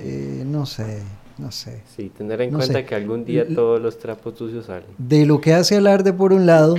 Eh, 0.00 0.42
no 0.46 0.66
sé, 0.66 1.02
no 1.38 1.50
sé. 1.52 1.82
Sí, 1.96 2.10
tener 2.16 2.40
en 2.42 2.52
No 2.52 2.58
cuenta 2.58 2.78
sé. 2.80 2.84
que 2.84 2.94
algún 2.94 3.24
día 3.24 3.46
todos 3.54 3.80
los 3.80 3.98
trapos 3.98 4.36
sucios 4.38 4.66
salen. 4.66 4.86
De 4.98 5.26
lo 5.26 5.40
que 5.40 5.54
hace 5.54 5.76
alarde 5.76 6.12
por 6.12 6.32
un 6.32 6.46
lado, 6.46 6.76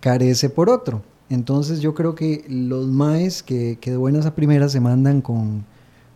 carece 0.00 0.50
por 0.50 0.70
otro. 0.70 1.02
Entonces 1.28 1.80
yo 1.80 1.94
creo 1.94 2.14
que 2.14 2.44
los 2.48 2.86
maes 2.86 3.42
que, 3.42 3.78
que 3.80 3.92
de 3.92 3.96
buenas 3.96 4.26
a 4.26 4.34
primeras 4.34 4.72
se 4.72 4.80
mandan 4.80 5.20
con, 5.20 5.64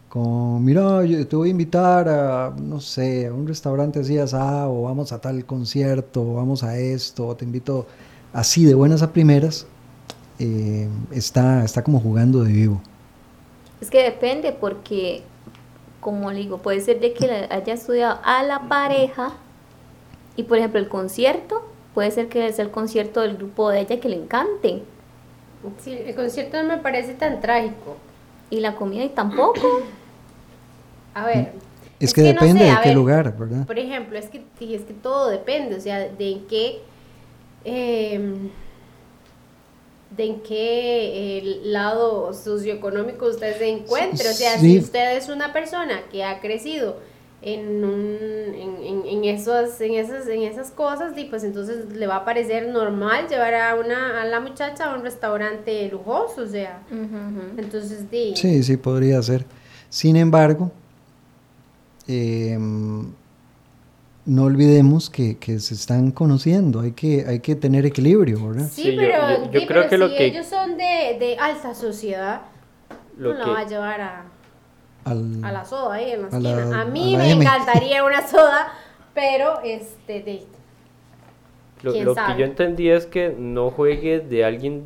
con, 0.08 0.64
mira, 0.64 1.04
yo 1.04 1.26
te 1.26 1.36
voy 1.36 1.48
a 1.48 1.50
invitar 1.52 2.08
a, 2.08 2.54
no 2.60 2.80
sé, 2.80 3.26
a 3.28 3.32
un 3.32 3.46
restaurante 3.46 4.00
así 4.00 4.18
asá, 4.18 4.68
o 4.68 4.82
vamos 4.82 5.12
a 5.12 5.20
tal 5.20 5.44
concierto, 5.44 6.22
o 6.22 6.34
vamos 6.34 6.64
a 6.64 6.78
esto, 6.78 7.28
o 7.28 7.36
te 7.36 7.44
invito 7.44 7.86
así 8.32 8.64
de 8.64 8.74
buenas 8.74 9.02
a 9.02 9.12
primeras, 9.12 9.66
eh, 10.40 10.88
está, 11.12 11.64
está 11.64 11.84
como 11.84 12.00
jugando 12.00 12.42
de 12.42 12.52
vivo. 12.52 12.80
Es 13.80 13.90
que 13.90 14.02
depende 14.02 14.52
porque, 14.52 15.22
como 16.04 16.30
le 16.30 16.40
digo, 16.40 16.58
puede 16.58 16.80
ser 16.82 17.00
de 17.00 17.14
que 17.14 17.26
le 17.26 17.48
haya 17.50 17.72
estudiado 17.72 18.20
a 18.22 18.42
la 18.42 18.68
pareja 18.68 19.32
y, 20.36 20.42
por 20.42 20.58
ejemplo, 20.58 20.78
el 20.78 20.88
concierto, 20.88 21.66
puede 21.94 22.10
ser 22.10 22.28
que 22.28 22.52
sea 22.52 22.66
el 22.66 22.70
concierto 22.70 23.22
del 23.22 23.38
grupo 23.38 23.70
de 23.70 23.80
ella 23.80 23.98
que 23.98 24.10
le 24.10 24.16
encante 24.16 24.82
Sí, 25.78 25.98
el 26.06 26.14
concierto 26.14 26.62
no 26.62 26.68
me 26.68 26.76
parece 26.76 27.14
tan 27.14 27.40
trágico. 27.40 27.96
y 28.50 28.60
la 28.60 28.76
comida 28.76 29.02
y 29.02 29.08
tampoco. 29.08 29.80
A 31.14 31.24
ver. 31.24 31.52
Es, 31.98 32.12
que, 32.12 32.20
depende 32.20 32.60
sé, 32.60 32.70
de 32.70 32.76
qué 32.82 32.88
ver, 32.88 32.94
lugar, 32.94 33.34
¿verdad? 33.38 33.66
Por 33.66 33.78
ejemplo, 33.78 34.18
es 34.18 34.26
que, 34.26 34.44
es 34.60 34.82
que 34.82 34.92
todo 34.92 35.30
depende, 35.30 35.76
o 35.76 35.80
sea, 35.80 36.00
de 36.00 36.32
en 36.32 36.46
qué, 36.46 36.82
em, 37.64 38.50
de 40.16 40.24
en 40.24 40.40
qué 40.40 41.38
eh, 41.38 41.60
lado 41.64 42.32
socioeconómico 42.34 43.26
usted 43.26 43.56
se 43.58 43.68
encuentre. 43.68 44.28
O 44.28 44.32
sea, 44.32 44.58
Sí. 44.58 44.72
si 44.72 44.78
usted 44.78 45.16
es 45.16 45.28
una 45.28 45.52
persona 45.52 46.02
que 46.10 46.22
ha 46.24 46.40
crecido 46.40 46.96
en, 47.42 47.84
un, 47.84 48.16
en, 48.54 48.76
en, 48.82 49.06
en 49.06 49.24
esos, 49.24 49.78
en, 49.80 49.94
esas, 49.94 50.26
en 50.28 50.42
esas 50.44 50.70
cosas, 50.70 51.12
y 51.18 51.24
pues 51.24 51.44
entonces 51.44 51.92
le 51.94 52.06
va 52.06 52.16
a 52.16 52.24
parecer 52.24 52.68
normal 52.68 53.28
llevar 53.28 53.54
a, 53.54 53.74
una, 53.74 54.22
a 54.22 54.24
la 54.24 54.40
muchacha 54.40 54.90
a 54.90 54.96
un 54.96 55.02
restaurante 55.02 55.86
lujoso, 55.90 56.42
o 56.42 56.46
sea. 56.46 56.82
Ujú, 56.90 57.00
ujú. 57.02 57.58
Entonces, 57.58 58.10
di, 58.10 58.34
Sí, 58.36 58.62
sí, 58.62 58.76
podría 58.78 59.20
ser. 59.22 59.44
Sin 59.90 60.16
embargo, 60.16 60.70
em, 62.08 62.83
no 64.26 64.44
olvidemos 64.44 65.10
que, 65.10 65.36
que 65.38 65.58
se 65.60 65.74
están 65.74 66.10
conociendo, 66.10 66.80
hay 66.80 66.92
que, 66.92 67.26
hay 67.26 67.40
que 67.40 67.54
tener 67.54 67.84
equilibrio, 67.84 68.48
¿verdad? 68.48 68.68
Sí, 68.72 68.82
Sí, 68.84 68.92
yo- 68.94 69.00
pero, 69.02 69.20
yo- 69.44 69.50
yo 69.50 69.60
sí, 69.60 69.66
creo 69.66 69.82
pero 69.82 69.88
que 69.90 69.98
lo 69.98 70.08
si 70.08 70.16
que- 70.16 70.24
ellos 70.26 70.46
son 70.46 70.76
de, 70.78 71.16
de 71.18 71.36
alta 71.38 71.74
sociedad, 71.74 72.40
Lo 73.18 73.32
no 73.34 73.38
la 73.38 73.44
que- 73.44 73.50
va 73.50 73.58
a 73.60 73.66
llevar 73.68 74.00
a, 74.00 74.24
Al- 75.04 75.44
a 75.44 75.52
la 75.52 75.64
soda 75.66 75.94
ahí 75.96 76.12
en 76.12 76.22
la 76.22 76.28
A 76.28 76.40
la- 76.40 76.50
esquina. 76.60 76.78
A, 76.78 76.80
a 76.80 76.84
mí 76.86 77.12
la 77.12 77.18
me 77.18 77.30
M. 77.32 77.44
encantaría 77.44 78.02
una 78.04 78.26
soda, 78.26 78.72
pero 79.12 79.60
este 79.62 80.22
de 80.22 80.42
Lo, 81.82 81.92
¿Quién 81.92 82.04
lo 82.06 82.14
que 82.14 82.22
yo 82.38 82.44
entendí 82.46 82.88
es 82.88 83.04
que 83.04 83.34
no 83.38 83.70
juegue 83.70 84.20
de 84.20 84.42
alguien 84.46 84.84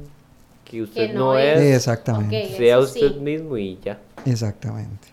que 0.64 0.82
usted 0.82 1.14
no 1.14 1.34
no, 1.34 1.39
es. 1.39 1.61
es, 1.61 1.76
Exactamente, 1.76 2.49
Ok. 2.51 2.57
sea 2.57 2.78
usted 2.80 3.12
sí. 3.12 3.20
mismo 3.20 3.57
y 3.57 3.78
ya. 3.84 3.99
exactamente. 4.24 5.07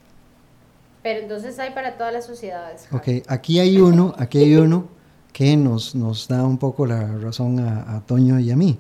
Pero 1.06 1.20
entonces 1.20 1.60
hay 1.60 1.70
para 1.70 1.98
todas 2.00 2.12
las 2.12 2.26
sociedades. 2.26 2.88
Ok, 2.92 3.24
aquí 3.28 3.60
hay 3.60 3.78
uno, 3.78 4.16
aquí 4.18 4.40
hay 4.40 4.56
uno 4.56 4.88
que 5.34 5.56
nos, 5.56 5.94
nos 5.94 6.28
da 6.28 6.44
un 6.44 6.58
poco 6.58 6.88
la 6.88 7.20
razón 7.20 7.60
a, 7.60 7.96
a 7.96 8.02
Toño 8.02 8.40
y 8.40 8.50
a 8.50 8.56
mí. 8.56 8.76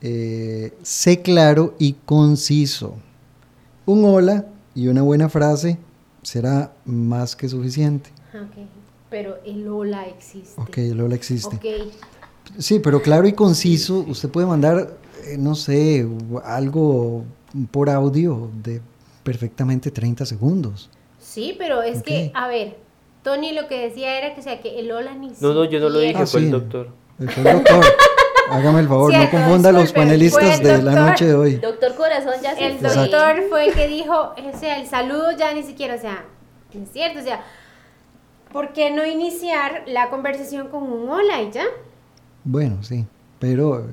Eh, 0.00 0.72
sé 0.82 1.20
claro 1.20 1.74
y 1.80 1.94
conciso. 1.94 2.94
Un 3.84 4.04
hola 4.04 4.46
y 4.76 4.86
una 4.86 5.02
buena 5.02 5.28
frase 5.28 5.76
será 6.22 6.72
más 6.84 7.34
que 7.34 7.48
suficiente. 7.48 8.10
Ok, 8.32 8.64
Pero 9.10 9.38
el 9.44 9.66
hola 9.66 10.06
existe. 10.06 10.60
Ok, 10.60 10.78
el 10.78 11.00
hola 11.00 11.16
existe. 11.16 11.56
Ok. 11.56 11.66
Sí, 12.58 12.78
pero 12.78 13.02
claro 13.02 13.26
y 13.26 13.32
conciso, 13.32 14.04
usted 14.06 14.28
puede 14.28 14.46
mandar, 14.46 14.96
eh, 15.24 15.36
no 15.36 15.56
sé, 15.56 16.06
algo 16.44 17.24
por 17.72 17.90
audio 17.90 18.52
de 18.62 18.80
perfectamente 19.22 19.90
30 19.90 20.26
segundos. 20.26 20.90
Sí, 21.18 21.54
pero 21.58 21.82
es 21.82 22.02
que, 22.02 22.30
a 22.34 22.48
ver, 22.48 22.76
Tony 23.22 23.52
lo 23.52 23.68
que 23.68 23.78
decía 23.80 24.18
era 24.18 24.34
que, 24.34 24.40
o 24.40 24.42
sea, 24.44 24.60
que 24.60 24.78
el 24.80 24.90
hola 24.90 25.14
ni 25.14 25.28
No, 25.40 25.54
no, 25.54 25.64
yo 25.64 25.78
no 25.80 25.88
lo 25.88 25.98
dije, 26.00 26.14
Ah, 26.16 26.26
fue 26.26 26.40
sí. 26.40 26.46
el 26.46 26.52
doctor. 26.52 26.88
El 27.18 27.30
fue 27.30 27.50
el 27.50 27.56
doctor. 27.58 27.84
Hágame 28.50 28.80
el 28.80 28.88
favor, 28.88 29.10
Cierto, 29.12 29.36
no 29.36 29.42
confunda 29.44 29.68
a 29.70 29.72
los 29.72 29.92
panelistas 29.92 30.62
de 30.62 30.82
la 30.82 30.92
noche 31.08 31.24
de 31.26 31.34
hoy. 31.34 31.54
Doctor 31.56 31.94
Corazón 31.94 32.34
ya 32.42 32.54
se 32.54 32.66
El 32.66 32.78
fue. 32.78 32.94
doctor 32.94 33.42
fue 33.48 33.68
el 33.68 33.74
que 33.74 33.88
dijo, 33.88 34.34
o 34.36 34.58
sea, 34.58 34.78
el 34.80 34.86
saludo 34.88 35.30
ya 35.32 35.54
ni 35.54 35.62
siquiera, 35.62 35.94
o 35.94 35.98
sea, 35.98 36.24
es 36.74 36.90
cierto, 36.92 37.20
o 37.20 37.22
sea, 37.22 37.42
¿por 38.52 38.72
qué 38.72 38.90
no 38.90 39.06
iniciar 39.06 39.84
la 39.86 40.10
conversación 40.10 40.68
con 40.68 40.82
un 40.82 41.08
hola 41.08 41.40
y 41.40 41.50
ya? 41.52 41.64
Bueno, 42.44 42.82
sí, 42.82 43.06
pero 43.38 43.86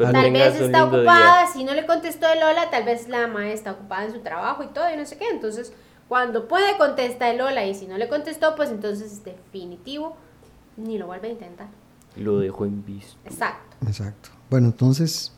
Espero 0.00 0.22
Tal 0.22 0.32
vez 0.32 0.60
está 0.60 0.84
ocupada, 0.84 1.42
día. 1.44 1.52
si 1.52 1.64
no 1.64 1.74
le 1.74 1.84
contestó 1.84 2.26
el 2.26 2.42
hola, 2.42 2.70
tal 2.70 2.84
vez 2.84 3.08
la 3.08 3.26
mamá 3.26 3.50
está 3.50 3.72
ocupada 3.72 4.06
en 4.06 4.12
su 4.12 4.20
trabajo 4.20 4.62
y 4.62 4.68
todo, 4.68 4.90
y 4.92 4.96
no 4.96 5.04
sé 5.04 5.18
qué. 5.18 5.28
Entonces, 5.28 5.72
cuando 6.08 6.48
puede 6.48 6.78
contesta 6.78 7.30
el 7.30 7.40
hola 7.40 7.66
y 7.66 7.74
si 7.74 7.86
no 7.86 7.98
le 7.98 8.08
contestó, 8.08 8.56
pues 8.56 8.70
entonces 8.70 9.12
es 9.12 9.24
definitivo, 9.24 10.16
ni 10.76 10.96
lo 10.96 11.06
vuelve 11.06 11.28
a 11.28 11.32
intentar. 11.32 11.68
Lo 12.16 12.38
dejo 12.38 12.64
en 12.64 12.84
visto. 12.84 13.18
Exacto. 13.26 13.76
Exacto. 13.86 14.30
Bueno, 14.48 14.68
entonces, 14.68 15.32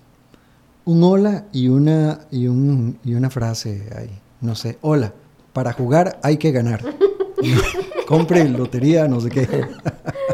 un 0.85 1.03
hola 1.03 1.47
y 1.53 1.69
una, 1.69 2.21
y 2.31 2.47
un, 2.47 2.99
y 3.05 3.15
una 3.15 3.31
frase 3.31 3.89
ahí. 3.97 4.11
No 4.41 4.55
sé, 4.55 4.79
hola, 4.81 5.13
para 5.53 5.73
jugar 5.73 6.21
hay 6.23 6.37
que 6.37 6.53
ganar. 6.53 6.83
Compre 8.07 8.49
lotería, 8.49 9.09
no 9.09 9.21
sé 9.21 9.31
qué. 9.31 9.49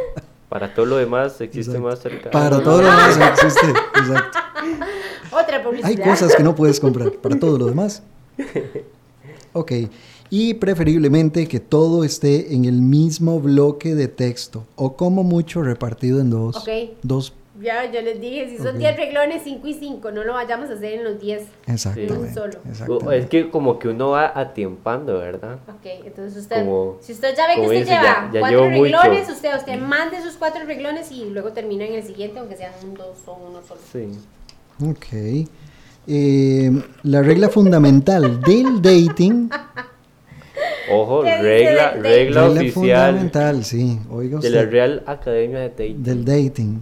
Para 0.48 0.74
todo 0.74 0.86
lo 0.86 0.96
demás 0.96 1.40
existe 1.40 1.72
Exacto. 1.72 1.80
Mastercard. 1.82 2.32
Para 2.32 2.62
todo 2.62 2.82
lo 2.82 2.88
demás 2.88 3.18
existe. 3.34 3.66
Exacto. 3.66 4.38
Otra 5.32 5.62
publicidad. 5.62 5.90
Hay 5.90 5.96
cosas 5.96 6.34
que 6.34 6.42
no 6.42 6.54
puedes 6.54 6.80
comprar. 6.80 7.12
Para 7.12 7.38
todo 7.38 7.58
lo 7.58 7.66
demás. 7.66 8.02
Ok. 9.54 9.72
Y 10.30 10.54
preferiblemente 10.54 11.48
que 11.48 11.58
todo 11.58 12.04
esté 12.04 12.54
en 12.54 12.66
el 12.66 12.82
mismo 12.82 13.40
bloque 13.40 13.94
de 13.94 14.08
texto. 14.08 14.64
O 14.76 14.94
como 14.94 15.24
mucho 15.24 15.62
repartido 15.62 16.20
en 16.20 16.30
dos. 16.30 16.56
Ok. 16.56 16.68
Dos. 17.02 17.32
Ya, 17.60 17.90
yo 17.90 18.00
les 18.02 18.20
dije, 18.20 18.48
si 18.50 18.58
son 18.58 18.68
Ok. 18.68 18.74
10 18.76 18.96
reglones, 18.96 19.42
5 19.42 19.66
y 19.66 19.74
5, 19.74 20.10
no 20.12 20.22
lo 20.22 20.34
vayamos 20.34 20.70
a 20.70 20.74
hacer 20.74 20.92
en 20.94 21.04
los 21.04 21.20
10. 21.20 21.42
Exactamente. 21.66 22.32
solo. 22.32 22.58
Exactamente. 22.68 23.18
Es 23.18 23.26
que 23.26 23.50
como 23.50 23.78
que 23.78 23.88
uno 23.88 24.10
va 24.10 24.32
atiempando, 24.34 25.18
¿verdad? 25.18 25.58
Ok, 25.68 25.86
entonces 26.04 26.40
usted, 26.40 26.56
Como- 26.64 26.98
si 27.00 27.12
usted 27.12 27.34
ya 27.36 27.48
ve 27.48 27.54
que 27.56 27.60
usted 27.62 27.74
dice, 27.80 27.90
lleva 27.90 28.02
ya- 28.02 28.30
ya 28.32 28.40
cuatro 28.40 28.58
llevo 28.60 28.70
mucho. 28.70 28.82
reglones, 29.02 29.28
usted, 29.28 29.56
usted 29.56 29.78
mande 29.80 30.22
sus 30.22 30.34
cuatro 30.36 30.64
reglones 30.66 31.10
y 31.10 31.24
luego 31.30 31.52
termina 31.52 31.84
en 31.84 31.94
el 31.94 32.02
siguiente, 32.04 32.38
aunque 32.38 32.56
sean 32.56 32.72
un 32.84 32.94
dos 32.94 33.16
o 33.26 33.34
uno 33.34 33.60
solo. 33.66 33.80
Sí. 33.92 34.08
Ok. 34.88 35.48
Eh, 36.06 36.70
la 37.02 37.22
regla 37.22 37.48
fundamental 37.48 38.40
del 38.40 38.80
dating. 38.80 39.50
Ojo, 40.90 41.22
¿Qué 41.22 41.30
dice 41.32 41.42
regla, 41.42 41.90
regla 41.90 42.02
regla 42.02 42.44
oficial 42.46 42.72
fundamental, 42.72 43.64
sí. 43.64 43.98
Oiga 44.10 44.38
de 44.38 44.48
la 44.50 44.58
usted. 44.60 44.70
Real 44.72 45.02
Academia 45.06 45.58
de 45.58 45.68
Dating. 45.68 46.02
del 46.02 46.24
dating. 46.24 46.80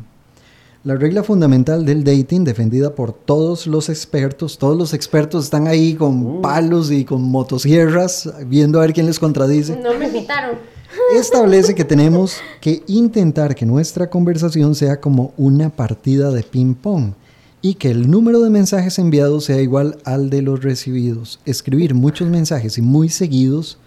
La 0.87 0.95
regla 0.95 1.25
fundamental 1.25 1.85
del 1.85 2.05
dating, 2.05 2.45
defendida 2.45 2.95
por 2.95 3.13
todos 3.13 3.67
los 3.67 3.89
expertos, 3.89 4.57
todos 4.57 4.79
los 4.79 4.95
expertos 4.95 5.47
están 5.47 5.67
ahí 5.67 5.95
con 5.95 6.41
palos 6.41 6.93
y 6.93 7.05
con 7.05 7.23
motosierras, 7.23 8.33
viendo 8.47 8.79
a 8.79 8.83
ver 8.83 8.93
quién 8.93 9.07
les 9.07 9.19
contradice, 9.19 9.77
No 9.83 9.99
me 9.99 10.07
invitaron. 10.07 10.59
establece 11.19 11.75
que 11.75 11.85
tenemos 11.85 12.37
que 12.61 12.85
intentar 12.87 13.57
que 13.57 13.67
nuestra 13.67 14.09
conversación 14.09 14.77
sea 14.77 15.01
como 15.01 15.33
una 15.37 15.71
partida 15.71 16.31
de 16.31 16.45
ping-pong 16.45 17.15
y 17.61 17.75
que 17.75 17.91
el 17.91 18.09
número 18.09 18.41
de 18.41 18.51
mensajes 18.51 19.01
enviados 19.01 19.47
sea 19.47 19.61
igual 19.61 19.99
al 20.05 20.31
de 20.31 20.43
los 20.43 20.63
recibidos. 20.63 21.41
Escribir 21.45 21.95
muchos 21.95 22.29
mensajes 22.29 22.79
y 22.79 22.83
muy 22.83 23.09
seguidos, 23.09 23.79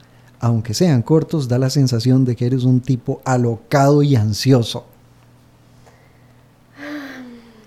aunque 0.41 0.73
sean 0.73 1.01
cortos, 1.01 1.47
da 1.47 1.59
la 1.59 1.69
sensación 1.69 2.25
de 2.25 2.35
que 2.35 2.45
eres 2.45 2.65
un 2.65 2.81
tipo 2.81 3.21
alocado 3.23 4.03
y 4.03 4.17
ansioso. 4.17 4.83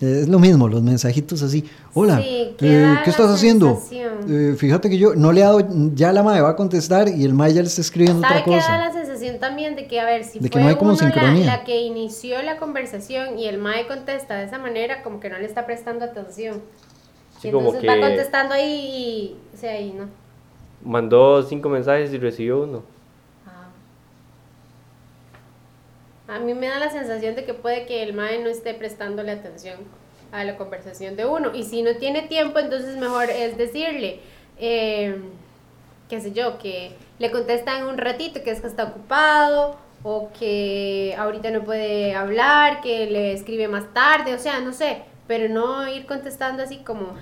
Es 0.03 0.28
lo 0.28 0.40
mismo, 0.40 0.66
los 0.66 0.82
mensajitos 0.82 1.42
así. 1.42 1.64
Hola, 1.94 2.16
Sí, 2.20 2.57
eh, 2.61 2.98
¿qué 3.05 3.11
estás 3.11 3.30
haciendo? 3.30 3.80
Eh, 4.28 4.57
fíjate 4.59 4.90
que 4.90 4.98
yo 4.98 5.14
no 5.14 5.30
le 5.30 5.40
he 5.40 5.44
dado, 5.44 5.61
ya 5.94 6.12
la 6.12 6.24
madre 6.24 6.40
va 6.40 6.50
a 6.50 6.57
contestar 6.57 7.09
y 7.09 7.24
el 7.24 7.34
mae 7.34 7.55
ya 7.55 7.61
le 7.62 7.68
está 7.68 7.82
escribiendo 7.82 8.20
¿Sabe 8.20 8.40
otra 8.40 8.44
qué 8.44 8.50
da 8.50 8.57
cosa. 8.57 8.78
la 8.78 8.92
sensación 8.92 9.38
también 9.38 9.76
de 9.76 9.86
que, 9.86 10.00
a 10.00 10.05
ver, 10.05 10.24
si 10.24 10.40
De 10.40 10.50
que 10.50 10.59
no 10.59 10.66
hay 10.66 10.74
como 10.74 10.90
uno 10.90 10.98
la- 11.00 11.07
sincronía. 11.12 11.46
La, 11.46 11.62
que 11.64 11.82
inició 11.82 12.42
la 12.42 12.57
conversación 12.57 13.38
y 13.38 13.46
el 13.46 13.59
mae 13.59 13.86
contesta 13.86 14.34
de 14.38 14.46
esa 14.46 14.59
manera, 14.59 15.05
como 15.05 15.20
que 15.20 15.30
no 15.30 15.38
le 15.38 15.44
está 15.44 15.66
prestando 15.66 16.05
atención. 16.05 16.61
Sí, 17.40 17.48
y 17.48 17.50
como 17.53 17.66
entonces 17.68 17.88
va 17.88 17.94
que- 17.94 18.00
contestando 18.00 18.55
ahí 18.55 18.74
y, 18.74 19.36
o 19.55 19.57
sea, 19.57 19.70
ahí 19.72 19.94
no. 19.96 20.07
Mandó 20.84 21.44
cinco 21.44 21.68
mensajes 21.68 22.12
y 22.12 22.18
recibió 22.18 22.64
uno. 22.64 22.82
Ah. 23.46 23.68
A 26.33 26.39
mí 26.39 26.55
me 26.55 26.66
da 26.66 26.78
la 26.78 26.91
sensación 26.91 27.35
de 27.35 27.45
que 27.45 27.53
puede 27.53 27.85
que 27.85 28.03
el 28.03 28.14
mae 28.14 28.43
no 28.43 28.49
esté 28.49 28.72
prestándole 28.72 29.33
atención 29.33 29.80
a 30.33 30.45
la 30.45 30.57
conversación 30.57 31.14
de 31.14 31.26
uno. 31.26 31.55
Y 31.55 31.64
si 31.64 31.83
no 31.83 31.97
tiene 31.97 32.22
tiempo, 32.22 32.59
entonces 32.59 32.97
mejor 32.97 33.28
es 33.28 33.59
decirle, 33.59 34.20
eh, 34.59 35.14
qué 36.09 36.22
sé 36.22 36.33
yo, 36.33 36.59
que 36.59 36.93
le 37.18 37.30
contesta 37.30 37.78
en 37.78 37.85
un 37.85 37.99
ratito, 37.99 38.43
que 38.43 38.51
es 38.51 38.62
que 38.62 38.66
está 38.66 38.85
ocupado, 38.85 39.76
o 40.03 40.30
que 40.39 41.14
ahorita 41.18 41.51
no 41.51 41.64
puede 41.64 42.14
hablar, 42.14 42.80
que 42.80 43.11
le 43.11 43.35
escribe 43.35 43.68
más 43.68 43.93
tarde, 43.93 44.35
o 44.35 44.39
sea, 44.39 44.61
no 44.61 44.72
sé, 44.72 45.03
pero 45.26 45.53
no 45.53 45.87
ir 45.87 46.07
contestando 46.07 46.62
así 46.62 46.78
como, 46.78 47.14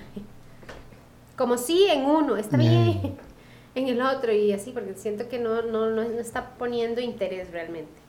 como 1.37 1.57
sí 1.57 1.85
en 1.89 2.05
uno, 2.05 2.37
está 2.37 2.55
bien, 2.55 3.17
en 3.75 3.87
el 3.89 4.01
otro 4.01 4.31
y 4.31 4.53
así, 4.53 4.71
porque 4.71 4.93
siento 4.95 5.27
que 5.27 5.37
no, 5.37 5.63
no, 5.63 5.89
no, 5.89 6.03
no 6.05 6.19
está 6.19 6.51
poniendo 6.57 7.01
interés 7.01 7.51
realmente. 7.51 8.00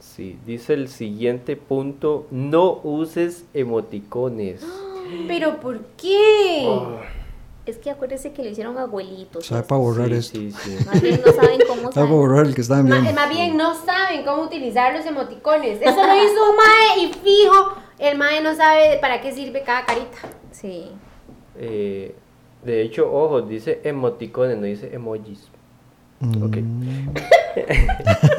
Sí, 0.00 0.38
dice 0.46 0.74
el 0.74 0.88
siguiente 0.88 1.56
punto, 1.56 2.26
no 2.30 2.80
uses 2.82 3.44
emoticones. 3.54 4.62
Pero 5.28 5.60
¿por 5.60 5.80
qué? 6.00 6.64
Oh, 6.66 6.98
Es 7.66 7.76
que 7.78 7.90
acuérdese 7.90 8.32
que 8.32 8.42
lo 8.42 8.48
hicieron 8.50 8.78
abuelitos. 8.78 9.44
Sabe 9.46 9.62
para 9.64 9.80
borrar 9.80 10.08
sí, 10.08 10.14
esto. 10.14 10.38
sí, 10.38 10.50
sí. 10.52 10.84
Más 10.86 11.00
bien 11.02 11.20
no 11.24 11.32
saben 11.32 11.60
cómo 11.68 11.92
Sabe 11.92 12.08
borrar 12.08 12.46
el 12.46 12.54
que 12.54 12.60
estaban 12.62 12.88
Ma- 12.88 12.98
viendo. 13.00 13.12
más 13.20 13.28
bien 13.28 13.56
no 13.56 13.74
saben 13.74 14.24
cómo 14.24 14.42
utilizar 14.44 14.96
los 14.96 15.04
emoticones. 15.04 15.80
Eso 15.82 16.06
lo 16.06 16.14
hizo 16.16 16.50
un 16.50 16.56
mae 16.56 17.04
y 17.04 17.12
fijo, 17.12 17.74
el 17.98 18.16
mae 18.18 18.40
no 18.42 18.54
sabe 18.54 18.98
para 19.00 19.20
qué 19.20 19.32
sirve 19.32 19.62
cada 19.62 19.84
carita. 19.84 20.16
Sí. 20.52 20.86
Eh, 21.58 22.14
de 22.64 22.82
hecho, 22.82 23.12
ojo, 23.12 23.42
dice 23.42 23.80
emoticones, 23.84 24.56
no 24.56 24.64
dice 24.64 24.94
emojis. 24.94 25.48
Ok. 26.20 26.56
Mm, 26.58 27.08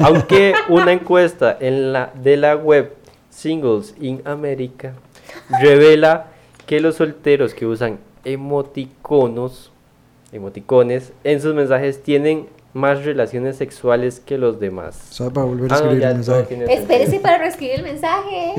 Aunque 0.00 0.54
una 0.68 0.92
encuesta 0.92 1.56
en 1.60 1.92
la, 1.92 2.12
de 2.14 2.36
la 2.36 2.56
web 2.56 2.92
Singles 3.30 3.94
in 4.00 4.22
America 4.24 4.94
revela 5.60 6.26
que 6.66 6.80
los 6.80 6.96
solteros 6.96 7.54
que 7.54 7.66
usan 7.66 7.98
emoticonos, 8.24 9.72
emoticones 10.32 11.12
en 11.24 11.40
sus 11.40 11.54
mensajes 11.54 12.02
tienen 12.02 12.46
más 12.72 13.04
relaciones 13.04 13.56
sexuales 13.56 14.20
que 14.20 14.38
los 14.38 14.58
demás. 14.60 14.94
Sabe 15.10 15.30
para 15.32 15.46
volver 15.46 15.72
a 15.72 15.76
Ah, 15.76 15.80
no, 15.80 15.84
escribir 15.90 16.02
ya 16.02 16.08
el 16.10 16.14
mensaje. 16.16 16.74
Espérese 16.74 17.20
para 17.20 17.38
reescribir 17.38 17.74
el 17.76 17.82
mensaje. 17.82 18.54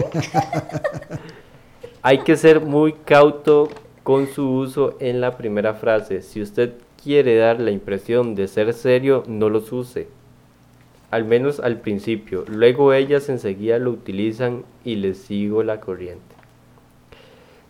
Hay 2.02 2.20
que 2.20 2.36
ser 2.36 2.60
muy 2.62 2.94
cauto 2.94 3.70
con 4.04 4.28
su 4.28 4.48
uso 4.50 4.98
en 5.00 5.22
la 5.22 5.38
primera 5.38 5.74
frase. 5.74 6.22
Si 6.22 6.42
usted 6.42 6.74
quiere 7.04 7.36
dar 7.36 7.60
la 7.60 7.72
impresión 7.72 8.36
de 8.36 8.48
ser 8.48 8.74
serio, 8.74 9.24
no 9.28 9.50
los 9.50 9.72
use. 9.72 10.08
Al 11.12 11.26
menos 11.26 11.60
al 11.60 11.82
principio. 11.82 12.46
Luego 12.48 12.94
ellas 12.94 13.30
enseguida 13.30 13.78
lo 13.78 13.92
utilizan 13.92 14.64
y 14.84 14.96
les 14.96 15.18
sigo 15.18 15.62
la 15.64 15.80
corriente. 15.80 16.36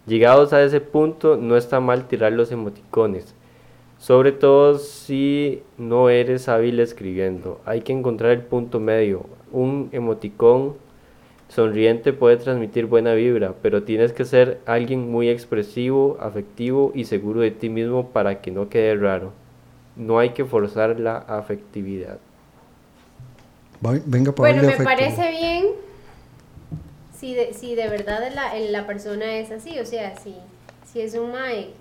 Llegados 0.06 0.54
a 0.54 0.64
ese 0.64 0.82
punto, 0.82 1.38
no 1.38 1.58
está 1.58 1.80
mal 1.80 2.08
tirar 2.08 2.34
los 2.34 2.52
emoticones. 2.52 3.36
Sobre 3.98 4.34
todo 4.34 4.78
si 4.78 5.62
no 5.78 6.10
eres 6.10 6.50
hábil 6.50 6.80
escribiendo. 6.80 7.62
Hay 7.66 7.82
que 7.82 7.94
encontrar 7.94 8.32
el 8.32 8.42
punto 8.42 8.80
medio. 8.80 9.26
Un 9.52 9.90
emoticón 9.94 10.76
sonriente 11.54 12.14
puede 12.14 12.38
transmitir 12.38 12.86
buena 12.88 13.14
vibra, 13.14 13.54
pero 13.62 13.84
tienes 13.84 14.14
que 14.14 14.26
ser 14.26 14.60
alguien 14.66 15.10
muy 15.12 15.30
expresivo, 15.30 16.18
afectivo 16.20 16.92
y 16.96 17.06
seguro 17.06 17.42
de 17.42 17.52
ti 17.52 17.70
mismo 17.70 18.10
para 18.12 18.42
que 18.42 18.52
no 18.52 18.70
quede 18.70 18.96
raro. 18.96 19.34
no 19.96 20.20
hay 20.20 20.32
que 20.32 20.46
forzar 20.46 21.00
la 21.00 21.18
afectividad. 21.18 22.20
Venga, 24.06 24.32
para 24.34 24.54
Bueno, 24.54 24.64
me 24.64 24.74
afecto. 24.74 24.84
parece 24.84 25.30
bien 25.32 25.68
si 27.12 27.34
de, 27.36 27.54
si 27.54 27.76
de 27.76 27.88
verdad 27.90 28.32
la, 28.34 28.58
la 28.60 28.88
persona 28.88 29.38
es 29.38 29.52
así, 29.52 29.80
o 29.80 29.86
sea, 29.86 30.16
si, 30.18 30.36
si 30.86 31.02
es 31.02 31.16
un 31.16 31.32
mae 31.32 31.74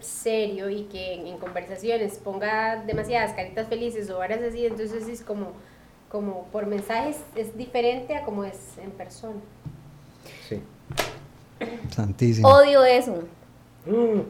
serio 0.00 0.70
y 0.70 0.84
que 0.84 1.14
en, 1.14 1.26
en 1.26 1.38
conversaciones 1.38 2.18
ponga 2.18 2.82
demasiadas 2.86 3.32
caritas 3.34 3.68
felices 3.68 4.10
o 4.10 4.18
varas 4.18 4.40
así, 4.42 4.66
entonces 4.66 5.08
es 5.08 5.22
como, 5.22 5.52
como 6.10 6.44
por 6.52 6.66
mensajes 6.66 7.18
es 7.34 7.56
diferente 7.56 8.14
a 8.16 8.24
como 8.24 8.44
es 8.44 8.78
en 8.82 8.90
persona. 8.92 9.40
Sí. 10.48 10.62
Santísimo. 11.90 12.48
Odio 12.48 12.84
eso. 12.84 13.14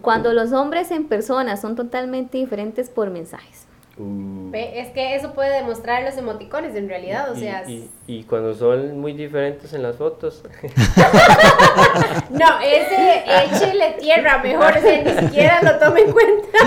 Cuando 0.02 0.32
los 0.34 0.52
hombres 0.52 0.90
en 0.90 1.08
persona 1.08 1.56
son 1.56 1.76
totalmente 1.76 2.36
diferentes 2.38 2.90
por 2.90 3.08
mensajes. 3.10 3.64
Uh, 3.98 4.50
Ve, 4.50 4.78
Es 4.80 4.88
que 4.90 5.14
eso 5.14 5.32
puede 5.32 5.54
demostrar 5.56 6.02
los 6.02 6.18
emoticones 6.18 6.74
en 6.74 6.86
realidad, 6.90 7.32
o 7.32 7.34
y- 7.34 7.40
sea, 7.40 7.64
y, 7.66 7.90
y 8.06 8.24
cuando 8.24 8.52
son 8.52 9.00
muy 9.00 9.14
diferentes 9.14 9.72
en 9.72 9.82
las 9.82 9.96
fotos, 9.96 10.42
no, 12.30 12.60
ese 12.62 13.24
échele 13.46 13.92
tierra 13.98 14.38
mejor, 14.42 14.76
o 14.76 14.80
sea, 14.80 15.02
ni 15.02 15.26
siquiera 15.26 15.62
lo 15.62 15.78
tome 15.78 16.00
en 16.02 16.12
cuenta. 16.12 16.58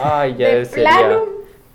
ay, 0.00 0.36
ya 0.36 0.48
de 0.50 0.64
sería 0.64 0.84
plano, 0.90 1.24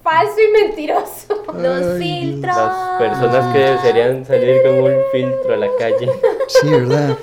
falso 0.07 0.35
y 0.39 0.65
mentiroso. 0.65 1.43
Los 1.57 1.85
Ay, 1.85 1.99
filtros. 2.01 2.55
las 2.55 2.99
personas 2.99 3.53
que 3.53 3.59
desearían 3.59 4.25
salir 4.25 4.61
con 4.63 4.73
un 4.79 4.93
filtro 5.11 5.53
a 5.53 5.57
la 5.57 5.67
calle. 5.77 6.09
Sí, 6.47 6.69
¿verdad? 6.69 7.17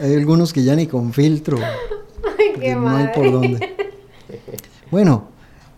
Hay 0.00 0.14
algunos 0.14 0.52
que 0.52 0.62
ya 0.62 0.76
ni 0.76 0.86
con 0.86 1.12
filtro. 1.12 1.56
Ay, 1.58 2.52
qué 2.60 2.74
no 2.74 2.88
hay 2.90 3.06
por 3.08 3.24
madre. 3.24 3.30
dónde. 3.30 3.76
Bueno, 4.90 5.28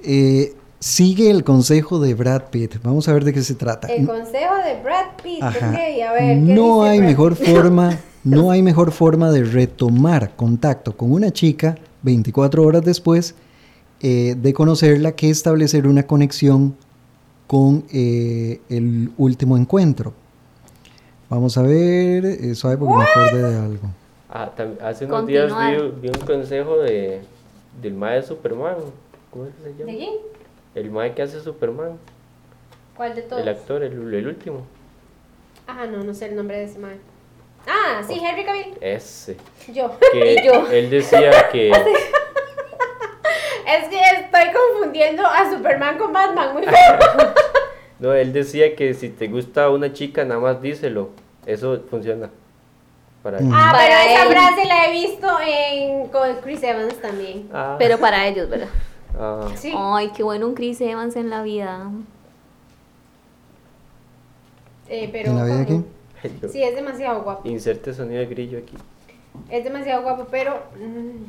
eh, 0.04 0.54
sigue 0.78 1.30
el 1.30 1.42
consejo 1.42 1.98
de 1.98 2.14
Brad 2.14 2.42
Pitt. 2.50 2.76
Vamos 2.82 3.08
a 3.08 3.12
ver 3.12 3.24
de 3.24 3.32
qué 3.32 3.42
se 3.42 3.54
trata. 3.56 3.88
El 3.88 4.06
consejo 4.06 4.54
de 4.64 4.80
Brad 4.82 5.06
Pitt, 5.20 5.42
Ajá. 5.42 5.70
ok, 5.70 5.74
a 6.08 6.12
ver. 6.12 6.20
¿qué 6.20 6.54
no 6.54 6.76
dice 6.82 6.88
hay 6.90 6.98
Brad 6.98 7.08
mejor 7.08 7.34
forma, 7.34 7.98
no 8.24 8.50
hay 8.52 8.62
mejor 8.62 8.92
forma 8.92 9.32
de 9.32 9.42
retomar 9.42 10.36
contacto 10.36 10.96
con 10.96 11.12
una 11.12 11.32
chica 11.32 11.76
24 12.02 12.62
horas 12.62 12.82
después 12.82 13.34
eh, 14.00 14.34
de 14.36 14.54
conocerla 14.54 15.12
que 15.12 15.30
establecer 15.30 15.86
una 15.86 16.06
conexión 16.06 16.76
con 17.46 17.84
eh, 17.92 18.60
el 18.68 19.10
último 19.18 19.56
encuentro. 19.56 20.12
Vamos 21.28 21.56
a 21.58 21.62
ver, 21.62 22.24
eh, 22.24 22.54
suave 22.54 22.76
porque 22.76 22.96
me 22.96 23.04
acordé 23.04 23.50
de 23.50 23.58
algo. 23.58 23.88
Ah, 24.28 24.50
hace 24.82 25.06
unos 25.06 25.26
días 25.26 25.52
vi, 25.52 26.00
vi 26.00 26.08
un 26.08 26.26
consejo 26.26 26.78
de, 26.78 27.20
del 27.82 27.94
mae 27.94 28.16
de 28.16 28.22
Superman. 28.22 28.76
¿Cómo 29.30 29.46
es 29.46 29.54
que 29.54 29.62
se 29.62 29.70
llama? 29.70 29.92
¿De 29.92 29.98
quién? 29.98 30.14
El 30.74 30.90
mae 30.90 31.14
que 31.14 31.22
hace 31.22 31.40
Superman. 31.40 31.98
¿Cuál 32.96 33.14
de 33.14 33.22
todos? 33.22 33.42
El 33.42 33.48
actor, 33.48 33.82
el, 33.82 34.14
el 34.14 34.26
último. 34.26 34.62
Ajá, 35.66 35.86
no, 35.86 36.02
no 36.02 36.14
sé 36.14 36.26
el 36.26 36.36
nombre 36.36 36.58
de 36.58 36.64
ese 36.64 36.78
man. 36.78 36.96
Ah, 37.66 38.02
sí, 38.06 38.14
Henry 38.14 38.44
Cavill. 38.44 38.74
Ese. 38.80 39.36
Yo. 39.72 39.90
Que 40.12 40.34
Y 40.42 40.46
yo. 40.46 40.68
él 40.70 40.90
decía 40.90 41.48
que... 41.50 41.72
Es 43.66 43.88
que 43.88 44.00
estoy 44.00 44.52
confundiendo 44.52 45.26
a 45.26 45.50
Superman 45.50 45.98
con 45.98 46.12
Batman, 46.12 46.52
muy 46.54 46.62
feo. 46.64 46.74
No, 48.00 48.14
él 48.14 48.32
decía 48.32 48.74
que 48.76 48.94
si 48.94 49.10
te 49.10 49.28
gusta 49.28 49.68
una 49.68 49.92
chica, 49.92 50.24
nada 50.24 50.40
más 50.40 50.62
díselo. 50.62 51.10
Eso 51.44 51.82
funciona. 51.90 52.30
Para 53.22 53.36
él. 53.40 53.44
Mm. 53.44 53.52
Ah, 53.52 53.68
Para 53.72 53.84
pero 53.84 53.94
esa 54.14 54.22
él. 54.22 54.28
frase 54.30 54.64
la 54.66 54.86
he 54.86 54.92
visto 54.92 55.28
en, 55.46 56.08
con 56.08 56.36
Chris 56.42 56.62
Evans 56.62 56.94
también. 57.02 57.50
Ah, 57.52 57.76
Pero 57.78 57.98
para 57.98 58.26
ellos, 58.26 58.48
¿verdad? 58.48 58.68
ah, 59.18 59.48
Sí. 59.54 59.74
Ay, 59.76 60.10
qué 60.16 60.22
bueno 60.22 60.46
un 60.46 60.54
Chris 60.54 60.80
Evans 60.80 61.14
en 61.14 61.28
la 61.28 61.42
vida. 61.42 61.90
Eh, 64.88 65.08
pero 65.12 65.30
¿En 65.32 65.36
la 65.36 65.44
vida 65.44 65.66
yo- 65.68 66.48
Sí, 66.48 66.62
es 66.62 66.74
demasiado 66.74 67.22
guapo. 67.22 67.46
Inserte 67.48 67.92
sonido 67.94 68.20
de 68.20 68.26
grillo 68.26 68.58
aquí. 68.58 68.76
Es 69.50 69.62
demasiado 69.62 70.02
guapo, 70.02 70.26
pero 70.30 70.54
mm, 70.78 71.24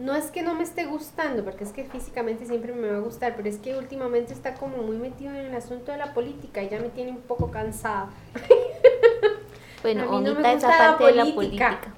no 0.00 0.14
es 0.16 0.30
que 0.30 0.42
no 0.42 0.54
me 0.54 0.62
esté 0.64 0.86
gustando, 0.86 1.44
porque 1.44 1.64
es 1.64 1.70
que 1.72 1.84
físicamente 1.84 2.46
siempre 2.46 2.72
me 2.72 2.88
va 2.90 2.96
a 2.96 3.00
gustar, 3.00 3.34
pero 3.36 3.48
es 3.48 3.58
que 3.58 3.76
últimamente 3.76 4.32
está 4.32 4.54
como 4.54 4.78
muy 4.78 4.96
metido 4.96 5.30
en 5.34 5.46
el 5.46 5.54
asunto 5.54 5.92
de 5.92 5.98
la 5.98 6.12
política 6.14 6.62
y 6.62 6.68
ya 6.68 6.78
me 6.80 6.88
tiene 6.88 7.10
un 7.12 7.20
poco 7.20 7.50
cansada. 7.50 8.08
Bueno, 9.82 10.02
A 10.02 10.20
mí 10.20 10.24
no 10.26 10.34
me 10.34 10.52
gusta 10.52 10.68
la 10.68 10.76
parte 10.78 11.04
de 11.04 11.12
la 11.12 11.22
política. 11.34 11.68
política. 11.80 11.94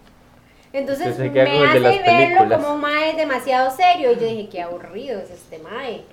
Entonces 0.73 1.19
me 1.19 1.41
hace 1.41 1.81
las 1.81 1.97
verlo 1.99 2.05
películas. 2.05 2.63
como 2.63 2.75
un 2.77 2.81
mae 2.81 3.17
demasiado 3.17 3.71
serio. 3.77 4.13
Y 4.13 4.15
yo 4.15 4.21
dije, 4.29 4.49
qué 4.49 4.63
aburrido 4.63 5.21
es 5.21 5.31
este 5.31 5.59
mae. 5.59 6.05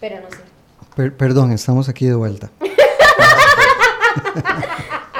Pero 0.00 0.20
no 0.22 0.30
sé. 0.30 0.38
Per- 0.96 1.14
perdón, 1.14 1.52
estamos 1.52 1.90
aquí 1.90 2.06
de 2.06 2.14
vuelta. 2.14 2.48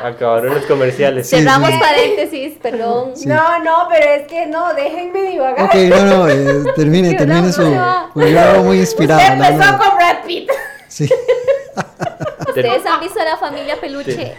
Acabaron 0.04 0.54
los 0.54 0.66
comerciales. 0.66 1.30
Cerramos 1.30 1.70
sí. 1.70 1.78
paréntesis, 1.78 2.58
perdón. 2.60 3.14
No, 3.24 3.58
no, 3.60 3.88
pero 3.90 4.10
es 4.10 4.26
que 4.26 4.44
no, 4.44 4.74
déjenme 4.74 5.22
divagar. 5.30 5.64
Ok, 5.64 5.74
no, 5.88 6.04
no, 6.04 6.28
eh, 6.28 6.62
termine, 6.76 7.08
Sí, 7.12 7.16
termine 7.16 7.50
su... 7.50 7.62
yo 7.62 8.26
era 8.26 8.60
muy 8.60 8.80
inspirado. 8.80 9.18
Usted 9.18 9.32
empezó 9.32 9.78
con 9.78 9.96
Brad 9.96 10.24
Pitt. 10.26 10.50
Sí. 10.88 11.08
Ustedes 12.48 12.84
han 12.84 13.00
visto 13.00 13.18
la 13.24 13.38
familia 13.38 13.80
peluche. 13.80 14.34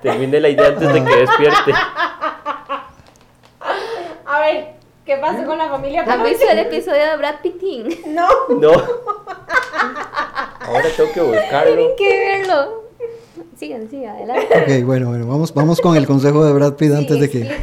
Termine 0.00 0.40
la 0.40 0.48
idea 0.48 0.68
antes 0.68 0.90
de 0.90 1.04
que 1.04 1.16
despierte. 1.16 1.72
A 4.26 4.40
ver, 4.40 4.68
¿qué 5.04 5.18
pasó 5.18 5.44
con 5.44 5.58
la 5.58 5.68
familia 5.68 6.00
¿Han 6.00 6.06
Peluche? 6.06 6.30
visto 6.30 6.48
el 6.50 6.58
episodio 6.60 7.04
de 7.10 7.16
Brad 7.18 7.40
Pittin? 7.42 8.14
No, 8.14 8.26
No. 8.48 8.72
Ahora 10.60 10.88
tengo 10.96 11.12
que 11.12 11.20
buscarlo. 11.20 11.74
Tienen 11.74 11.96
que 11.96 12.08
verlo. 12.08 12.83
Sigan, 13.58 13.88
sigan, 13.90 14.16
adelante. 14.16 14.46
Ok, 14.80 14.84
bueno, 14.86 15.08
bueno, 15.08 15.26
vamos, 15.26 15.52
vamos 15.54 15.80
con 15.80 15.96
el 15.96 16.06
consejo 16.06 16.44
de 16.44 16.52
Brad 16.52 16.74
Pitt 16.74 16.90
sí, 16.90 16.96
antes 16.96 17.20
de 17.20 17.30
que... 17.30 17.42
ese. 17.42 17.54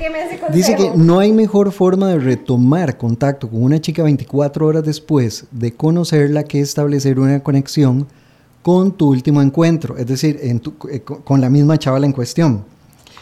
Dice 0.53 0.75
que 0.75 0.91
no 0.95 1.19
hay 1.19 1.31
mejor 1.31 1.71
forma 1.71 2.09
de 2.09 2.19
retomar 2.19 2.97
contacto 2.97 3.49
con 3.49 3.63
una 3.63 3.79
chica 3.79 4.03
24 4.03 4.65
horas 4.65 4.83
después 4.83 5.45
de 5.51 5.73
conocerla 5.73 6.43
que 6.43 6.59
establecer 6.59 7.19
una 7.19 7.41
conexión 7.41 8.07
con 8.61 8.91
tu 8.91 9.09
último 9.09 9.41
encuentro, 9.41 9.97
es 9.97 10.05
decir, 10.07 10.39
en 10.41 10.59
tu- 10.59 10.73
eh, 10.91 10.99
con 11.01 11.41
la 11.41 11.49
misma 11.49 11.77
chavala 11.77 12.05
en 12.05 12.11
cuestión. 12.13 12.63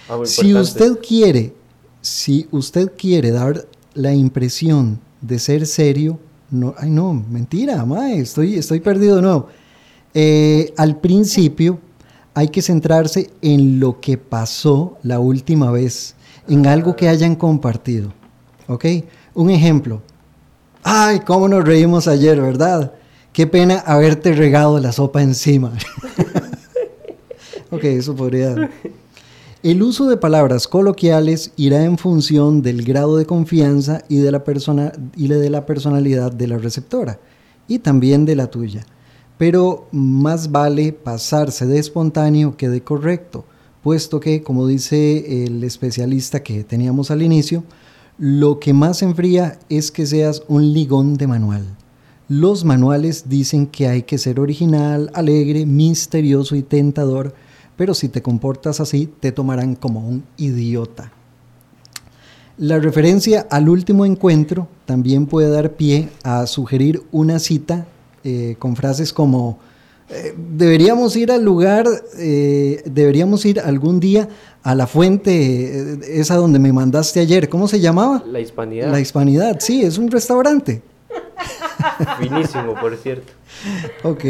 Ah, 0.10 0.18
Si 0.24 0.54
usted 0.56 0.98
quiere, 1.00 1.54
si 2.02 2.48
usted 2.52 2.92
quiere 2.98 3.32
dar 3.32 3.66
la 3.94 4.14
impresión 4.14 5.00
de 5.22 5.40
ser 5.40 5.66
serio, 5.66 6.20
no, 6.52 6.74
ay 6.78 6.90
no, 6.90 7.14
mentira, 7.14 7.86
mae, 7.86 8.20
estoy, 8.20 8.56
estoy 8.56 8.80
perdido 8.80 9.18
de 9.18 9.22
nuevo. 9.22 9.48
Eh, 10.14 10.74
al 10.78 10.98
principio 10.98 11.80
hay 12.40 12.48
que 12.48 12.62
centrarse 12.62 13.30
en 13.42 13.82
lo 13.82 14.00
que 14.00 14.18
pasó 14.18 14.98
la 15.04 15.20
última 15.20 15.72
vez, 15.72 16.16
en 16.48 16.68
algo 16.68 16.96
que 16.96 17.10
hayan 17.10 17.36
compartido, 17.36 18.14
¿ok? 18.70 18.86
Un 19.34 19.50
ejemplo. 19.50 20.02
Ay, 20.82 21.20
cómo 21.20 21.50
nos 21.50 21.66
reímos 21.66 22.08
ayer, 22.08 22.40
¿verdad? 22.40 22.94
Qué 23.34 23.46
pena 23.46 23.80
haberte 23.80 24.32
regado 24.32 24.80
la 24.80 24.94
sopa 24.94 25.22
encima. 25.22 25.74
ok, 27.72 27.84
eso 27.84 28.16
podría... 28.16 28.70
El 29.62 29.84
uso 29.84 30.08
de 30.08 30.16
palabras 30.16 30.70
coloquiales 30.70 31.52
irá 31.58 31.84
en 31.84 31.98
función 31.98 32.62
del 32.62 32.86
grado 32.86 33.18
de 33.18 33.26
confianza 33.26 34.04
y 34.08 34.20
de 34.20 34.32
la, 34.32 34.46
persona, 34.46 34.94
y 35.18 35.28
de 35.28 35.50
la 35.50 35.66
personalidad 35.66 36.32
de 36.32 36.48
la 36.48 36.58
receptora 36.58 37.20
y 37.68 37.80
también 37.80 38.24
de 38.24 38.38
la 38.38 38.48
tuya. 38.48 38.86
Pero 39.40 39.88
más 39.94 40.52
vale 40.52 40.92
pasarse 40.92 41.66
de 41.66 41.80
espontáneo 41.80 42.58
que 42.58 42.68
de 42.68 42.84
correcto, 42.84 43.46
puesto 43.82 44.20
que, 44.20 44.44
como 44.44 44.68
dice 44.68 45.46
el 45.46 45.64
especialista 45.64 46.44
que 46.44 46.66
teníamos 46.66 47.10
al 47.10 47.22
inicio, 47.22 47.64
lo 48.18 48.60
que 48.60 48.74
más 48.74 49.02
enfría 49.02 49.58
es 49.70 49.94
que 49.94 50.06
seas 50.06 50.44
un 50.50 50.74
ligón 50.74 51.16
de 51.16 51.28
manual. 51.28 51.64
Los 52.28 52.66
manuales 52.66 53.30
dicen 53.30 53.66
que 53.66 53.88
hay 53.88 54.04
que 54.04 54.18
ser 54.18 54.42
original, 54.42 55.10
alegre, 55.14 55.66
misterioso 55.66 56.58
y 56.58 56.62
tentador, 56.62 57.34
pero 57.78 57.94
si 57.94 58.10
te 58.10 58.22
comportas 58.22 58.82
así, 58.82 59.10
te 59.22 59.32
tomarán 59.32 59.76
como 59.76 60.06
un 60.06 60.26
idiota. 60.36 61.14
La 62.58 62.78
referencia 62.78 63.48
al 63.50 63.70
último 63.70 64.06
encuentro 64.06 64.68
también 64.86 65.28
puede 65.28 65.50
dar 65.50 65.78
pie 65.78 66.10
a 66.24 66.46
sugerir 66.46 67.04
una 67.14 67.40
cita 67.40 67.88
eh, 68.24 68.56
con 68.60 68.76
frases 68.76 69.14
como 69.14 69.60
eh, 70.10 70.34
deberíamos 70.36 71.16
ir 71.16 71.32
al 71.32 71.44
lugar, 71.44 71.86
eh, 72.18 72.82
deberíamos 72.86 73.46
ir 73.46 73.60
algún 73.60 74.00
día 74.00 74.28
a 74.64 74.76
la 74.76 74.88
fuente, 74.88 76.20
esa 76.20 76.36
donde 76.36 76.60
me 76.60 76.74
mandaste 76.74 77.20
ayer, 77.20 77.48
¿cómo 77.48 77.68
se 77.68 77.80
llamaba? 77.80 78.24
La 78.26 78.40
hispanidad. 78.40 78.92
La 78.92 79.00
Hispanidad, 79.00 79.58
sí, 79.60 79.84
es 79.84 79.98
un 79.98 80.10
restaurante. 80.10 80.82
Finísimo, 82.20 82.74
por 82.80 82.98
cierto. 82.98 83.32
Ok. 84.04 84.26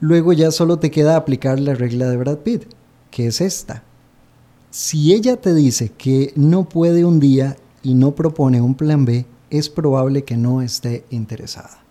luego 0.00 0.32
ya 0.32 0.50
solo 0.50 0.78
te 0.78 0.90
queda 0.90 1.16
aplicar 1.16 1.60
la 1.60 1.74
regla 1.74 2.10
de 2.10 2.16
Brad 2.16 2.38
Pitt, 2.38 2.64
que 3.10 3.28
es 3.28 3.40
esta. 3.40 3.84
Si 4.70 5.14
ella 5.14 5.36
te 5.36 5.54
dice 5.54 5.92
que 5.96 6.32
no 6.34 6.68
puede 6.68 7.04
un 7.04 7.20
día 7.20 7.56
y 7.82 7.94
no 7.94 8.16
propone 8.16 8.60
un 8.60 8.74
plan 8.74 9.04
B, 9.04 9.24
es 9.50 9.68
probable 9.68 10.24
que 10.24 10.36
no 10.36 10.62
esté 10.62 11.04
interesada. 11.10 11.83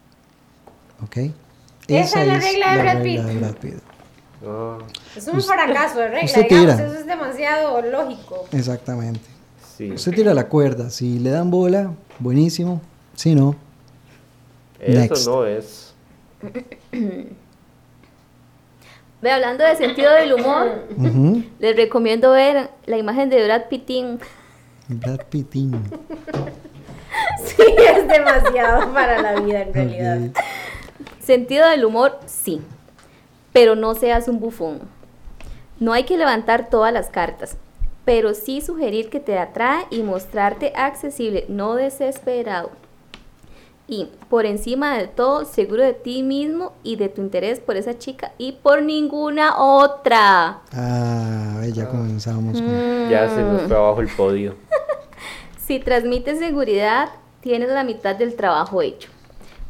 ¿Ok? 1.03 1.17
Esa 1.87 2.21
es 2.21 2.27
la 2.27 2.39
regla 2.39 2.75
de 2.75 2.81
Brad 2.81 3.01
Pitt. 3.03 3.21
de 3.21 3.39
Brad 3.39 3.55
Pitt. 3.55 3.73
Ah, 4.45 4.77
Es 5.15 5.27
un 5.27 5.41
fracaso 5.41 5.99
de 5.99 6.07
regla, 6.09 6.25
usted 6.25 6.43
digamos, 6.49 6.75
tira. 6.75 6.85
eso 6.87 6.99
es 6.99 7.05
demasiado 7.05 7.81
lógico. 7.81 8.45
Exactamente. 8.51 9.21
sí. 9.77 9.91
Usted 9.91 10.13
tira 10.13 10.33
la 10.33 10.47
cuerda. 10.47 10.89
Si 10.89 11.19
le 11.19 11.29
dan 11.29 11.49
bola, 11.51 11.91
buenísimo. 12.19 12.81
Si 13.15 13.35
no, 13.35 13.55
Eso 14.79 14.99
Next. 14.99 15.27
no 15.27 15.45
es. 15.45 15.93
Ve, 19.21 19.31
hablando 19.31 19.63
de 19.63 19.75
sentido 19.77 20.11
del 20.13 20.33
humor, 20.33 20.85
les 21.59 21.75
recomiendo 21.77 22.31
ver 22.31 22.69
la 22.85 22.97
imagen 22.97 23.29
de 23.29 23.43
Brad 23.45 23.67
Pittin. 23.69 24.19
Brad 24.87 25.21
Pittin. 25.29 25.71
Sí, 27.45 27.61
es 27.77 28.07
demasiado 28.07 28.91
para 28.91 29.21
la 29.21 29.39
vida 29.39 29.61
en 29.61 29.73
realidad. 29.73 30.19
Ok. 30.29 30.37
Sentido 31.23 31.67
del 31.69 31.85
humor, 31.85 32.19
sí, 32.25 32.61
pero 33.53 33.75
no 33.75 33.95
seas 33.95 34.27
un 34.27 34.39
bufón. 34.39 34.81
No 35.79 35.93
hay 35.93 36.03
que 36.03 36.17
levantar 36.17 36.69
todas 36.69 36.91
las 36.93 37.09
cartas, 37.09 37.57
pero 38.05 38.33
sí 38.33 38.61
sugerir 38.61 39.09
que 39.09 39.19
te 39.19 39.37
atrae 39.37 39.85
y 39.89 40.03
mostrarte 40.03 40.73
accesible, 40.75 41.45
no 41.47 41.75
desesperado. 41.75 42.71
Y 43.87 44.09
por 44.29 44.45
encima 44.45 44.97
de 44.97 45.07
todo, 45.07 45.45
seguro 45.45 45.83
de 45.83 45.93
ti 45.93 46.23
mismo 46.23 46.73
y 46.83 46.95
de 46.95 47.09
tu 47.09 47.21
interés 47.21 47.59
por 47.59 47.75
esa 47.75 47.97
chica 47.97 48.31
y 48.37 48.53
por 48.53 48.81
ninguna 48.81 49.57
otra. 49.61 50.59
Ah, 50.73 51.61
ya 51.73 51.87
comenzamos. 51.89 52.61
con- 52.61 53.09
Ya 53.09 53.29
se 53.29 53.41
nos 53.41 53.63
fue 53.63 53.75
abajo 53.77 54.01
el 54.01 54.09
podio. 54.09 54.55
Si 55.65 55.79
transmites 55.79 56.39
seguridad, 56.39 57.07
tienes 57.39 57.69
la 57.69 57.85
mitad 57.85 58.15
del 58.17 58.35
trabajo 58.35 58.81
hecho. 58.81 59.09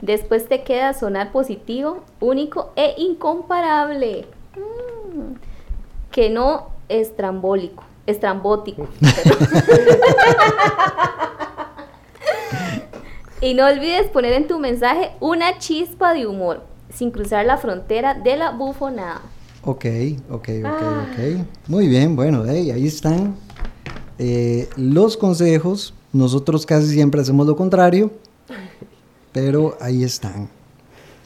Después 0.03 0.47
te 0.49 0.63
queda 0.63 0.93
sonar 0.93 1.31
positivo, 1.31 2.03
único 2.19 2.73
e 2.75 2.93
incomparable. 2.97 4.27
Mm. 4.53 5.35
Que 6.11 6.29
no 6.29 6.67
estrambólico, 6.89 7.85
estrambótico. 8.05 8.89
y 13.39 13.53
no 13.53 13.65
olvides 13.65 14.09
poner 14.09 14.33
en 14.33 14.49
tu 14.49 14.59
mensaje 14.59 15.11
una 15.21 15.57
chispa 15.57 16.13
de 16.13 16.27
humor, 16.27 16.63
sin 16.93 17.09
cruzar 17.09 17.45
la 17.45 17.55
frontera 17.55 18.13
de 18.13 18.35
la 18.35 18.51
bufonada. 18.51 19.21
Ok, 19.63 19.85
ok, 20.29 20.49
ok, 20.65 20.83
ok. 21.13 21.45
Muy 21.67 21.87
bien, 21.87 22.17
bueno, 22.17 22.43
hey, 22.45 22.71
ahí 22.71 22.87
están 22.87 23.37
eh, 24.19 24.67
los 24.75 25.15
consejos. 25.15 25.93
Nosotros 26.11 26.65
casi 26.65 26.87
siempre 26.87 27.21
hacemos 27.21 27.47
lo 27.47 27.55
contrario, 27.55 28.11
pero 29.33 29.77
ahí 29.81 30.03
están. 30.03 30.47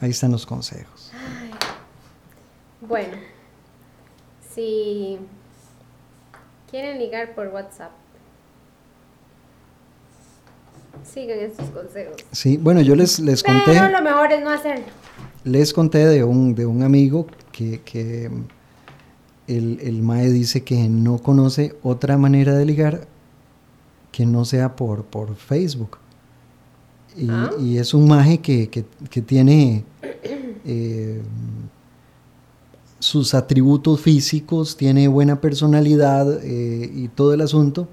Ahí 0.00 0.10
están 0.10 0.32
los 0.32 0.46
consejos. 0.46 1.12
Bueno, 2.80 3.16
si 4.54 5.18
quieren 6.70 6.98
ligar 6.98 7.34
por 7.34 7.48
WhatsApp, 7.48 7.90
sigan 11.04 11.38
estos 11.40 11.68
consejos. 11.70 12.16
Sí, 12.32 12.56
bueno, 12.56 12.80
yo 12.80 12.94
les, 12.94 13.18
les 13.20 13.42
conté, 13.42 13.62
Pero 13.66 13.88
lo 13.88 14.02
mejor 14.02 14.32
es 14.32 14.42
no 14.42 14.50
hacerlo. 14.50 14.84
les 15.44 15.72
conté 15.72 16.06
de 16.06 16.24
un, 16.24 16.54
de 16.54 16.66
un 16.66 16.82
amigo 16.82 17.26
que, 17.52 17.80
que 17.82 18.30
el, 19.46 19.80
el 19.82 20.02
MAE 20.02 20.30
dice 20.30 20.62
que 20.64 20.88
no 20.88 21.18
conoce 21.18 21.76
otra 21.82 22.16
manera 22.18 22.54
de 22.54 22.64
ligar 22.64 23.06
que 24.12 24.26
no 24.26 24.44
sea 24.44 24.76
por, 24.76 25.04
por 25.04 25.34
Facebook. 25.36 25.98
Y, 27.18 27.28
Ah. 27.30 27.50
y 27.60 27.78
es 27.78 27.94
un 27.94 28.06
maje 28.06 28.38
que, 28.38 28.68
que- 28.68 28.84
que 29.10 29.20
tiene 29.22 29.84
eh, 30.64 31.20
sus 33.00 33.34
atributos 33.34 34.00
físicos, 34.00 34.76
tiene 34.76 35.08
buena 35.08 35.40
personalidad 35.40 36.40
eh, 36.44 36.90
y 36.94 37.08
todo 37.08 37.32
el 37.34 37.40
asunto, 37.40 37.88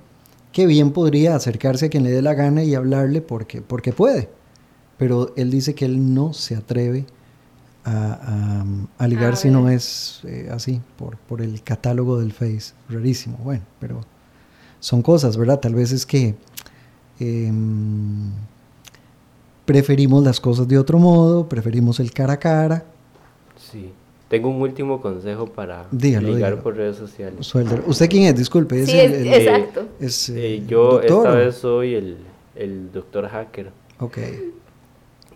que 0.52 0.66
bien 0.66 0.92
podría 0.92 1.36
acercarse 1.36 1.88
a 1.88 1.90
quien 1.90 2.04
le 2.04 2.12
dé 2.12 2.22
la 2.22 2.34
gana 2.34 2.64
y 2.64 2.76
hablarle 2.76 3.22
porque, 3.22 3.62
porque 3.62 3.92
puede. 3.94 4.30
Pero 4.98 5.34
él 5.36 5.52
dice 5.52 5.76
que 5.76 5.86
él 5.86 6.14
no 6.14 6.34
se 6.34 6.56
atreve 6.56 7.06
a, 7.84 8.64
a- 8.64 9.04
a 9.04 9.08
ligar 9.08 9.34
A 9.34 9.36
si 9.36 9.50
no 9.50 9.70
es 9.70 10.22
eh, 10.24 10.50
así, 10.52 10.82
por, 10.98 11.18
por 11.18 11.42
el 11.42 11.62
catálogo 11.62 12.20
del 12.20 12.32
Face. 12.34 12.74
Rarísimo, 12.90 13.38
bueno, 13.44 13.64
pero 13.80 14.02
son 14.80 15.02
cosas, 15.02 15.36
¿verdad? 15.38 15.60
Tal 15.60 15.76
vez 15.76 15.92
es 15.92 16.06
que 16.06 16.36
em, 17.20 18.32
preferimos 19.66 20.24
las 20.24 20.40
cosas 20.40 20.68
de 20.68 20.78
otro 20.78 20.98
modo, 21.00 21.50
preferimos 21.50 22.00
el 22.00 22.12
cara 22.12 22.34
a 22.34 22.40
cara. 22.40 22.86
Sí. 23.58 23.92
Tengo 24.28 24.50
un 24.50 24.60
último 24.62 25.02
consejo 25.02 25.46
para 25.48 25.86
Dígalo, 25.92 26.28
ligar 26.30 26.38
dígalo. 26.52 26.64
por 26.64 26.76
redes 26.76 26.96
sociales. 26.98 27.46
Suelder. 27.46 27.84
¿Usted 27.86 28.10
quién 28.10 28.24
es? 28.24 28.36
Disculpe. 28.36 28.82
¿es 28.82 28.90
Sí, 28.90 28.98
el- 29.00 29.14
el- 29.14 29.34
exacto. 29.34 29.86
es, 30.00 30.30
Eh, 30.30 30.56
eh, 30.56 30.64
yo 30.68 30.84
doctor 31.00 31.06
esta 31.06 31.32
o- 31.34 31.36
vez 31.36 31.56
soy 31.56 31.94
el, 31.96 32.18
el 32.56 32.92
doctor 32.92 33.28
hacker. 33.28 33.70
Ok. 34.00 34.18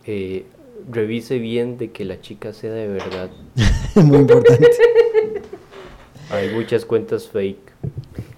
Eh, 0.06 0.46
revise 0.92 1.38
bien 1.38 1.78
de 1.78 1.92
que 1.92 2.04
la 2.04 2.20
chica 2.20 2.52
sea 2.52 2.72
de 2.72 2.88
verdad. 2.88 3.30
Muy 3.96 4.18
importante. 4.18 4.70
Hay 6.32 6.50
muchas 6.54 6.86
cuentas 6.86 7.28
fake. 7.28 7.70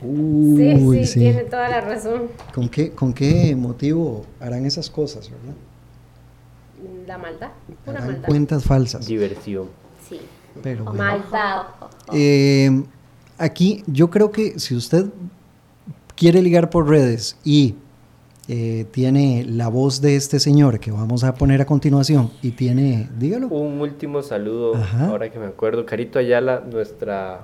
Sí, 0.02 0.06
Uy, 0.06 1.06
sí, 1.06 1.20
tiene 1.20 1.44
toda 1.44 1.70
la 1.70 1.82
razón. 1.82 2.24
¿Con 2.54 2.70
qué, 2.70 2.92
¿Con 2.92 3.14
qué 3.14 3.56
motivo 3.56 4.26
harán 4.40 4.66
esas 4.66 4.90
cosas, 4.90 5.30
verdad? 5.30 5.56
La 7.12 7.18
maldad, 7.18 7.50
pura 7.84 7.98
Harán 7.98 8.12
maldad. 8.14 8.28
cuentas 8.30 8.64
falsas. 8.64 9.06
Diversión. 9.06 9.68
Sí. 10.08 10.22
Pero 10.64 10.86
bueno. 10.86 10.98
Maldad. 10.98 11.64
Eh, 12.14 12.84
aquí 13.38 13.84
yo 13.86 14.10
creo 14.10 14.32
que 14.32 14.58
si 14.60 14.76
usted 14.76 15.08
quiere 16.16 16.42
ligar 16.42 16.70
por 16.70 16.88
redes 16.88 17.36
y 17.44 17.76
eh, 18.48 18.86
tiene 18.92 19.44
la 19.46 19.68
voz 19.68 20.00
de 20.00 20.16
este 20.16 20.40
señor 20.40 20.80
que 20.80 20.92
vamos 20.92 21.26
a 21.26 21.34
poner 21.34 21.62
a 21.62 21.66
continuación 21.66 22.32
y 22.42 22.52
tiene, 22.52 23.10
dígalo. 23.18 23.48
Un 23.50 23.82
último 23.82 24.22
saludo, 24.22 24.76
Ajá. 24.76 25.08
ahora 25.08 25.30
que 25.30 25.38
me 25.38 25.48
acuerdo. 25.48 25.86
Carito 25.86 26.18
Ayala, 26.18 26.62
nuestra... 26.62 27.42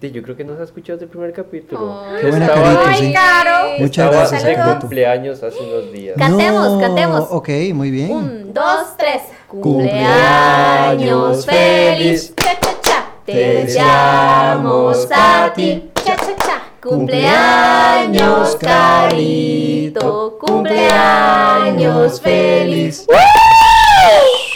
Sí, 0.00 0.12
yo 0.12 0.22
creo 0.22 0.36
que 0.36 0.44
nos 0.44 0.60
ha 0.60 0.62
escuchado 0.62 0.96
desde 0.96 1.06
el 1.06 1.10
primer 1.10 1.32
capítulo. 1.32 2.00
Ay. 2.06 2.18
Qué 2.20 2.30
buena 2.30 2.46
Estaba 2.46 2.62
Carito, 2.84 2.88
de- 2.88 2.94
sí. 3.08 3.12
Caro. 3.12 3.68
Muchas 3.80 4.04
estaba 4.06 4.28
gracias, 4.28 4.44
de 4.44 4.56
cumpleaños 4.80 5.42
hace 5.42 5.58
unos 5.60 5.92
días. 5.92 6.16
Cantemos, 6.16 6.80
cantemos. 6.80 7.26
Ok, 7.30 7.48
muy 7.74 7.90
bien. 7.90 8.12
Un, 8.12 8.54
dos, 8.54 8.96
tres. 8.96 9.22
Cumpleaños 9.48 11.44
feliz. 11.46 12.32
Cha, 12.36 12.60
cha, 12.60 12.80
cha. 12.80 13.04
Te 13.26 13.32
deseamos 13.64 15.08
a 15.10 15.52
ti. 15.52 15.90
Cha, 16.04 16.14
cha, 16.16 16.36
cha. 16.46 16.62
Cumpleaños, 16.80 18.54
Carito. 18.54 20.38
Cumpleaños 20.40 22.20
feliz. 22.20 23.04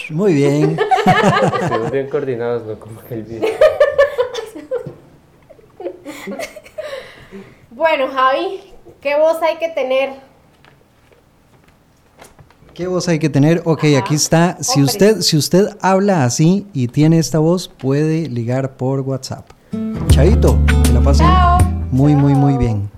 Muy 0.09 0.35
bien. 0.35 0.79
Estuvimos 1.63 1.91
bien 1.91 2.09
coordinados, 2.09 2.63
¿no? 2.65 2.79
Como 2.79 3.01
que 3.03 3.15
el 3.15 3.23
video. 3.25 3.51
Bueno, 7.75 8.09
Javi, 8.13 8.61
¿qué 9.01 9.17
voz 9.19 9.41
hay 9.43 9.57
que 9.57 9.71
tener? 9.71 10.11
¿Qué 12.75 12.87
voz 12.87 13.09
hay 13.09 13.19
que 13.19 13.31
tener? 13.31 13.63
Ok, 13.65 13.85
aquí 13.99 14.15
está. 14.15 14.59
Si 14.61 14.83
usted, 14.83 15.21
si 15.21 15.39
usted 15.39 15.77
habla 15.81 16.25
así 16.25 16.67
y 16.75 16.89
tiene 16.89 17.19
esta 17.19 17.39
voz, 17.39 17.69
puede 17.69 18.29
ligar 18.29 18.77
por 18.77 19.01
WhatsApp. 19.01 19.49
Chavito, 20.09 20.59
que 20.85 20.93
la 20.93 21.01
pasen 21.01 21.27
Chao. 21.27 21.59
muy, 21.91 22.15
muy, 22.15 22.35
muy 22.35 22.59
bien. 22.59 22.91